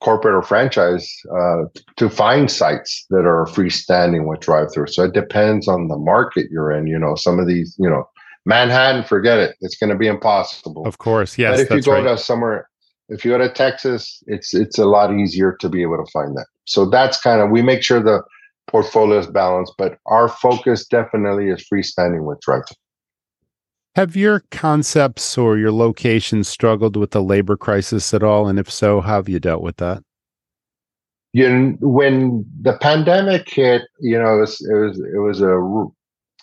corporate 0.00 0.34
or 0.34 0.42
franchise 0.42 1.10
uh, 1.34 1.62
to 1.96 2.10
find 2.10 2.50
sites 2.50 3.06
that 3.10 3.24
are 3.26 3.46
freestanding 3.46 4.26
with 4.26 4.40
drive-through. 4.40 4.88
So 4.88 5.04
it 5.04 5.14
depends 5.14 5.66
on 5.68 5.88
the 5.88 5.96
market 5.96 6.48
you're 6.50 6.70
in. 6.70 6.86
You 6.86 6.98
know, 6.98 7.14
some 7.14 7.38
of 7.38 7.46
these, 7.46 7.74
you 7.78 7.88
know, 7.88 8.08
Manhattan, 8.46 9.04
forget 9.04 9.38
it. 9.38 9.56
It's 9.60 9.76
going 9.76 9.90
to 9.90 9.96
be 9.96 10.06
impossible. 10.06 10.86
Of 10.86 10.98
course, 10.98 11.38
yes. 11.38 11.56
But 11.56 11.60
if 11.60 11.70
you 11.70 11.82
go 11.82 12.02
right. 12.02 12.16
to 12.16 12.18
somewhere, 12.18 12.68
if 13.08 13.24
you 13.24 13.30
go 13.30 13.38
to 13.38 13.50
Texas, 13.50 14.22
it's 14.26 14.54
it's 14.54 14.78
a 14.78 14.84
lot 14.86 15.12
easier 15.14 15.56
to 15.60 15.68
be 15.68 15.82
able 15.82 16.02
to 16.04 16.10
find 16.10 16.36
that. 16.36 16.46
So 16.64 16.88
that's 16.88 17.20
kind 17.20 17.40
of 17.40 17.50
we 17.50 17.62
make 17.62 17.82
sure 17.82 18.00
the 18.00 18.22
portfolio 18.66 19.18
is 19.18 19.26
balanced, 19.26 19.74
but 19.78 19.98
our 20.06 20.28
focus 20.28 20.86
definitely 20.86 21.48
is 21.48 21.66
freestanding 21.70 22.24
with 22.24 22.40
drive. 22.40 22.64
Have 23.94 24.16
your 24.16 24.42
concepts 24.50 25.38
or 25.38 25.56
your 25.56 25.70
locations 25.70 26.48
struggled 26.48 26.96
with 26.96 27.12
the 27.12 27.22
labor 27.22 27.56
crisis 27.56 28.12
at 28.12 28.24
all? 28.24 28.48
And 28.48 28.58
if 28.58 28.70
so, 28.70 29.00
how 29.00 29.16
have 29.16 29.28
you 29.28 29.38
dealt 29.38 29.62
with 29.62 29.76
that? 29.76 30.02
You 31.32 31.48
know, 31.48 31.76
when 31.80 32.44
the 32.60 32.76
pandemic 32.78 33.48
hit, 33.48 33.82
you 34.00 34.18
know, 34.18 34.38
it 34.38 34.40
was 34.40 34.60
it 34.68 34.74
was, 34.74 34.98
it 34.98 35.18
was 35.18 35.40
a 35.40 35.88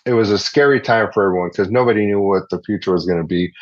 it 0.04 0.14
was 0.14 0.30
a 0.30 0.38
scary 0.38 0.80
time 0.80 1.08
for 1.12 1.24
everyone 1.26 1.50
because 1.50 1.70
nobody 1.70 2.06
knew 2.06 2.20
what 2.20 2.48
the 2.50 2.60
future 2.62 2.92
was 2.92 3.06
going 3.06 3.20
to 3.20 3.26
be. 3.26 3.52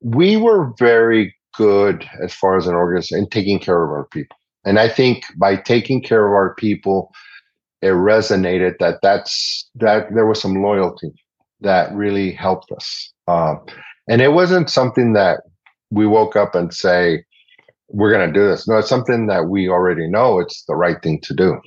We 0.00 0.36
were 0.36 0.72
very 0.78 1.34
good 1.56 2.08
as 2.22 2.34
far 2.34 2.56
as 2.56 2.66
an 2.66 2.74
organization 2.74 3.18
in 3.18 3.28
taking 3.28 3.58
care 3.58 3.84
of 3.84 3.90
our 3.90 4.06
people. 4.06 4.36
And 4.64 4.78
I 4.78 4.88
think 4.88 5.24
by 5.36 5.56
taking 5.56 6.02
care 6.02 6.26
of 6.26 6.32
our 6.32 6.54
people, 6.54 7.12
it 7.82 7.92
resonated 7.92 8.78
that 8.78 9.00
that's 9.02 9.68
that 9.74 10.14
there 10.14 10.26
was 10.26 10.40
some 10.40 10.62
loyalty 10.62 11.12
that 11.60 11.92
really 11.94 12.32
helped 12.32 12.72
us. 12.72 13.12
Um, 13.28 13.60
and 14.08 14.22
it 14.22 14.32
wasn't 14.32 14.70
something 14.70 15.12
that 15.12 15.40
we 15.90 16.06
woke 16.06 16.34
up 16.34 16.54
and 16.54 16.72
say, 16.72 17.24
we're 17.88 18.12
going 18.12 18.26
to 18.26 18.38
do 18.38 18.46
this. 18.46 18.66
No, 18.66 18.78
it's 18.78 18.88
something 18.88 19.26
that 19.26 19.48
we 19.48 19.68
already 19.68 20.08
know 20.08 20.40
it's 20.40 20.64
the 20.66 20.74
right 20.74 21.00
thing 21.02 21.20
to 21.22 21.34
do. 21.34 21.60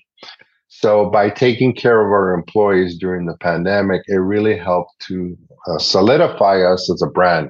So 0.80 1.10
by 1.10 1.32
taking 1.32 1.74
care 1.74 2.06
of 2.06 2.12
our 2.12 2.36
employees 2.36 3.00
during 3.00 3.26
the 3.26 3.36
pandemic, 3.38 4.04
it 4.08 4.18
really 4.18 4.56
helped 4.56 4.94
to 5.08 5.36
uh, 5.68 5.80
solidify 5.80 6.62
us 6.62 6.88
as 6.94 7.02
a 7.02 7.08
brand, 7.08 7.50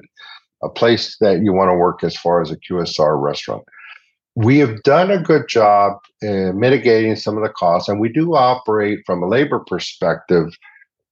a 0.62 0.70
place 0.70 1.14
that 1.20 1.42
you 1.42 1.52
want 1.52 1.68
to 1.68 1.74
work 1.74 2.02
as 2.02 2.16
far 2.16 2.40
as 2.40 2.50
a 2.50 2.56
QSR 2.56 3.20
restaurant. 3.20 3.64
We 4.34 4.58
have 4.60 4.82
done 4.82 5.10
a 5.10 5.20
good 5.20 5.46
job 5.46 5.98
in 6.22 6.58
mitigating 6.58 7.16
some 7.16 7.36
of 7.36 7.42
the 7.42 7.50
costs, 7.50 7.86
and 7.90 8.00
we 8.00 8.08
do 8.08 8.34
operate 8.34 9.00
from 9.04 9.22
a 9.22 9.28
labor 9.28 9.58
perspective 9.58 10.46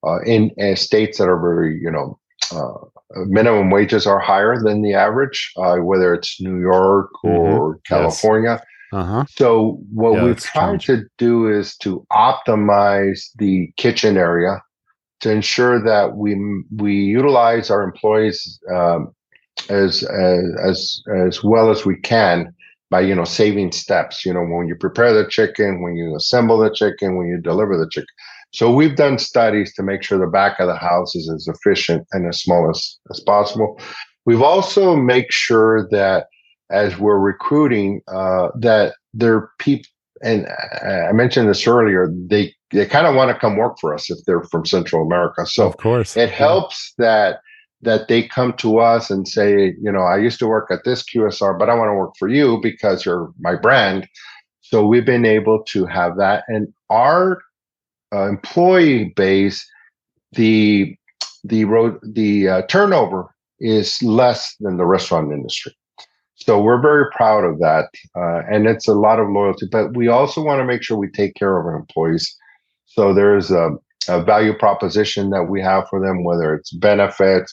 uh, 0.07 0.21
in, 0.23 0.53
in, 0.57 0.75
states 0.77 1.19
that 1.19 1.29
are 1.29 1.39
very, 1.39 1.79
you 1.79 1.91
know, 1.91 2.19
uh, 2.51 3.25
minimum 3.27 3.69
wages 3.69 4.07
are 4.07 4.21
higher 4.21 4.57
than 4.59 4.81
the 4.81 4.95
average, 4.95 5.53
uh, 5.59 5.77
whether 5.77 6.15
it's 6.15 6.41
New 6.41 6.61
York 6.61 7.11
or 7.25 7.75
mm-hmm. 7.75 7.95
California. 7.95 8.53
Yes 8.53 8.66
uh-huh. 8.93 9.25
So 9.29 9.81
what 9.93 10.15
yeah, 10.15 10.25
we've 10.25 10.41
tried 10.41 10.81
to 10.83 11.05
do 11.19 11.49
is 11.49 11.77
to 11.79 12.07
optimize 12.13 13.31
the 13.37 13.73
kitchen 13.77 14.17
area 14.17 14.63
to 15.21 15.31
ensure 15.31 15.83
that 15.83 16.17
we 16.17 16.37
we 16.77 16.95
utilize 16.95 17.71
our 17.71 17.83
employees 17.83 18.61
um, 18.73 19.13
as, 19.69 20.03
as 20.05 20.55
as 20.63 21.03
as 21.17 21.45
well 21.45 21.71
as 21.71 21.85
we 21.85 21.97
can 21.97 22.55
by 22.91 23.01
you 23.01 23.15
know 23.15 23.25
saving 23.25 23.73
steps. 23.73 24.25
You 24.25 24.35
know 24.35 24.45
when 24.45 24.69
you 24.69 24.77
prepare 24.77 25.13
the 25.13 25.29
chicken, 25.29 25.83
when 25.83 25.97
you 25.97 26.15
assemble 26.15 26.59
the 26.59 26.73
chicken, 26.73 27.17
when 27.17 27.27
you 27.27 27.41
deliver 27.41 27.77
the 27.77 27.89
chicken. 27.91 28.09
So 28.53 28.73
we've 28.73 28.97
done 28.97 29.19
studies 29.19 29.75
to 29.75 29.83
make 29.83 30.03
sure 30.03 30.19
the 30.19 30.27
back 30.27 30.61
of 30.61 30.69
the 30.69 30.77
house 30.77 31.15
is 31.15 31.31
as 31.31 31.49
efficient 31.49 32.07
and 32.13 32.27
as 32.27 32.41
small 32.41 32.71
as, 32.71 32.99
as 33.11 33.21
possible. 33.21 33.79
We've 34.25 34.41
also 34.41 34.97
make 34.97 35.31
sure 35.31 35.89
that 35.91 36.29
as 36.71 36.99
we're 36.99 37.19
recruiting 37.19 38.01
uh, 38.09 38.49
that 38.59 38.95
they're 39.15 39.51
people 39.59 39.89
and 40.23 40.47
I 40.83 41.13
mentioned 41.13 41.49
this 41.49 41.67
earlier, 41.67 42.11
they 42.29 42.55
they 42.71 42.87
kind 42.87 43.07
of 43.07 43.15
want 43.15 43.31
to 43.31 43.39
come 43.39 43.57
work 43.57 43.79
for 43.81 43.95
us 43.95 44.11
if 44.11 44.19
they're 44.27 44.45
from 44.45 44.65
Central 44.65 45.05
America. 45.05 45.47
So 45.47 45.67
of 45.67 45.77
course, 45.77 46.17
it 46.17 46.31
helps 46.31 46.95
that 46.99 47.41
that 47.83 48.09
they 48.09 48.23
come 48.23 48.55
to 48.55 48.79
us 48.79 49.11
and 49.11 49.29
say, 49.29 49.75
you 49.81 49.93
know, 49.93 50.01
I 50.01 50.17
used 50.17 50.39
to 50.39 50.47
work 50.47 50.71
at 50.71 50.85
this 50.85 51.03
QSR, 51.03 51.59
but 51.59 51.69
I 51.69 51.75
want 51.75 51.91
to 51.91 51.95
work 51.95 52.15
for 52.19 52.29
you 52.29 52.59
because 52.63 53.05
you're 53.05 53.31
my 53.39 53.55
brand. 53.55 54.09
So 54.63 54.85
we've 54.87 55.05
been 55.05 55.27
able 55.27 55.63
to 55.65 55.87
have 55.87 56.17
that, 56.17 56.45
and 56.49 56.73
our 56.91 57.41
uh, 58.13 58.29
employee 58.29 59.13
base, 59.17 59.65
the 60.33 60.97
the 61.45 61.65
road 61.67 61.99
the 62.03 62.49
uh, 62.49 62.63
turnover 62.63 63.35
is 63.61 64.03
less 64.03 64.55
than 64.61 64.77
the 64.77 64.87
restaurant 64.87 65.33
industry. 65.33 65.73
So 66.47 66.63
we're 66.63 66.81
very 66.81 67.11
proud 67.11 67.43
of 67.43 67.59
that. 67.59 67.89
Uh, 68.15 68.43
and 68.49 68.69
it's 68.69 68.87
a 68.87 68.95
lot 68.95 69.19
of 69.19 69.29
loyalty, 69.29 69.67
but 69.71 69.97
we 69.97 70.07
also 70.07 70.41
want 70.41 70.61
to 70.61 70.65
make 70.65 70.81
sure 70.81 70.97
we 70.97 71.11
take 71.11 71.35
care 71.35 71.59
of 71.59 71.67
our 71.67 71.75
employees. 71.75 72.37
So 72.87 73.13
there's 73.13 73.51
a, 73.51 73.71
a 74.09 74.23
value 74.23 74.55
proposition 74.55 75.31
that 75.31 75.47
we 75.51 75.61
have 75.61 75.89
for 75.91 76.01
them, 76.01 76.23
whether 76.23 76.55
it's 76.55 76.73
benefits, 76.73 77.53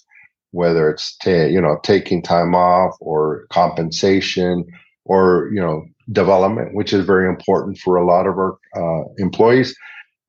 whether 0.51 0.91
it's 0.91 1.17
ta- 1.17 1.47
you 1.47 1.59
know 1.59 1.79
taking 1.81 2.21
time 2.21 2.53
off 2.53 2.95
or 2.99 3.47
compensation 3.49 4.63
or 5.05 5.49
you 5.51 5.59
know 5.59 5.83
development, 6.11 6.75
which 6.75 6.93
is 6.93 7.03
very 7.03 7.27
important 7.27 7.79
for 7.79 7.95
a 7.95 8.05
lot 8.05 8.27
of 8.27 8.35
our 8.37 8.57
uh, 8.75 9.05
employees. 9.17 9.75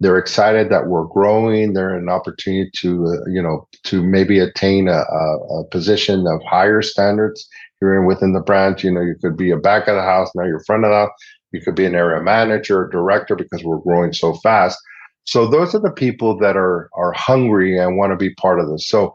They're 0.00 0.18
excited 0.18 0.70
that 0.70 0.86
we're 0.86 1.04
growing. 1.04 1.74
They're 1.74 1.96
an 1.98 2.08
opportunity 2.08 2.70
to 2.76 3.06
uh, 3.08 3.30
you 3.30 3.42
know 3.42 3.68
to 3.84 4.02
maybe 4.02 4.38
attain 4.38 4.88
a, 4.88 5.02
a, 5.02 5.60
a 5.60 5.64
position 5.66 6.26
of 6.26 6.42
higher 6.44 6.80
standards 6.80 7.46
you're 7.84 8.00
in 8.00 8.06
within 8.06 8.32
the 8.32 8.40
branch. 8.40 8.82
You 8.82 8.92
know, 8.92 9.02
you 9.02 9.14
could 9.20 9.36
be 9.36 9.50
a 9.50 9.56
back 9.56 9.86
of 9.88 9.94
the 9.94 10.02
house, 10.02 10.30
now 10.34 10.44
you're 10.44 10.64
front 10.64 10.84
of 10.84 10.90
the 10.90 10.96
house. 10.96 11.10
You 11.52 11.60
could 11.60 11.76
be 11.76 11.84
an 11.84 11.94
area 11.94 12.20
manager, 12.20 12.88
director, 12.90 13.36
because 13.36 13.62
we're 13.62 13.78
growing 13.78 14.12
so 14.12 14.34
fast. 14.42 14.78
So 15.24 15.46
those 15.46 15.74
are 15.74 15.80
the 15.80 15.92
people 15.92 16.36
that 16.38 16.56
are 16.56 16.88
are 16.94 17.12
hungry 17.12 17.78
and 17.78 17.96
want 17.96 18.12
to 18.12 18.16
be 18.16 18.34
part 18.34 18.58
of 18.58 18.68
this. 18.68 18.88
So 18.88 19.14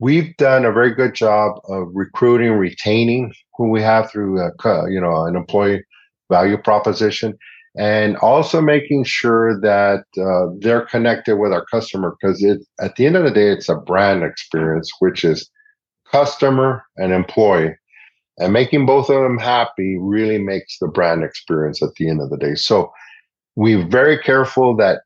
we've 0.00 0.36
done 0.36 0.64
a 0.64 0.72
very 0.72 0.94
good 0.94 1.14
job 1.14 1.60
of 1.68 1.88
recruiting, 1.92 2.52
retaining 2.52 3.32
who 3.56 3.68
we 3.70 3.82
have 3.82 4.10
through 4.10 4.40
a, 4.40 4.50
you 4.90 5.00
know 5.00 5.26
an 5.26 5.36
employee 5.36 5.84
value 6.30 6.56
proposition, 6.56 7.34
and 7.76 8.16
also 8.16 8.60
making 8.60 9.04
sure 9.04 9.60
that 9.60 10.04
uh, 10.18 10.46
they're 10.60 10.86
connected 10.86 11.36
with 11.36 11.52
our 11.52 11.66
customer 11.66 12.16
because 12.18 12.42
it 12.42 12.60
at 12.80 12.96
the 12.96 13.06
end 13.06 13.16
of 13.16 13.24
the 13.24 13.30
day 13.30 13.50
it's 13.50 13.68
a 13.68 13.76
brand 13.76 14.24
experience, 14.24 14.90
which 15.00 15.24
is 15.24 15.50
customer 16.10 16.82
and 16.96 17.12
employee 17.12 17.74
and 18.38 18.52
making 18.52 18.86
both 18.86 19.08
of 19.08 19.22
them 19.22 19.38
happy 19.38 19.96
really 19.98 20.38
makes 20.38 20.78
the 20.78 20.88
brand 20.88 21.22
experience 21.24 21.82
at 21.82 21.94
the 21.96 22.08
end 22.08 22.20
of 22.20 22.30
the 22.30 22.36
day 22.36 22.54
so 22.54 22.92
we're 23.56 23.86
very 23.86 24.18
careful 24.18 24.76
that 24.76 25.02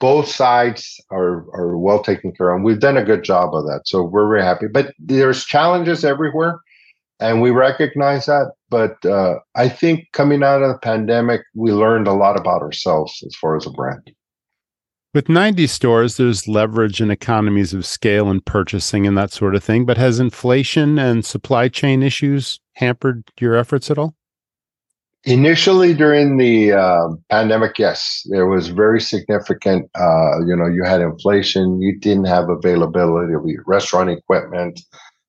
both 0.00 0.26
sides 0.26 1.00
are 1.10 1.44
are 1.54 1.76
well 1.76 2.02
taken 2.02 2.32
care 2.32 2.50
of 2.50 2.56
and 2.56 2.64
we've 2.64 2.80
done 2.80 2.96
a 2.96 3.04
good 3.04 3.22
job 3.22 3.54
of 3.54 3.64
that 3.64 3.82
so 3.84 4.02
we're 4.02 4.28
very 4.28 4.42
happy 4.42 4.66
but 4.66 4.94
there's 4.98 5.44
challenges 5.44 6.04
everywhere 6.04 6.60
and 7.22 7.40
we 7.40 7.50
recognize 7.50 8.26
that. 8.26 8.52
But 8.68 9.04
uh, 9.06 9.36
I 9.54 9.68
think 9.68 10.08
coming 10.12 10.42
out 10.42 10.62
of 10.62 10.72
the 10.72 10.78
pandemic, 10.78 11.42
we 11.54 11.70
learned 11.70 12.08
a 12.08 12.12
lot 12.12 12.38
about 12.38 12.62
ourselves 12.62 13.22
as 13.24 13.34
far 13.36 13.56
as 13.56 13.66
a 13.66 13.70
brand. 13.70 14.10
With 15.14 15.28
90 15.28 15.66
stores, 15.66 16.16
there's 16.16 16.48
leverage 16.48 16.98
and 16.98 17.12
economies 17.12 17.74
of 17.74 17.84
scale 17.84 18.30
and 18.30 18.42
purchasing 18.42 19.06
and 19.06 19.16
that 19.18 19.30
sort 19.30 19.54
of 19.54 19.62
thing. 19.62 19.84
But 19.84 19.98
has 19.98 20.18
inflation 20.18 20.98
and 20.98 21.22
supply 21.22 21.68
chain 21.68 22.02
issues 22.02 22.60
hampered 22.76 23.24
your 23.38 23.54
efforts 23.54 23.90
at 23.90 23.98
all? 23.98 24.14
Initially, 25.24 25.92
during 25.92 26.38
the 26.38 26.72
uh, 26.72 27.08
pandemic, 27.30 27.78
yes, 27.78 28.26
there 28.30 28.46
was 28.46 28.68
very 28.68 29.00
significant. 29.00 29.88
Uh, 29.94 30.40
you 30.46 30.56
know, 30.56 30.66
you 30.66 30.82
had 30.82 31.02
inflation, 31.02 31.80
you 31.80 31.96
didn't 32.00 32.24
have 32.24 32.48
availability 32.48 33.34
of 33.34 33.42
restaurant 33.66 34.08
equipment, 34.08 34.80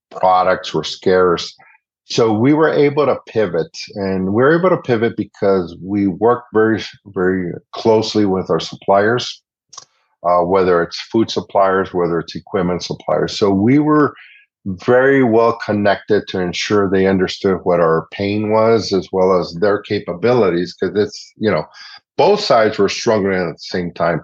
products 0.10 0.74
were 0.74 0.86
scarce. 0.86 1.54
So 2.06 2.34
we 2.34 2.54
were 2.54 2.70
able 2.70 3.06
to 3.06 3.20
pivot, 3.28 3.78
and 3.96 4.34
we 4.34 4.42
were 4.42 4.58
able 4.58 4.70
to 4.70 4.82
pivot 4.82 5.16
because 5.16 5.78
we 5.82 6.08
worked 6.08 6.48
very, 6.54 6.82
very 7.08 7.52
closely 7.74 8.26
with 8.26 8.50
our 8.50 8.60
suppliers, 8.60 9.43
uh, 10.26 10.42
whether 10.42 10.82
it's 10.82 11.00
food 11.02 11.30
suppliers, 11.30 11.94
whether 11.94 12.20
it's 12.20 12.36
equipment 12.36 12.84
suppliers. 12.84 13.38
So 13.38 13.50
we 13.52 13.80
were 13.80 14.16
very 14.66 15.24
well 15.24 15.58
connected 15.58 16.28
to 16.30 16.40
ensure 16.40 16.90
they 16.90 17.06
understood 17.06 17.60
what 17.64 17.82
our 17.82 18.08
pain 18.12 18.50
was 18.50 18.94
as 18.94 19.10
well 19.12 19.38
as 19.38 19.54
their 19.60 19.82
capabilities 19.82 20.76
because 20.80 20.98
it's 20.98 21.34
you 21.38 21.52
know 21.52 21.66
both 22.16 22.40
sides 22.40 22.78
were 22.78 22.90
struggling 22.90 23.34
at 23.34 23.54
the 23.54 23.58
same 23.58 23.92
time. 23.94 24.22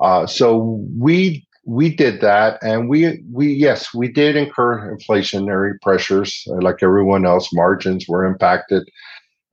Uh, 0.00 0.26
so 0.26 0.82
we 0.98 1.46
we 1.64 1.94
did 1.94 2.20
that 2.20 2.58
and 2.62 2.88
we 2.88 3.22
we 3.32 3.52
yes 3.52 3.92
we 3.94 4.08
did 4.08 4.36
incur 4.36 4.96
inflationary 4.96 5.80
pressures 5.82 6.44
like 6.60 6.82
everyone 6.82 7.24
else. 7.26 7.52
Margins 7.52 8.06
were 8.08 8.24
impacted 8.24 8.88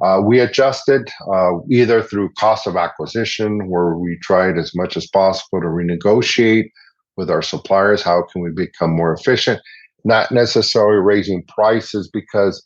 uh, 0.04 0.20
we 0.20 0.40
adjusted 0.40 1.10
uh, 1.34 1.54
either 1.70 2.04
through 2.04 2.30
cost 2.38 2.68
of 2.68 2.76
acquisition 2.76 3.70
where 3.70 3.96
we 3.96 4.18
tried 4.22 4.58
as 4.58 4.76
much 4.76 4.98
as 4.98 5.08
possible 5.08 5.62
to 5.62 5.68
renegotiate 5.68 6.70
with 7.18 7.30
our 7.30 7.42
suppliers 7.42 8.02
how 8.02 8.24
can 8.32 8.42
we 8.42 8.52
become 8.52 8.92
more 8.92 9.14
efficient 9.14 9.60
not 10.04 10.32
necessarily 10.32 11.00
raising 11.00 11.44
prices 11.44 12.10
because 12.12 12.64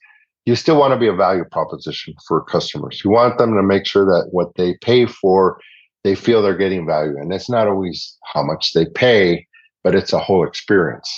you 0.47 0.55
still 0.55 0.79
want 0.79 0.93
to 0.93 0.99
be 0.99 1.07
a 1.07 1.13
value 1.13 1.43
proposition 1.43 2.15
for 2.25 2.41
customers. 2.41 3.01
You 3.03 3.11
want 3.11 3.38
them 3.38 3.53
to 3.55 3.61
make 3.61 3.85
sure 3.85 4.05
that 4.05 4.29
what 4.31 4.55
they 4.55 4.77
pay 4.81 5.05
for, 5.05 5.59
they 6.05 6.15
feel 6.15 6.41
they're 6.41 6.55
getting 6.55 6.88
value. 6.88 7.17
And 7.17 7.33
it's 7.33 7.49
not 7.49 7.67
always 7.67 8.17
how 8.33 8.43
much 8.43 8.71
they 8.71 8.85
pay, 8.85 9.45
but 9.83 9.93
it's 9.93 10.13
a 10.13 10.19
whole 10.19 10.47
experience. 10.47 11.09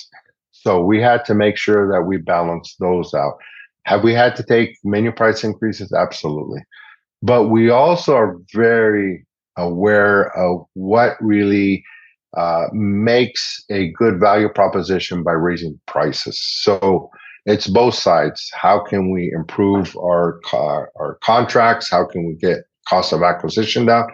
So 0.51 0.84
we 0.84 0.99
had 0.99 1.26
to 1.26 1.36
make 1.36 1.57
sure 1.57 1.91
that 1.91 2.07
we 2.07 2.17
balance 2.17 2.76
those 2.80 3.13
out. 3.13 3.38
Have 3.86 4.04
we 4.04 4.14
had 4.14 4.36
to 4.36 4.44
take 4.44 4.78
menu 4.84 5.12
price 5.12 5.44
increases? 5.44 5.92
Absolutely. 5.92 6.62
But 7.22 7.46
we 7.46 7.70
also 7.70 8.16
are 8.16 8.38
very 8.54 9.26
aware 9.58 10.36
of 10.38 10.66
what 10.74 11.18
really 11.20 11.84
uh, 12.38 12.68
makes 12.72 13.64
a 13.70 13.92
good 13.92 14.20
value 14.20 14.50
proposition 14.50 15.24
by 15.24 15.32
raising 15.32 15.80
prices. 15.88 16.40
So 16.62 17.10
it's 17.46 17.68
both 17.68 17.96
sides. 17.96 18.50
How 18.54 18.80
can 18.80 19.12
we 19.12 19.32
improve 19.34 19.96
our 19.98 20.40
our 20.54 21.18
contracts? 21.24 21.90
How 21.90 22.06
can 22.06 22.28
we 22.28 22.36
get 22.36 22.60
cost 22.88 23.14
of 23.14 23.24
acquisition 23.24 23.86
down? 23.86 24.08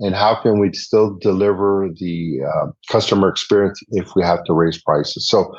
And 0.00 0.14
how 0.14 0.36
can 0.36 0.60
we 0.60 0.72
still 0.72 1.16
deliver 1.18 1.88
the 1.98 2.38
uh, 2.46 2.66
customer 2.88 3.28
experience 3.28 3.80
if 3.88 4.14
we 4.14 4.22
have 4.22 4.44
to 4.44 4.52
raise 4.52 4.80
prices? 4.80 5.28
So 5.28 5.52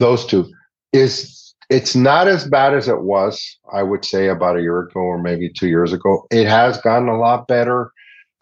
those 0.00 0.26
two 0.26 0.50
is 0.92 1.45
it's 1.68 1.96
not 1.96 2.28
as 2.28 2.46
bad 2.46 2.74
as 2.74 2.88
it 2.88 3.02
was. 3.02 3.58
I 3.72 3.82
would 3.82 4.04
say 4.04 4.28
about 4.28 4.56
a 4.56 4.62
year 4.62 4.80
ago 4.80 5.00
or 5.00 5.22
maybe 5.22 5.50
two 5.50 5.68
years 5.68 5.92
ago. 5.92 6.26
It 6.30 6.46
has 6.46 6.78
gotten 6.78 7.08
a 7.08 7.18
lot 7.18 7.48
better. 7.48 7.92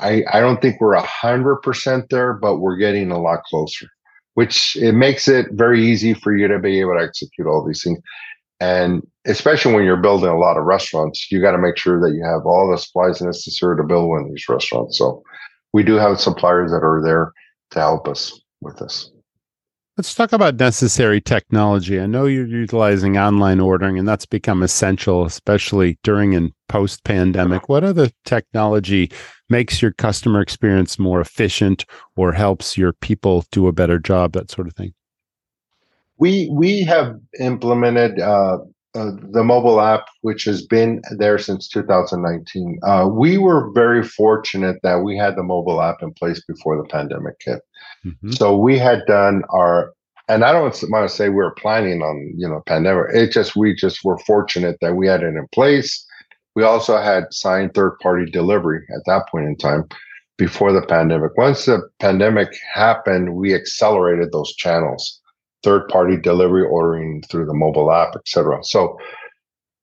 I, 0.01 0.25
I 0.33 0.41
don't 0.41 0.61
think 0.61 0.81
we're 0.81 0.95
a 0.95 1.03
hundred 1.03 1.57
percent 1.57 2.07
there, 2.11 2.35
but 2.35 2.59
we're 2.59 2.77
getting 2.77 3.11
a 3.11 3.21
lot 3.21 3.45
closer, 3.45 3.87
which 4.35 4.77
it 4.77 4.93
makes 4.93 5.29
it 5.29 5.47
very 5.53 5.87
easy 5.87 6.15
for 6.15 6.37
you 6.37 6.49
to 6.49 6.59
be 6.59 6.81
able 6.81 6.95
to 6.99 7.05
execute 7.05 7.47
all 7.47 7.65
these 7.65 7.83
things. 7.83 8.01
And 8.61 9.07
especially 9.27 9.75
when 9.75 9.85
you're 9.85 9.97
building 9.97 10.29
a 10.29 10.39
lot 10.39 10.57
of 10.57 10.65
restaurants, 10.65 11.31
you 11.31 11.41
got 11.41 11.53
to 11.53 11.59
make 11.59 11.77
sure 11.77 12.01
that 12.01 12.15
you 12.15 12.25
have 12.25 12.45
all 12.45 12.71
the 12.71 12.79
supplies 12.79 13.21
necessary 13.21 13.77
to 13.77 13.83
build 13.83 14.09
one 14.09 14.25
of 14.25 14.29
these 14.29 14.49
restaurants. 14.49 14.99
So 14.99 15.23
we 15.73 15.83
do 15.83 15.95
have 15.95 16.21
suppliers 16.21 16.71
that 16.71 16.85
are 16.85 17.03
there 17.03 17.33
to 17.71 17.79
help 17.79 18.09
us 18.09 18.39
with 18.61 18.79
this. 18.79 19.11
Let's 19.97 20.13
talk 20.13 20.33
about 20.33 20.57
necessary 20.57 21.21
technology. 21.21 22.01
I 22.01 22.07
know 22.07 22.27
you're 22.27 22.49
utilizing 22.49 23.17
online 23.17 23.61
ordering, 23.61 23.97
and 23.97 24.09
that's 24.09 24.27
become 24.27 24.65
essential, 24.65 25.25
especially 25.25 26.01
during 26.03 26.35
and 26.35 26.51
post 26.69 27.05
pandemic. 27.05 27.69
What 27.69 27.85
other 27.85 28.11
technology 28.25 29.13
makes 29.49 29.81
your 29.81 29.93
customer 29.93 30.41
experience 30.41 30.99
more 30.99 31.21
efficient 31.21 31.85
or 32.17 32.33
helps 32.33 32.77
your 32.77 32.93
people 32.93 33.45
do 33.53 33.69
a 33.69 33.73
better 33.73 34.01
job, 34.01 34.33
that 34.33 34.51
sort 34.51 34.67
of 34.67 34.75
thing? 34.75 34.95
We 36.19 36.49
we 36.51 36.83
have 36.83 37.15
implemented 37.39 38.19
uh, 38.19 38.59
uh, 38.97 39.11
the 39.31 39.45
mobile 39.45 39.81
app, 39.81 40.07
which 40.23 40.45
has 40.45 40.67
been 40.67 41.03
there 41.19 41.39
since 41.39 41.69
2019. 41.69 42.81
Uh, 42.83 43.09
we 43.11 43.39
were 43.39 43.71
very 43.73 44.03
fortunate 44.03 44.77
that 44.83 45.03
we 45.03 45.17
had 45.17 45.37
the 45.37 45.43
mobile 45.45 45.81
app 45.81 46.03
in 46.03 46.13
place 46.15 46.43
before 46.47 46.77
the 46.77 46.89
pandemic 46.89 47.35
hit. 47.45 47.61
Mm-hmm. 48.05 48.33
So 48.33 48.57
we 48.57 48.79
had 48.79 49.03
done 49.07 49.43
our, 49.51 49.93
and 50.29 50.45
I 50.45 50.53
don't 50.53 50.63
want 50.91 51.09
to 51.09 51.15
say 51.15 51.29
we 51.29 51.37
were 51.37 51.55
planning 51.55 52.03
on, 52.03 52.33
you 52.37 52.49
know, 52.49 52.63
pandemic. 52.67 53.07
It 53.15 53.33
just, 53.33 53.57
we 53.57 53.75
just 53.75 54.05
were 54.05 54.19
fortunate 54.19 54.79
that 54.81 54.95
we 54.95 55.07
had 55.07 55.23
it 55.23 55.35
in 55.35 55.47
place. 55.53 56.05
We 56.55 56.63
also 56.63 56.99
had 56.99 57.25
signed 57.33 57.75
third 57.75 57.99
party 58.01 58.31
delivery 58.31 58.83
at 58.95 59.03
that 59.07 59.29
point 59.29 59.47
in 59.47 59.57
time 59.57 59.89
before 60.39 60.73
the 60.73 60.83
pandemic. 60.83 61.37
Once 61.37 61.67
the 61.67 61.83
pandemic 62.01 62.49
happened, 62.73 63.35
we 63.35 63.55
accelerated 63.55 64.33
those 64.33 64.55
channels, 64.55 65.21
third 65.63 65.89
party 65.89 66.17
delivery 66.17 66.65
ordering 66.65 67.23
through 67.31 67.47
the 67.47 67.55
mobile 67.55 67.93
app, 67.93 68.17
etc. 68.17 68.59
So 68.63 68.97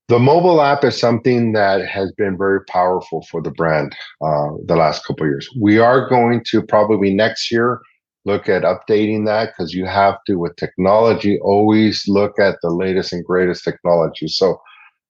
the 0.07 0.19
mobile 0.19 0.61
app 0.61 0.83
is 0.83 0.99
something 0.99 1.53
that 1.53 1.87
has 1.87 2.11
been 2.13 2.37
very 2.37 2.63
powerful 2.65 3.25
for 3.29 3.41
the 3.41 3.51
brand 3.51 3.95
uh, 4.21 4.49
the 4.65 4.75
last 4.75 5.05
couple 5.05 5.25
years. 5.25 5.49
We 5.59 5.77
are 5.77 6.09
going 6.09 6.43
to 6.47 6.61
probably 6.61 7.13
next 7.13 7.51
year 7.51 7.81
look 8.25 8.47
at 8.47 8.63
updating 8.63 9.25
that 9.25 9.49
because 9.49 9.73
you 9.73 9.85
have 9.85 10.17
to 10.27 10.35
with 10.35 10.55
technology 10.55 11.39
always 11.41 12.07
look 12.07 12.39
at 12.39 12.57
the 12.61 12.69
latest 12.69 13.13
and 13.13 13.25
greatest 13.25 13.63
technology. 13.63 14.27
So 14.27 14.61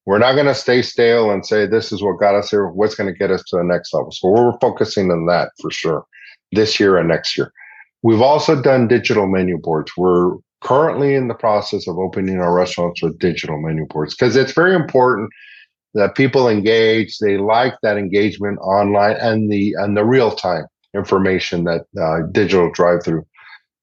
we're 0.05 0.18
not 0.18 0.34
going 0.34 0.47
to 0.47 0.55
stay 0.55 0.82
stale 0.82 1.30
and 1.30 1.45
say 1.45 1.66
this 1.66 1.91
is 1.91 2.01
what 2.01 2.20
got 2.20 2.36
us 2.36 2.49
here 2.49 2.68
what's 2.70 2.95
going 2.95 3.12
to 3.12 3.18
get 3.18 3.32
us 3.32 3.43
to 3.47 3.57
the 3.57 3.64
next 3.64 3.93
level. 3.93 4.12
So 4.12 4.30
we're 4.30 4.57
focusing 4.59 5.12
on 5.12 5.26
that 5.28 5.51
for 5.59 5.70
sure 5.72 6.05
this 6.51 6.80
year 6.80 6.97
and 6.97 7.07
next 7.07 7.38
year. 7.38 7.51
We've 8.03 8.22
also 8.22 8.59
done 8.59 8.88
digital 8.88 9.28
menu 9.28 9.57
boards. 9.59 9.91
We're 9.95 10.36
currently 10.62 11.16
in 11.16 11.28
the 11.28 11.34
process 11.34 11.88
of 11.88 11.97
opening 11.97 12.39
our 12.39 12.53
restaurants 12.53 13.01
with 13.01 13.20
digital 13.20 13.59
menu 13.62 13.86
boards 13.88 14.16
because 14.16 14.36
it's 14.36 14.53
very 14.53 14.76
important 14.76 15.30
that 15.93 16.16
people 16.16 16.47
engage 16.47 17.18
they 17.18 17.38
like 17.38 17.74
that 17.82 17.97
engagement 17.97 18.57
online 18.59 19.18
and 19.18 19.51
the 19.51 19.74
and 19.80 19.97
the 19.97 20.05
real 20.05 20.32
time 20.32 20.66
information 20.93 21.63
that 21.65 21.85
uh, 22.01 22.27
digital 22.31 22.71
drive-through 22.71 23.25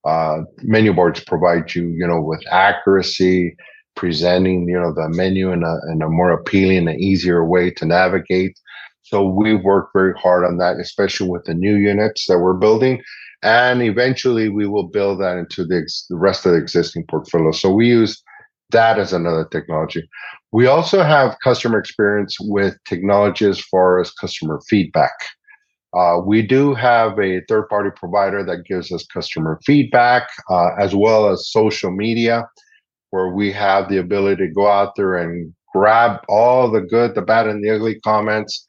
uh, 0.05 0.39
menu 0.63 0.93
boards 0.93 1.23
provide 1.23 1.73
you, 1.75 1.87
you 1.89 2.07
know, 2.07 2.21
with 2.21 2.41
accuracy, 2.51 3.55
presenting, 3.95 4.67
you 4.69 4.79
know, 4.79 4.93
the 4.93 5.09
menu 5.09 5.51
in 5.51 5.63
a, 5.63 5.75
in 5.91 6.01
a 6.01 6.09
more 6.09 6.31
appealing 6.31 6.87
and 6.87 6.99
easier 6.99 7.45
way 7.45 7.69
to 7.71 7.85
navigate. 7.85 8.57
So 9.01 9.27
we 9.27 9.55
work 9.55 9.89
very 9.93 10.13
hard 10.17 10.45
on 10.45 10.57
that, 10.57 10.77
especially 10.77 11.29
with 11.29 11.43
the 11.45 11.53
new 11.53 11.75
units 11.75 12.27
that 12.27 12.39
we're 12.39 12.53
building. 12.53 13.01
And 13.41 13.81
eventually 13.81 14.49
we 14.49 14.67
will 14.67 14.87
build 14.87 15.19
that 15.21 15.37
into 15.37 15.65
the, 15.65 15.77
ex- 15.77 16.05
the 16.09 16.17
rest 16.17 16.45
of 16.45 16.51
the 16.51 16.59
existing 16.59 17.05
portfolio. 17.09 17.51
So 17.51 17.71
we 17.71 17.87
use 17.87 18.21
that 18.71 18.99
as 18.99 19.13
another 19.13 19.45
technology. 19.45 20.07
We 20.51 20.67
also 20.67 21.01
have 21.03 21.37
customer 21.43 21.79
experience 21.79 22.37
with 22.39 22.77
technology 22.85 23.45
as 23.45 23.59
far 23.59 23.99
as 23.99 24.11
customer 24.11 24.59
feedback. 24.69 25.13
Uh, 25.97 26.19
we 26.23 26.41
do 26.41 26.73
have 26.73 27.17
a 27.19 27.41
third 27.47 27.67
party 27.67 27.89
provider 27.95 28.43
that 28.43 28.65
gives 28.65 28.91
us 28.91 29.05
customer 29.07 29.59
feedback 29.65 30.29
uh, 30.49 30.69
as 30.79 30.93
well 30.93 31.29
as 31.29 31.49
social 31.51 31.91
media, 31.91 32.47
where 33.09 33.29
we 33.29 33.51
have 33.51 33.89
the 33.89 33.97
ability 33.97 34.47
to 34.47 34.53
go 34.53 34.67
out 34.67 34.95
there 34.95 35.15
and 35.15 35.53
grab 35.73 36.19
all 36.29 36.69
the 36.69 36.81
good, 36.81 37.15
the 37.15 37.21
bad, 37.21 37.47
and 37.47 37.63
the 37.63 37.71
ugly 37.71 37.99
comments, 38.01 38.63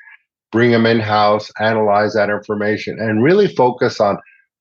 bring 0.51 0.71
them 0.71 0.87
in 0.87 0.99
house, 0.99 1.51
analyze 1.61 2.14
that 2.14 2.31
information, 2.31 2.99
and 2.99 3.23
really 3.23 3.49
focus 3.49 4.01
on 4.01 4.16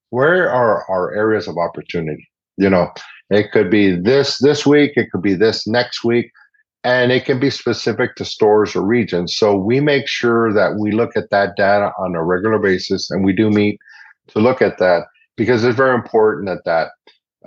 where 0.09 0.49
are 0.49 0.83
our 0.89 1.15
areas 1.15 1.47
of 1.47 1.57
opportunity. 1.57 2.27
You 2.57 2.69
know, 2.69 2.91
it 3.29 3.51
could 3.51 3.71
be 3.71 3.95
this 3.95 4.37
this 4.39 4.65
week, 4.65 4.93
it 4.95 5.09
could 5.11 5.21
be 5.21 5.33
this 5.33 5.65
next 5.65 6.03
week 6.03 6.29
and 6.89 7.11
it 7.11 7.23
can 7.23 7.39
be 7.39 7.51
specific 7.51 8.15
to 8.15 8.25
stores 8.25 8.75
or 8.75 8.81
regions. 8.81 9.37
So 9.37 9.55
we 9.55 9.79
make 9.79 10.07
sure 10.07 10.51
that 10.53 10.77
we 10.79 10.91
look 10.91 11.15
at 11.15 11.29
that 11.29 11.55
data 11.55 11.91
on 11.99 12.15
a 12.15 12.23
regular 12.23 12.57
basis, 12.57 13.11
and 13.11 13.23
we 13.23 13.31
do 13.31 13.51
meet 13.51 13.79
to 14.29 14.39
look 14.39 14.59
at 14.59 14.79
that 14.79 15.03
because 15.37 15.63
it's 15.63 15.77
very 15.77 15.93
important 15.93 16.47
that 16.47 16.63
that 16.65 16.89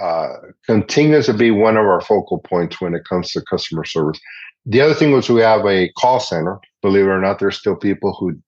uh, 0.01 0.29
continues 0.65 1.27
to 1.27 1.35
be 1.35 1.51
one 1.51 1.77
of 1.77 1.87
our 1.87 2.01
focal 2.01 2.39
points 2.39 2.81
when 2.81 2.95
it 2.95 3.05
comes 3.05 3.33
to 3.33 3.43
customer 3.51 3.85
service. 3.85 4.21
The 4.65 4.81
other 4.81 4.95
thing 4.95 5.11
was 5.11 5.29
we 5.29 5.41
have 5.41 5.67
a 5.67 5.91
call 5.99 6.21
center. 6.21 6.61
Believe 6.81 7.07
it 7.07 7.09
or 7.09 7.21
not, 7.21 7.41
there's 7.41 7.59
still 7.59 7.77
people 7.77 8.17
who 8.19 8.39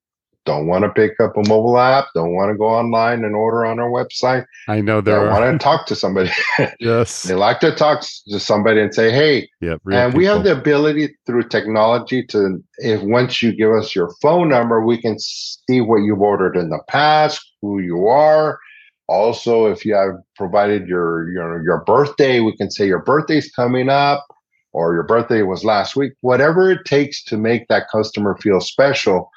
don't 0.44 0.66
want 0.66 0.84
to 0.84 0.90
pick 0.90 1.18
up 1.20 1.36
a 1.36 1.48
mobile 1.48 1.78
app, 1.78 2.06
don't 2.14 2.34
want 2.34 2.50
to 2.52 2.56
go 2.56 2.66
online 2.66 3.24
and 3.24 3.34
order 3.34 3.64
on 3.64 3.78
our 3.78 3.88
website. 3.88 4.44
I 4.68 4.80
know 4.80 5.00
they 5.00 5.12
don't 5.12 5.30
want 5.30 5.52
to 5.52 5.62
talk 5.62 5.86
to 5.86 5.94
somebody. 5.94 6.30
yes. 6.80 7.22
they 7.22 7.34
like 7.34 7.60
to 7.60 7.74
talk 7.74 8.04
to 8.28 8.40
somebody 8.40 8.80
and 8.80 8.94
say, 8.94 9.10
hey, 9.10 9.48
yep, 9.60 9.80
and 9.90 10.12
people. 10.12 10.18
we 10.18 10.24
have 10.26 10.44
the 10.44 10.52
ability 10.52 11.16
through 11.26 11.48
technology 11.48 12.24
to, 12.26 12.62
if 12.78 13.02
once 13.02 13.42
you 13.42 13.52
give 13.52 13.70
us 13.72 13.94
your 13.94 14.10
phone 14.20 14.48
number, 14.48 14.84
we 14.84 15.00
can 15.00 15.18
see 15.18 15.80
what 15.80 16.02
you've 16.02 16.20
ordered 16.20 16.56
in 16.56 16.68
the 16.68 16.80
past, 16.88 17.40
who 17.62 17.80
you 17.80 18.06
are. 18.06 18.58
Also, 19.06 19.66
if 19.66 19.84
you 19.84 19.94
have 19.94 20.14
provided 20.34 20.88
your 20.88 21.30
your 21.30 21.62
your 21.62 21.84
birthday, 21.84 22.40
we 22.40 22.56
can 22.56 22.70
say 22.70 22.86
your 22.86 23.02
birthday's 23.02 23.50
coming 23.52 23.90
up 23.90 24.24
or 24.72 24.94
your 24.94 25.02
birthday 25.02 25.42
was 25.42 25.62
last 25.62 25.94
week. 25.94 26.14
Whatever 26.22 26.70
it 26.70 26.86
takes 26.86 27.22
to 27.24 27.36
make 27.36 27.68
that 27.68 27.90
customer 27.92 28.36
feel 28.40 28.62
special 28.62 29.30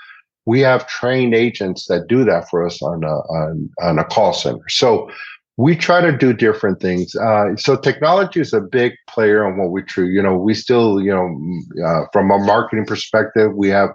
we 0.48 0.62
have 0.62 0.88
trained 0.88 1.36
agents 1.36 1.88
that 1.88 2.08
do 2.08 2.24
that 2.24 2.50
for 2.50 2.66
us 2.66 2.82
on 2.82 3.04
a, 3.04 3.16
on, 3.38 3.70
on 3.82 4.00
a 4.00 4.06
call 4.06 4.32
center. 4.32 4.64
So 4.70 5.12
we 5.58 5.76
try 5.76 6.00
to 6.00 6.16
do 6.16 6.32
different 6.32 6.80
things. 6.80 7.14
Uh, 7.16 7.58
so 7.58 7.76
technology 7.76 8.40
is 8.40 8.54
a 8.54 8.62
big 8.62 8.94
player 9.10 9.46
on 9.46 9.58
what 9.58 9.72
we 9.72 9.82
do. 9.94 10.08
You 10.08 10.24
know, 10.24 10.38
we 10.38 10.54
still, 10.54 11.02
you 11.02 11.14
know, 11.14 11.86
uh, 11.86 12.06
from 12.14 12.32
a 12.32 12.38
marketing 12.40 12.86
perspective, 12.86 13.56
we 13.56 13.68
have 13.70 13.90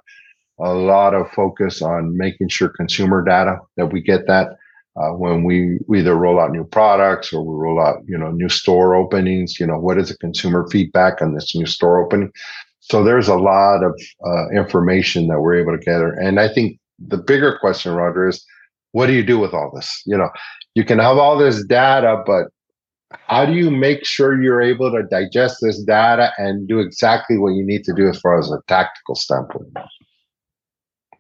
a 0.61 0.75
lot 0.75 1.15
of 1.15 1.31
focus 1.31 1.81
on 1.81 2.19
making 2.19 2.49
sure 2.49 2.69
consumer 2.69 3.25
data 3.25 3.59
that 3.79 3.87
we 3.87 4.03
get 4.03 4.27
that 4.27 4.49
uh, 4.97 5.13
when 5.13 5.45
we, 5.45 5.79
we 5.87 6.01
either 6.01 6.17
roll 6.17 6.39
out 6.39 6.53
new 6.53 6.65
products 6.65 7.33
or 7.33 7.43
we 7.43 7.55
roll 7.55 7.81
out, 7.81 8.03
you 8.07 8.19
know, 8.19 8.31
new 8.31 8.51
store 8.51 8.95
openings. 8.95 9.59
You 9.59 9.67
know, 9.67 9.79
what 9.79 9.97
is 9.97 10.11
the 10.11 10.19
consumer 10.19 10.69
feedback 10.71 11.23
on 11.23 11.33
this 11.33 11.55
new 11.55 11.67
store 11.67 12.05
opening? 12.05 12.31
So 12.83 13.05
there's 13.05 13.29
a 13.29 13.37
lot 13.37 13.85
of 13.85 13.99
uh, 14.27 14.51
information 14.51 15.29
that 15.29 15.41
we're 15.41 15.55
able 15.55 15.79
to 15.79 15.85
gather. 15.85 16.13
And 16.15 16.41
I 16.41 16.53
think 16.53 16.79
the 16.99 17.17
bigger 17.17 17.57
question, 17.61 17.95
Roger, 17.95 18.29
is 18.29 18.45
what 18.91 19.07
do 19.07 19.13
you 19.13 19.25
do 19.25 19.39
with 19.39 19.55
all 19.55 19.71
this? 19.75 20.03
You 20.05 20.19
know, 20.19 20.31
you 20.75 20.85
can 20.85 20.99
have 20.99 21.17
all 21.17 21.39
this 21.39 21.65
data, 21.65 22.23
but 22.27 22.47
how 23.29 23.47
do 23.47 23.53
you 23.53 23.71
make 23.71 24.05
sure 24.05 24.43
you're 24.43 24.61
able 24.61 24.91
to 24.91 25.05
digest 25.05 25.59
this 25.63 25.81
data 25.85 26.33
and 26.39 26.67
do 26.67 26.81
exactly 26.81 27.39
what 27.39 27.51
you 27.51 27.65
need 27.65 27.85
to 27.85 27.95
do 27.95 28.09
as 28.09 28.19
far 28.19 28.39
as 28.39 28.51
a 28.51 28.59
tactical 28.67 29.15
standpoint? 29.15 29.69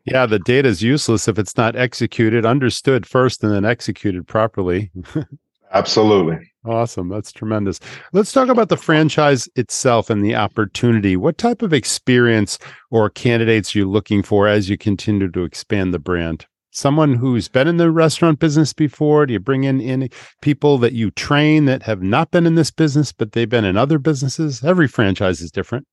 Yeah, 0.05 0.27
the 0.27 0.41
data 0.41 0.69
is 0.69 0.83
useless 0.83 1.29
if 1.29 1.39
it's 1.39 1.57
not 1.57 1.77
executed, 1.77 2.45
understood 2.45 3.07
first, 3.07 3.45
and 3.45 3.53
then 3.53 3.65
executed 3.65 4.27
properly. 4.27 4.91
Absolutely. 5.73 6.52
Awesome. 6.65 7.09
That's 7.09 7.33
tremendous. 7.33 7.81
Let's 8.13 8.31
talk 8.31 8.49
about 8.49 8.69
the 8.69 8.77
franchise 8.77 9.49
itself 9.57 10.11
and 10.11 10.25
the 10.25 10.37
opportunity. 10.37 11.17
What 11.17 11.37
type 11.37 11.61
of 11.61 11.73
experience 11.73 12.59
or 12.91 13.11
candidates 13.11 13.75
are 13.75 13.81
you 13.81 13.91
looking 13.91 14.23
for 14.23 14.47
as 14.47 14.71
you 14.71 14.79
continue 14.79 15.29
to 15.31 15.43
expand 15.43 15.93
the 15.93 15.99
brand? 15.99 16.47
Someone 16.71 17.15
who's 17.15 17.49
been 17.49 17.67
in 17.67 17.79
the 17.79 17.91
restaurant 17.91 18.39
business 18.39 18.73
before? 18.73 19.27
Do 19.27 19.33
you 19.33 19.41
bring 19.41 19.65
in 19.65 19.81
any 19.81 20.11
people 20.41 20.79
that 20.79 20.93
you 20.93 21.11
train 21.11 21.65
that 21.65 21.83
have 21.83 22.01
not 22.01 22.31
been 22.31 22.47
in 22.47 22.55
this 22.55 22.71
business, 22.71 23.13
but 23.13 23.33
they've 23.33 23.49
been 23.49 23.65
in 23.65 23.77
other 23.77 23.99
businesses? 23.99 24.63
Every 24.65 24.87
franchise 24.87 25.41
is 25.41 25.51
different. 25.51 25.87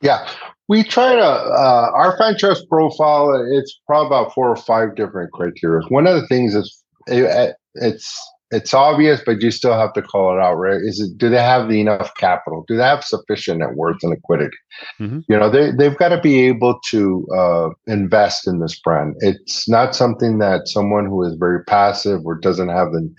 Yeah, 0.00 0.26
we 0.68 0.82
try 0.82 1.14
to 1.14 1.22
uh, 1.22 1.90
our 1.94 2.16
franchise 2.16 2.64
profile. 2.64 3.46
It's 3.52 3.78
probably 3.86 4.06
about 4.06 4.34
four 4.34 4.48
or 4.48 4.56
five 4.56 4.96
different 4.96 5.30
criteria. 5.32 5.86
One 5.88 6.06
of 6.06 6.20
the 6.20 6.26
things 6.26 6.54
is 6.54 6.82
it, 7.06 7.54
it's 7.74 8.18
it's 8.52 8.74
obvious, 8.74 9.22
but 9.24 9.40
you 9.40 9.50
still 9.50 9.72
have 9.72 9.94
to 9.94 10.02
call 10.02 10.36
it 10.36 10.40
out, 10.40 10.54
right? 10.54 10.80
Is 10.82 11.00
it 11.00 11.16
do 11.16 11.30
they 11.30 11.42
have 11.42 11.68
the 11.68 11.80
enough 11.80 12.14
capital? 12.16 12.64
Do 12.68 12.76
they 12.76 12.82
have 12.82 13.02
sufficient 13.02 13.60
net 13.60 13.74
worth 13.74 13.96
and 14.02 14.10
liquidity? 14.10 14.56
Mm-hmm. 15.00 15.20
You 15.26 15.38
know, 15.38 15.48
they 15.48 15.72
they've 15.72 15.96
got 15.96 16.10
to 16.10 16.20
be 16.20 16.40
able 16.40 16.78
to 16.90 17.26
uh, 17.34 17.70
invest 17.86 18.46
in 18.46 18.60
this 18.60 18.78
brand. 18.78 19.16
It's 19.20 19.68
not 19.68 19.96
something 19.96 20.38
that 20.38 20.68
someone 20.68 21.06
who 21.06 21.22
is 21.24 21.34
very 21.34 21.64
passive 21.64 22.20
or 22.26 22.34
doesn't 22.34 22.68
have 22.68 22.92
the 22.92 23.12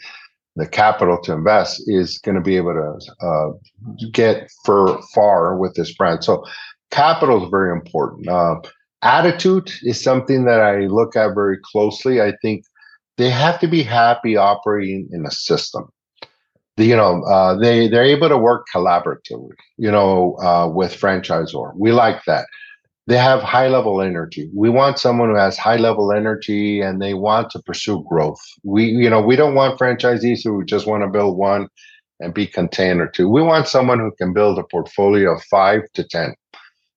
the 0.55 0.67
capital 0.67 1.19
to 1.23 1.33
invest 1.33 1.81
is 1.87 2.19
going 2.19 2.35
to 2.35 2.41
be 2.41 2.55
able 2.55 2.73
to 2.73 3.25
uh, 3.25 3.49
get 4.11 4.51
for 4.63 5.01
far 5.15 5.57
with 5.57 5.73
this 5.73 5.95
brand. 5.95 6.23
So, 6.23 6.45
capital 6.91 7.43
is 7.43 7.49
very 7.49 7.71
important. 7.71 8.27
Uh, 8.27 8.61
attitude 9.01 9.71
is 9.81 9.99
something 9.99 10.45
that 10.45 10.61
I 10.61 10.81
look 10.81 11.15
at 11.15 11.33
very 11.33 11.57
closely. 11.63 12.21
I 12.21 12.33
think 12.43 12.65
they 13.17 13.29
have 13.29 13.59
to 13.59 13.67
be 13.67 13.83
happy 13.83 14.35
operating 14.35 15.07
in 15.11 15.25
a 15.25 15.31
system. 15.31 15.89
The, 16.77 16.85
you 16.85 16.95
know, 16.95 17.23
uh, 17.23 17.55
they 17.55 17.87
they're 17.87 18.03
able 18.03 18.29
to 18.29 18.37
work 18.37 18.65
collaboratively. 18.73 19.51
You 19.77 19.91
know, 19.91 20.35
uh, 20.37 20.67
with 20.73 20.99
franchisor, 20.99 21.73
we 21.75 21.91
like 21.91 22.23
that. 22.25 22.45
They 23.05 23.17
have 23.17 23.41
high 23.41 23.67
level 23.67 24.01
energy. 24.01 24.49
We 24.55 24.69
want 24.69 24.97
someone 24.97 25.29
who 25.29 25.35
has 25.35 25.57
high 25.57 25.75
level 25.75 26.13
energy 26.13 26.79
and 26.79 27.01
they 27.01 27.13
want 27.13 27.49
to 27.51 27.61
pursue 27.61 28.03
growth. 28.07 28.39
We, 28.63 28.85
you 28.85 29.09
know, 29.09 29.21
we 29.21 29.35
don't 29.35 29.55
want 29.55 29.77
franchisees 29.77 30.39
who 30.43 30.63
just 30.63 30.87
want 30.87 31.03
to 31.03 31.09
build 31.09 31.37
one 31.37 31.67
and 32.21 32.33
be 32.33 32.47
contained 32.47 33.01
or 33.01 33.07
two. 33.07 33.29
We 33.29 33.41
want 33.41 33.67
someone 33.67 33.99
who 33.99 34.11
can 34.17 34.31
build 34.31 34.57
a 34.57 34.63
portfolio 34.63 35.35
of 35.35 35.43
five 35.43 35.81
to 35.95 36.03
ten. 36.07 36.33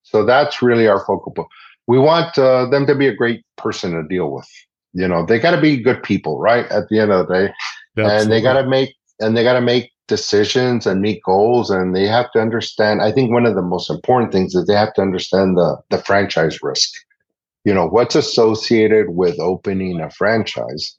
So 0.04 0.24
that's 0.24 0.62
really 0.62 0.86
our 0.86 1.04
focal 1.04 1.32
point. 1.32 1.48
We 1.88 1.98
want 1.98 2.38
uh, 2.38 2.66
them 2.66 2.86
to 2.86 2.94
be 2.94 3.08
a 3.08 3.14
great 3.14 3.44
person 3.56 3.92
to 3.92 4.04
deal 4.04 4.30
with 4.30 4.48
you 4.96 5.06
know 5.06 5.24
they 5.24 5.38
got 5.38 5.54
to 5.54 5.60
be 5.60 5.76
good 5.76 6.02
people 6.02 6.38
right 6.38 6.66
at 6.72 6.88
the 6.88 6.98
end 6.98 7.12
of 7.12 7.28
the 7.28 7.34
day. 7.34 7.52
Absolutely. 7.98 8.22
and 8.22 8.32
they 8.32 8.40
got 8.40 8.60
to 8.60 8.68
make 8.68 8.94
and 9.20 9.36
they 9.36 9.42
got 9.42 9.54
to 9.54 9.60
make 9.60 9.90
decisions 10.08 10.86
and 10.86 11.00
meet 11.00 11.22
goals 11.24 11.70
and 11.70 11.94
they 11.94 12.06
have 12.06 12.30
to 12.30 12.40
understand 12.40 13.02
i 13.02 13.10
think 13.10 13.30
one 13.30 13.44
of 13.44 13.56
the 13.56 13.62
most 13.62 13.90
important 13.90 14.32
things 14.32 14.54
is 14.54 14.66
they 14.66 14.74
have 14.74 14.94
to 14.94 15.02
understand 15.02 15.56
the 15.56 15.76
the 15.90 15.98
franchise 15.98 16.58
risk. 16.62 16.90
You 17.64 17.74
know 17.74 17.86
what's 17.86 18.14
associated 18.14 19.10
with 19.10 19.38
opening 19.40 20.00
a 20.00 20.10
franchise 20.10 20.94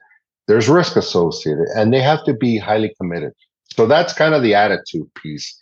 there's 0.47 0.69
risk 0.69 0.95
associated 0.95 1.67
and 1.75 1.93
they 1.93 2.01
have 2.01 2.23
to 2.23 2.33
be 2.33 2.57
highly 2.57 2.93
committed. 2.99 3.33
So 3.75 3.85
that's 3.85 4.13
kind 4.13 4.33
of 4.33 4.41
the 4.41 4.55
attitude 4.55 5.13
piece 5.15 5.57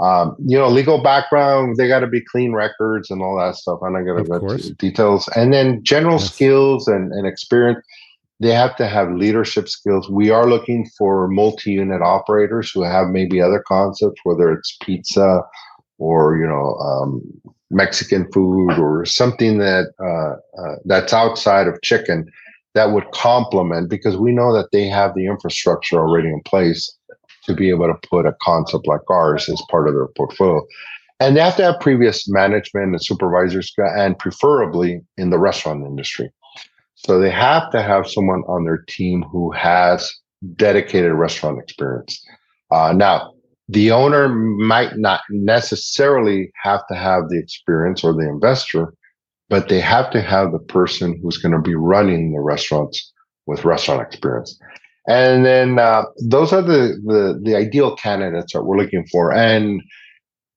um, 0.00 0.34
you 0.44 0.56
know, 0.56 0.68
legal 0.68 1.02
background, 1.02 1.76
they 1.76 1.86
got 1.86 2.00
to 2.00 2.06
be 2.06 2.22
clean 2.22 2.52
records 2.52 3.10
and 3.10 3.20
all 3.22 3.36
that 3.36 3.56
stuff. 3.56 3.80
I'm 3.84 3.92
not 3.92 4.02
going 4.02 4.24
to 4.24 4.30
go 4.30 4.48
into 4.48 4.74
details. 4.74 5.28
And 5.36 5.52
then 5.52 5.84
general 5.84 6.18
yes. 6.18 6.32
skills 6.32 6.88
and, 6.88 7.12
and 7.12 7.26
experience, 7.26 7.84
they 8.40 8.54
have 8.54 8.74
to 8.76 8.86
have 8.86 9.12
leadership 9.12 9.68
skills. 9.68 10.08
We 10.08 10.30
are 10.30 10.48
looking 10.48 10.88
for 10.96 11.28
multi 11.28 11.72
unit 11.72 12.00
operators 12.00 12.70
who 12.70 12.82
have 12.82 13.08
maybe 13.08 13.42
other 13.42 13.62
concepts, 13.68 14.20
whether 14.24 14.50
it's 14.50 14.78
pizza 14.82 15.42
or, 15.98 16.38
you 16.38 16.46
know, 16.46 16.76
um, 16.76 17.22
Mexican 17.70 18.30
food 18.32 18.78
or 18.78 19.04
something 19.04 19.58
that 19.58 19.92
uh, 20.02 20.60
uh, 20.60 20.76
that's 20.86 21.12
outside 21.12 21.68
of 21.68 21.80
chicken 21.82 22.30
that 22.74 22.92
would 22.92 23.10
complement 23.10 23.90
because 23.90 24.16
we 24.16 24.32
know 24.32 24.52
that 24.52 24.70
they 24.72 24.86
have 24.86 25.14
the 25.14 25.26
infrastructure 25.26 25.98
already 25.98 26.28
in 26.28 26.40
place 26.42 26.96
to 27.50 27.56
be 27.56 27.68
able 27.70 27.86
to 27.86 28.08
put 28.08 28.26
a 28.26 28.34
concept 28.42 28.86
like 28.86 29.08
ours 29.10 29.48
as 29.48 29.62
part 29.70 29.88
of 29.88 29.94
their 29.94 30.08
portfolio. 30.16 30.64
And 31.18 31.36
they 31.36 31.40
have 31.40 31.56
to 31.56 31.64
have 31.64 31.80
previous 31.80 32.28
management 32.28 32.92
and 32.92 33.04
supervisors, 33.04 33.72
and 33.76 34.18
preferably 34.18 35.00
in 35.18 35.30
the 35.30 35.38
restaurant 35.38 35.84
industry. 35.84 36.32
So 36.94 37.18
they 37.18 37.30
have 37.30 37.70
to 37.72 37.82
have 37.82 38.08
someone 38.08 38.42
on 38.48 38.64
their 38.64 38.78
team 38.88 39.22
who 39.22 39.50
has 39.52 40.10
dedicated 40.56 41.12
restaurant 41.12 41.58
experience. 41.58 42.24
Uh, 42.70 42.92
now, 42.94 43.32
the 43.68 43.90
owner 43.90 44.28
might 44.28 44.96
not 44.96 45.20
necessarily 45.30 46.50
have 46.62 46.86
to 46.88 46.94
have 46.94 47.28
the 47.28 47.38
experience 47.38 48.02
or 48.02 48.12
the 48.12 48.28
investor, 48.28 48.94
but 49.48 49.68
they 49.68 49.80
have 49.80 50.10
to 50.12 50.20
have 50.20 50.52
the 50.52 50.58
person 50.58 51.20
who's 51.22 51.38
going 51.38 51.52
to 51.52 51.60
be 51.60 51.74
running 51.74 52.32
the 52.32 52.40
restaurants 52.40 53.12
with 53.46 53.64
restaurant 53.64 54.00
experience. 54.00 54.58
And 55.08 55.44
then 55.44 55.78
uh, 55.78 56.04
those 56.22 56.52
are 56.52 56.62
the, 56.62 57.00
the 57.04 57.40
the 57.42 57.56
ideal 57.56 57.96
candidates 57.96 58.52
that 58.52 58.62
we're 58.62 58.76
looking 58.76 59.06
for. 59.10 59.32
And 59.32 59.82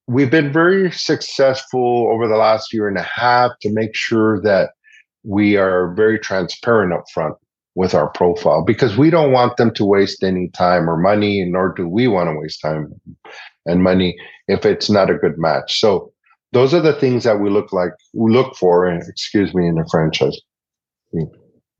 we've 0.08 0.32
been 0.32 0.52
very 0.52 0.92
successful 0.92 2.10
over 2.12 2.28
the 2.28 2.36
last 2.36 2.74
year 2.74 2.88
and 2.88 2.98
a 2.98 3.04
half 3.04 3.52
to 3.62 3.72
make 3.72 3.96
sure 3.96 4.42
that 4.42 4.72
we 5.24 5.56
are 5.56 5.94
very 5.96 6.20
transparent 6.20 6.94
up 6.94 7.06
front 7.14 7.36
with 7.76 7.94
our 7.94 8.10
profile 8.10 8.64
because 8.64 8.98
we 8.98 9.10
don't 9.10 9.32
want 9.32 9.58
them 9.58 9.74
to 9.74 9.86
waste 9.86 10.24
any 10.24 10.50
time 10.50 10.90
or 10.90 10.98
money, 10.98 11.44
nor 11.46 11.74
do 11.74 11.88
we 11.88 12.08
want 12.08 12.30
to 12.30 12.40
waste 12.40 12.62
time 12.62 12.94
and 13.66 13.82
money 13.82 14.16
if 14.48 14.66
it's 14.66 14.90
not 14.90 15.10
a 15.10 15.16
good 15.16 15.38
match. 15.38 15.80
So 15.80 16.12
those 16.52 16.74
are 16.74 16.82
the 16.82 16.94
things 16.94 17.24
that 17.24 17.40
we 17.40 17.50
look 17.50 17.74
like 17.74 17.94
we 18.14 18.32
look 18.32 18.56
for, 18.56 18.86
and 18.86 19.02
excuse 19.08 19.56
me, 19.56 19.68
in 19.68 19.80
a 19.80 19.86
franchise. 19.90 20.40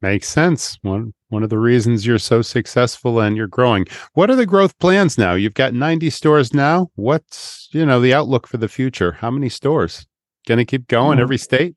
Makes 0.02 0.28
sense. 0.28 0.78
One 0.82 1.14
one 1.34 1.44
of 1.44 1.50
the 1.50 1.58
reasons 1.58 2.06
you're 2.06 2.20
so 2.20 2.42
successful 2.42 3.20
and 3.20 3.36
you're 3.36 3.48
growing. 3.48 3.86
What 4.14 4.30
are 4.30 4.36
the 4.36 4.46
growth 4.46 4.78
plans 4.80 5.18
now? 5.18 5.34
You've 5.34 5.56
got 5.56 5.74
90 5.74 6.10
stores 6.12 6.54
now. 6.54 6.92
What's, 6.96 7.68
you 7.72 7.86
know, 7.86 8.00
the 8.00 8.14
outlook 8.14 8.48
for 8.48 8.58
the 8.58 8.70
future? 8.70 9.14
How 9.14 9.32
many 9.32 9.50
stores? 9.50 10.08
Going 10.48 10.60
to 10.60 10.66
keep 10.66 10.88
going 10.88 11.16
mm-hmm. 11.16 11.24
every 11.24 11.38
state? 11.38 11.76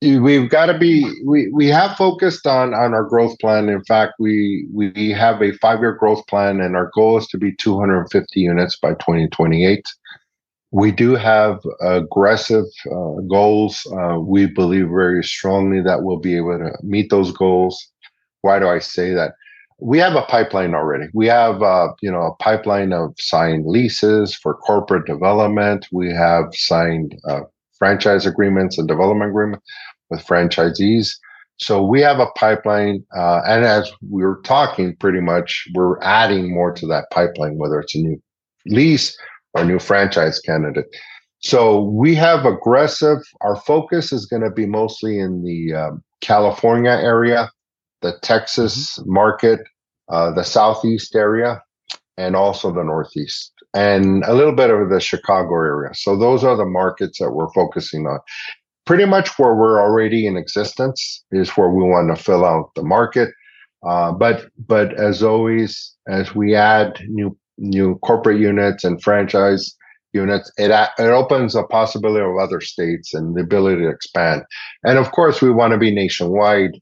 we've 0.00 0.48
got 0.48 0.66
to 0.66 0.78
be 0.78 1.04
we 1.24 1.50
we 1.52 1.66
have 1.66 1.96
focused 1.96 2.46
on 2.46 2.72
on 2.72 2.94
our 2.94 3.02
growth 3.02 3.36
plan 3.40 3.68
in 3.68 3.82
fact 3.82 4.12
we 4.20 4.64
we 4.72 5.10
have 5.10 5.42
a 5.42 5.50
five 5.54 5.80
year 5.80 5.92
growth 5.92 6.24
plan 6.28 6.60
and 6.60 6.76
our 6.76 6.88
goal 6.94 7.18
is 7.18 7.26
to 7.26 7.36
be 7.36 7.52
250 7.56 8.40
units 8.40 8.76
by 8.76 8.90
2028 8.90 9.84
we 10.70 10.92
do 10.92 11.16
have 11.16 11.58
aggressive 11.80 12.66
uh, 12.92 13.20
goals 13.28 13.84
uh, 13.92 14.20
we 14.20 14.46
believe 14.46 14.88
very 14.88 15.24
strongly 15.24 15.80
that 15.82 16.04
we'll 16.04 16.20
be 16.20 16.36
able 16.36 16.56
to 16.56 16.70
meet 16.84 17.10
those 17.10 17.32
goals 17.32 17.90
why 18.42 18.58
do 18.58 18.68
i 18.68 18.78
say 18.78 19.12
that 19.12 19.32
we 19.80 19.98
have 19.98 20.16
a 20.16 20.22
pipeline 20.22 20.74
already 20.74 21.06
we 21.14 21.26
have 21.26 21.62
uh, 21.62 21.88
you 22.02 22.10
know 22.10 22.22
a 22.22 22.34
pipeline 22.42 22.92
of 22.92 23.14
signed 23.18 23.66
leases 23.66 24.34
for 24.34 24.54
corporate 24.54 25.06
development 25.06 25.86
we 25.92 26.12
have 26.12 26.46
signed 26.52 27.16
uh, 27.28 27.40
franchise 27.78 28.26
agreements 28.26 28.76
and 28.76 28.88
development 28.88 29.30
agreements 29.30 29.64
with 30.10 30.24
franchisees. 30.24 31.16
So 31.58 31.84
we 31.84 32.00
have 32.02 32.20
a 32.20 32.30
pipeline, 32.36 33.04
uh, 33.16 33.40
and 33.46 33.64
as 33.64 33.90
we 34.08 34.22
are 34.22 34.38
talking, 34.44 34.94
pretty 34.96 35.20
much 35.20 35.66
we're 35.74 36.00
adding 36.02 36.54
more 36.54 36.72
to 36.72 36.86
that 36.86 37.10
pipeline, 37.10 37.58
whether 37.58 37.80
it's 37.80 37.94
a 37.96 37.98
new 37.98 38.20
lease 38.66 39.16
or 39.54 39.62
a 39.62 39.66
new 39.66 39.78
franchise 39.78 40.38
candidate. 40.38 40.86
So 41.40 41.82
we 41.82 42.14
have 42.14 42.44
aggressive. 42.44 43.18
Our 43.40 43.56
focus 43.56 44.12
is 44.12 44.26
going 44.26 44.42
to 44.42 44.50
be 44.50 44.66
mostly 44.66 45.18
in 45.18 45.42
the 45.42 45.74
um, 45.74 46.04
California 46.20 46.92
area, 46.92 47.50
the 48.02 48.18
Texas 48.22 48.98
mm-hmm. 48.98 49.12
market, 49.12 49.60
uh, 50.08 50.32
the 50.32 50.44
Southeast 50.44 51.14
area, 51.14 51.62
and 52.16 52.34
also 52.34 52.72
the 52.72 52.82
Northeast, 52.82 53.52
and 53.74 54.24
a 54.24 54.34
little 54.34 54.54
bit 54.54 54.70
of 54.70 54.90
the 54.90 55.00
Chicago 55.00 55.54
area. 55.54 55.94
So 55.94 56.16
those 56.16 56.44
are 56.44 56.56
the 56.56 56.64
markets 56.64 57.18
that 57.18 57.30
we're 57.30 57.52
focusing 57.52 58.06
on 58.06 58.18
pretty 58.88 59.04
much 59.04 59.38
where 59.38 59.54
we're 59.54 59.82
already 59.82 60.26
in 60.26 60.38
existence 60.38 61.22
is 61.30 61.50
where 61.50 61.68
we 61.68 61.82
want 61.82 62.08
to 62.08 62.24
fill 62.24 62.42
out 62.42 62.70
the 62.74 62.82
market. 62.82 63.28
Uh, 63.86 64.10
but 64.10 64.48
but 64.66 64.98
as 64.98 65.22
always, 65.22 65.94
as 66.08 66.34
we 66.34 66.54
add 66.54 66.98
new 67.06 67.36
new 67.58 67.98
corporate 67.98 68.40
units 68.40 68.84
and 68.84 69.02
franchise 69.02 69.76
units, 70.14 70.50
it 70.56 70.70
it 70.70 71.10
opens 71.10 71.54
a 71.54 71.64
possibility 71.64 72.24
of 72.24 72.38
other 72.38 72.62
states 72.62 73.12
and 73.12 73.36
the 73.36 73.42
ability 73.42 73.82
to 73.82 73.90
expand. 73.90 74.42
And 74.84 74.96
of 74.96 75.12
course, 75.12 75.42
we 75.42 75.50
want 75.50 75.72
to 75.72 75.78
be 75.78 75.94
nationwide. 75.94 76.72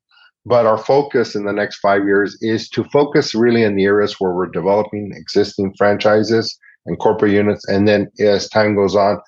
But 0.48 0.64
our 0.64 0.78
focus 0.78 1.34
in 1.34 1.44
the 1.44 1.52
next 1.52 1.78
five 1.78 2.04
years 2.04 2.38
is 2.40 2.68
to 2.70 2.84
focus 2.84 3.34
really 3.34 3.64
in 3.64 3.74
the 3.74 3.84
areas 3.84 4.14
where 4.20 4.32
we're 4.32 4.46
developing 4.46 5.12
existing 5.12 5.74
franchises 5.76 6.56
and 6.86 6.96
corporate 7.00 7.32
units. 7.32 7.66
And 7.68 7.88
then 7.88 8.08
as 8.20 8.48
time 8.48 8.76
goes 8.76 8.94
on, 8.94 9.20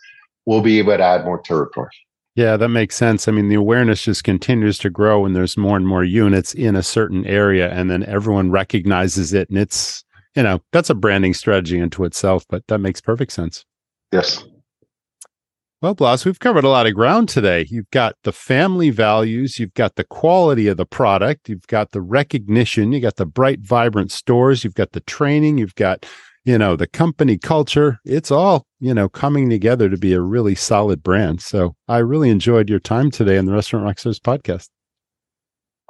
we'll 0.46 0.62
be 0.62 0.78
able 0.78 0.96
to 0.96 1.02
add 1.02 1.24
more 1.24 1.42
territory. 1.42 1.90
Yeah, 2.36 2.56
that 2.56 2.68
makes 2.68 2.94
sense. 2.94 3.26
I 3.26 3.32
mean, 3.32 3.48
the 3.48 3.56
awareness 3.56 4.02
just 4.02 4.22
continues 4.22 4.78
to 4.78 4.90
grow 4.90 5.26
and 5.26 5.34
there's 5.34 5.56
more 5.56 5.76
and 5.76 5.88
more 5.88 6.04
units 6.04 6.54
in 6.54 6.76
a 6.76 6.84
certain 6.84 7.26
area 7.26 7.68
and 7.68 7.90
then 7.90 8.04
everyone 8.04 8.52
recognizes 8.52 9.32
it 9.32 9.48
and 9.48 9.58
it's, 9.58 10.04
you 10.36 10.44
know, 10.44 10.62
that's 10.70 10.88
a 10.88 10.94
branding 10.94 11.34
strategy 11.34 11.80
into 11.80 12.04
itself, 12.04 12.46
but 12.48 12.64
that 12.68 12.78
makes 12.78 13.00
perfect 13.00 13.32
sense. 13.32 13.64
Yes. 14.12 14.44
Well, 15.80 15.94
Blas, 15.94 16.24
we've 16.24 16.40
covered 16.40 16.64
a 16.64 16.68
lot 16.68 16.88
of 16.88 16.94
ground 16.94 17.28
today. 17.28 17.66
You've 17.70 17.90
got 17.90 18.16
the 18.24 18.32
family 18.32 18.90
values, 18.90 19.60
you've 19.60 19.74
got 19.74 19.94
the 19.94 20.02
quality 20.02 20.66
of 20.66 20.76
the 20.76 20.84
product, 20.84 21.48
you've 21.48 21.68
got 21.68 21.92
the 21.92 22.00
recognition, 22.00 22.92
you 22.92 22.98
got 22.98 23.14
the 23.14 23.26
bright, 23.26 23.60
vibrant 23.60 24.10
stores, 24.10 24.64
you've 24.64 24.74
got 24.74 24.90
the 24.90 25.00
training, 25.00 25.58
you've 25.58 25.76
got 25.76 26.04
you 26.48 26.56
know, 26.56 26.76
the 26.76 26.86
company 26.86 27.36
culture, 27.36 27.98
it's 28.06 28.30
all, 28.30 28.64
you 28.80 28.94
know, 28.94 29.06
coming 29.06 29.50
together 29.50 29.90
to 29.90 29.98
be 29.98 30.14
a 30.14 30.20
really 30.22 30.54
solid 30.54 31.02
brand. 31.02 31.42
So 31.42 31.76
I 31.88 31.98
really 31.98 32.30
enjoyed 32.30 32.70
your 32.70 32.80
time 32.80 33.10
today 33.10 33.36
on 33.36 33.44
the 33.44 33.52
Restaurant 33.52 33.84
Rockstars 33.84 34.18
podcast. 34.18 34.70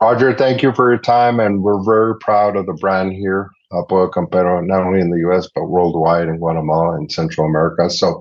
Roger, 0.03 0.35
thank 0.35 0.65
you 0.65 0.73
for 0.73 0.91
your 0.91 1.01
time. 1.01 1.39
And 1.39 1.63
we're 1.63 1.85
very 1.85 2.19
proud 2.19 2.57
of 2.57 2.67
the 2.67 2.73
brand 2.73 3.13
here, 3.13 3.51
uh, 3.71 3.85
Pollo 3.89 4.11
Campero, 4.11 4.61
not 4.67 4.83
only 4.83 5.01
in 5.01 5.11
the 5.11 5.31
US, 5.31 5.49
but 5.55 5.67
worldwide 5.67 6.27
in 6.27 6.39
Guatemala 6.39 6.97
and 6.97 7.11
Central 7.13 7.47
America. 7.47 7.89
So 7.89 8.21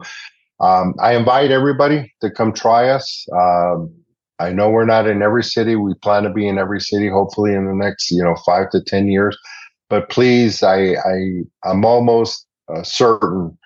um, 0.60 0.93
I 0.99 1.16
invite 1.16 1.51
everybody 1.51 2.14
to 2.22 2.32
come 2.32 2.53
try 2.53 2.89
us. 2.89 3.26
Um, 3.34 3.93
I 4.39 4.51
know 4.51 4.70
we're 4.70 4.86
not 4.86 5.08
in 5.08 5.22
every 5.22 5.43
city. 5.43 5.76
We 5.76 5.93
plan 5.95 6.24
to 6.24 6.30
be 6.30 6.47
in 6.47 6.58
every 6.58 6.80
city, 6.80 7.10
hopefully 7.10 7.53
in 7.53 7.66
the 7.66 7.74
next, 7.74 8.12
you 8.12 8.24
know, 8.24 8.36
five 8.45 8.70
to 8.72 8.84
10 8.84 9.08
years 9.08 9.38
but 9.89 10.10
please, 10.10 10.64
I, 10.64 10.95
I 10.95 11.43
I'm 11.64 11.86
almost 11.86 12.45
uh, 12.74 12.84
certain 12.84 13.58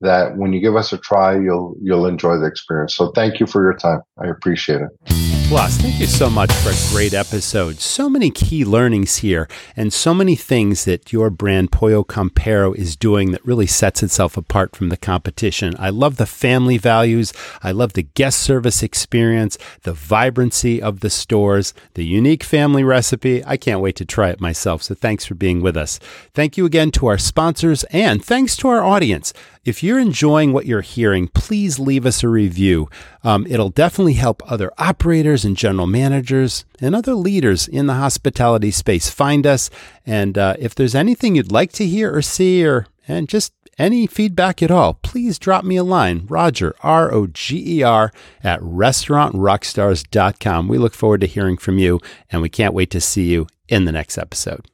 that 0.00 0.36
when 0.36 0.52
you 0.52 0.60
give 0.60 0.76
us 0.76 0.92
a 0.92 0.98
try, 0.98 1.38
you'll 1.38 1.76
you'll 1.80 2.06
enjoy 2.06 2.38
the 2.38 2.46
experience. 2.46 2.96
So 2.96 3.12
thank 3.12 3.40
you 3.40 3.46
for 3.46 3.62
your 3.62 3.74
time. 3.74 4.00
I 4.22 4.28
appreciate 4.28 4.80
it. 4.80 5.37
Blas, 5.48 5.78
thank 5.78 5.98
you 5.98 6.06
so 6.06 6.28
much 6.28 6.52
for 6.52 6.68
a 6.68 6.92
great 6.92 7.14
episode. 7.14 7.80
So 7.80 8.10
many 8.10 8.30
key 8.30 8.66
learnings 8.66 9.16
here, 9.16 9.48
and 9.74 9.90
so 9.90 10.12
many 10.12 10.36
things 10.36 10.84
that 10.84 11.10
your 11.10 11.30
brand 11.30 11.72
Pollo 11.72 12.04
Campero 12.04 12.76
is 12.76 12.96
doing 12.96 13.30
that 13.30 13.46
really 13.46 13.66
sets 13.66 14.02
itself 14.02 14.36
apart 14.36 14.76
from 14.76 14.90
the 14.90 14.98
competition. 14.98 15.74
I 15.78 15.88
love 15.88 16.18
the 16.18 16.26
family 16.26 16.76
values. 16.76 17.32
I 17.62 17.72
love 17.72 17.94
the 17.94 18.02
guest 18.02 18.40
service 18.40 18.82
experience, 18.82 19.56
the 19.84 19.94
vibrancy 19.94 20.82
of 20.82 21.00
the 21.00 21.08
stores, 21.08 21.72
the 21.94 22.04
unique 22.04 22.44
family 22.44 22.84
recipe. 22.84 23.42
I 23.46 23.56
can't 23.56 23.80
wait 23.80 23.96
to 23.96 24.04
try 24.04 24.28
it 24.28 24.42
myself. 24.42 24.82
So 24.82 24.94
thanks 24.94 25.24
for 25.24 25.34
being 25.34 25.62
with 25.62 25.78
us. 25.78 25.98
Thank 26.34 26.58
you 26.58 26.66
again 26.66 26.90
to 26.90 27.06
our 27.06 27.16
sponsors, 27.16 27.84
and 27.84 28.22
thanks 28.22 28.54
to 28.58 28.68
our 28.68 28.84
audience. 28.84 29.32
If 29.64 29.82
you're 29.82 29.98
enjoying 29.98 30.52
what 30.52 30.66
you're 30.66 30.80
hearing, 30.80 31.28
please 31.28 31.78
leave 31.78 32.06
us 32.06 32.22
a 32.22 32.28
review. 32.28 32.88
Um, 33.28 33.46
it'll 33.46 33.68
definitely 33.68 34.14
help 34.14 34.42
other 34.50 34.72
operators 34.78 35.44
and 35.44 35.54
general 35.54 35.86
managers 35.86 36.64
and 36.80 36.94
other 36.94 37.14
leaders 37.14 37.68
in 37.68 37.86
the 37.86 37.92
hospitality 37.92 38.70
space 38.70 39.10
find 39.10 39.46
us. 39.46 39.68
And 40.06 40.38
uh, 40.38 40.56
if 40.58 40.74
there's 40.74 40.94
anything 40.94 41.36
you'd 41.36 41.52
like 41.52 41.70
to 41.72 41.84
hear 41.84 42.16
or 42.16 42.22
see, 42.22 42.66
or 42.66 42.86
and 43.06 43.28
just 43.28 43.52
any 43.76 44.06
feedback 44.06 44.62
at 44.62 44.70
all, 44.70 44.94
please 44.94 45.38
drop 45.38 45.62
me 45.62 45.76
a 45.76 45.84
line, 45.84 46.24
Roger, 46.26 46.74
R 46.82 47.12
O 47.12 47.26
G 47.26 47.80
E 47.80 47.82
R, 47.82 48.10
at 48.42 48.62
restaurantrockstars.com. 48.62 50.66
We 50.66 50.78
look 50.78 50.94
forward 50.94 51.20
to 51.20 51.26
hearing 51.26 51.58
from 51.58 51.76
you, 51.76 52.00
and 52.32 52.40
we 52.40 52.48
can't 52.48 52.72
wait 52.72 52.90
to 52.92 53.00
see 53.00 53.24
you 53.24 53.46
in 53.68 53.84
the 53.84 53.92
next 53.92 54.16
episode. 54.16 54.64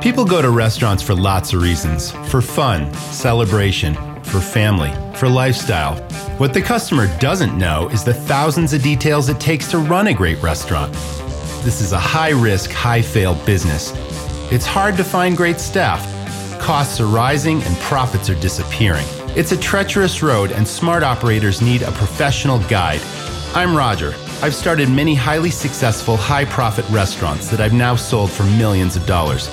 People 0.00 0.24
go 0.24 0.40
to 0.40 0.48
restaurants 0.48 1.02
for 1.02 1.14
lots 1.14 1.52
of 1.52 1.60
reasons 1.60 2.12
for 2.30 2.40
fun, 2.40 2.90
celebration 2.94 3.94
for 4.28 4.40
family, 4.40 4.92
for 5.16 5.28
lifestyle. 5.28 5.96
What 6.38 6.54
the 6.54 6.60
customer 6.62 7.06
doesn't 7.18 7.56
know 7.56 7.88
is 7.88 8.04
the 8.04 8.14
thousands 8.14 8.72
of 8.72 8.82
details 8.82 9.28
it 9.28 9.40
takes 9.40 9.70
to 9.70 9.78
run 9.78 10.08
a 10.08 10.14
great 10.14 10.40
restaurant. 10.42 10.92
This 11.64 11.80
is 11.80 11.92
a 11.92 11.98
high 11.98 12.30
risk, 12.30 12.70
high 12.70 13.02
fail 13.02 13.34
business. 13.46 13.92
It's 14.52 14.66
hard 14.66 14.96
to 14.98 15.04
find 15.04 15.36
great 15.36 15.58
staff. 15.58 16.00
Costs 16.60 17.00
are 17.00 17.06
rising 17.06 17.62
and 17.62 17.76
profits 17.78 18.28
are 18.30 18.40
disappearing. 18.40 19.06
It's 19.36 19.52
a 19.52 19.56
treacherous 19.56 20.22
road, 20.22 20.52
and 20.52 20.66
smart 20.66 21.02
operators 21.02 21.62
need 21.62 21.82
a 21.82 21.92
professional 21.92 22.58
guide. 22.68 23.00
I'm 23.54 23.76
Roger. 23.76 24.14
I've 24.42 24.54
started 24.54 24.88
many 24.90 25.14
highly 25.14 25.50
successful, 25.50 26.16
high 26.16 26.44
profit 26.44 26.88
restaurants 26.90 27.50
that 27.50 27.60
I've 27.60 27.72
now 27.72 27.96
sold 27.96 28.30
for 28.30 28.44
millions 28.44 28.96
of 28.96 29.06
dollars. 29.06 29.48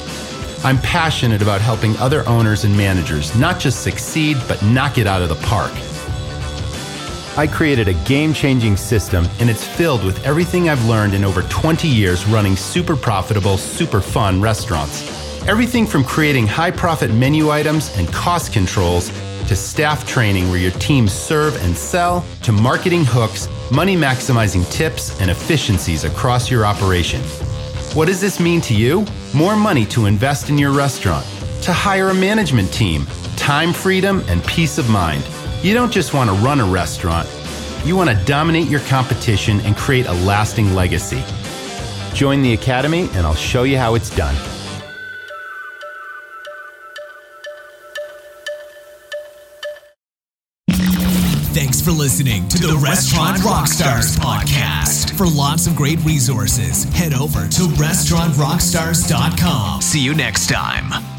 I'm 0.63 0.77
passionate 0.79 1.41
about 1.41 1.61
helping 1.61 1.95
other 1.97 2.27
owners 2.27 2.63
and 2.63 2.75
managers 2.75 3.35
not 3.37 3.59
just 3.59 3.83
succeed, 3.83 4.37
but 4.47 4.61
knock 4.63 4.97
it 4.97 5.07
out 5.07 5.21
of 5.21 5.29
the 5.29 5.35
park. 5.35 5.71
I 7.37 7.47
created 7.47 7.87
a 7.87 7.93
game 8.05 8.33
changing 8.33 8.77
system, 8.77 9.27
and 9.39 9.49
it's 9.49 9.65
filled 9.65 10.03
with 10.05 10.25
everything 10.25 10.69
I've 10.69 10.85
learned 10.85 11.13
in 11.13 11.25
over 11.25 11.41
20 11.43 11.87
years 11.87 12.25
running 12.27 12.55
super 12.55 12.95
profitable, 12.95 13.57
super 13.57 13.99
fun 13.99 14.41
restaurants. 14.41 15.03
Everything 15.47 15.85
from 15.85 16.03
creating 16.03 16.47
high 16.47 16.71
profit 16.71 17.11
menu 17.11 17.49
items 17.49 17.95
and 17.97 18.07
cost 18.07 18.53
controls 18.53 19.09
to 19.47 19.55
staff 19.55 20.07
training 20.07 20.49
where 20.49 20.59
your 20.59 20.71
teams 20.71 21.13
serve 21.13 21.55
and 21.63 21.75
sell, 21.75 22.25
to 22.41 22.51
marketing 22.51 23.03
hooks, 23.05 23.47
money 23.71 23.95
maximizing 23.95 24.69
tips, 24.71 25.19
and 25.21 25.29
efficiencies 25.29 26.03
across 26.03 26.49
your 26.49 26.65
operation. 26.65 27.21
What 27.95 28.07
does 28.07 28.19
this 28.19 28.41
mean 28.41 28.59
to 28.59 28.73
you? 28.73 29.05
More 29.33 29.55
money 29.55 29.85
to 29.85 30.05
invest 30.05 30.49
in 30.49 30.57
your 30.57 30.71
restaurant, 30.71 31.25
to 31.61 31.71
hire 31.71 32.09
a 32.09 32.13
management 32.13 32.73
team, 32.73 33.05
time 33.37 33.71
freedom, 33.71 34.21
and 34.27 34.43
peace 34.43 34.77
of 34.77 34.89
mind. 34.89 35.25
You 35.63 35.73
don't 35.73 35.93
just 35.93 36.13
want 36.13 36.29
to 36.29 36.35
run 36.35 36.59
a 36.59 36.65
restaurant, 36.65 37.25
you 37.85 37.95
want 37.95 38.09
to 38.09 38.25
dominate 38.25 38.67
your 38.67 38.81
competition 38.81 39.61
and 39.61 39.77
create 39.77 40.07
a 40.07 40.13
lasting 40.25 40.75
legacy. 40.75 41.23
Join 42.13 42.41
the 42.41 42.51
Academy, 42.51 43.03
and 43.13 43.19
I'll 43.19 43.33
show 43.33 43.63
you 43.63 43.77
how 43.77 43.95
it's 43.95 44.13
done. 44.13 44.35
Thanks 51.55 51.79
for 51.79 51.91
listening 51.91 52.49
to 52.49 52.57
the 52.57 52.75
Restaurant 52.75 53.37
Rockstars 53.37 54.17
podcast. 54.17 55.17
For 55.17 55.25
lots 55.25 55.67
of 55.67 55.75
great 55.77 56.03
resources, 56.03 56.83
head 56.93 57.13
over 57.13 57.47
to 57.47 57.61
restaurantrockstars.com. 57.79 59.81
See 59.81 60.01
you 60.01 60.13
next 60.13 60.49
time. 60.49 61.14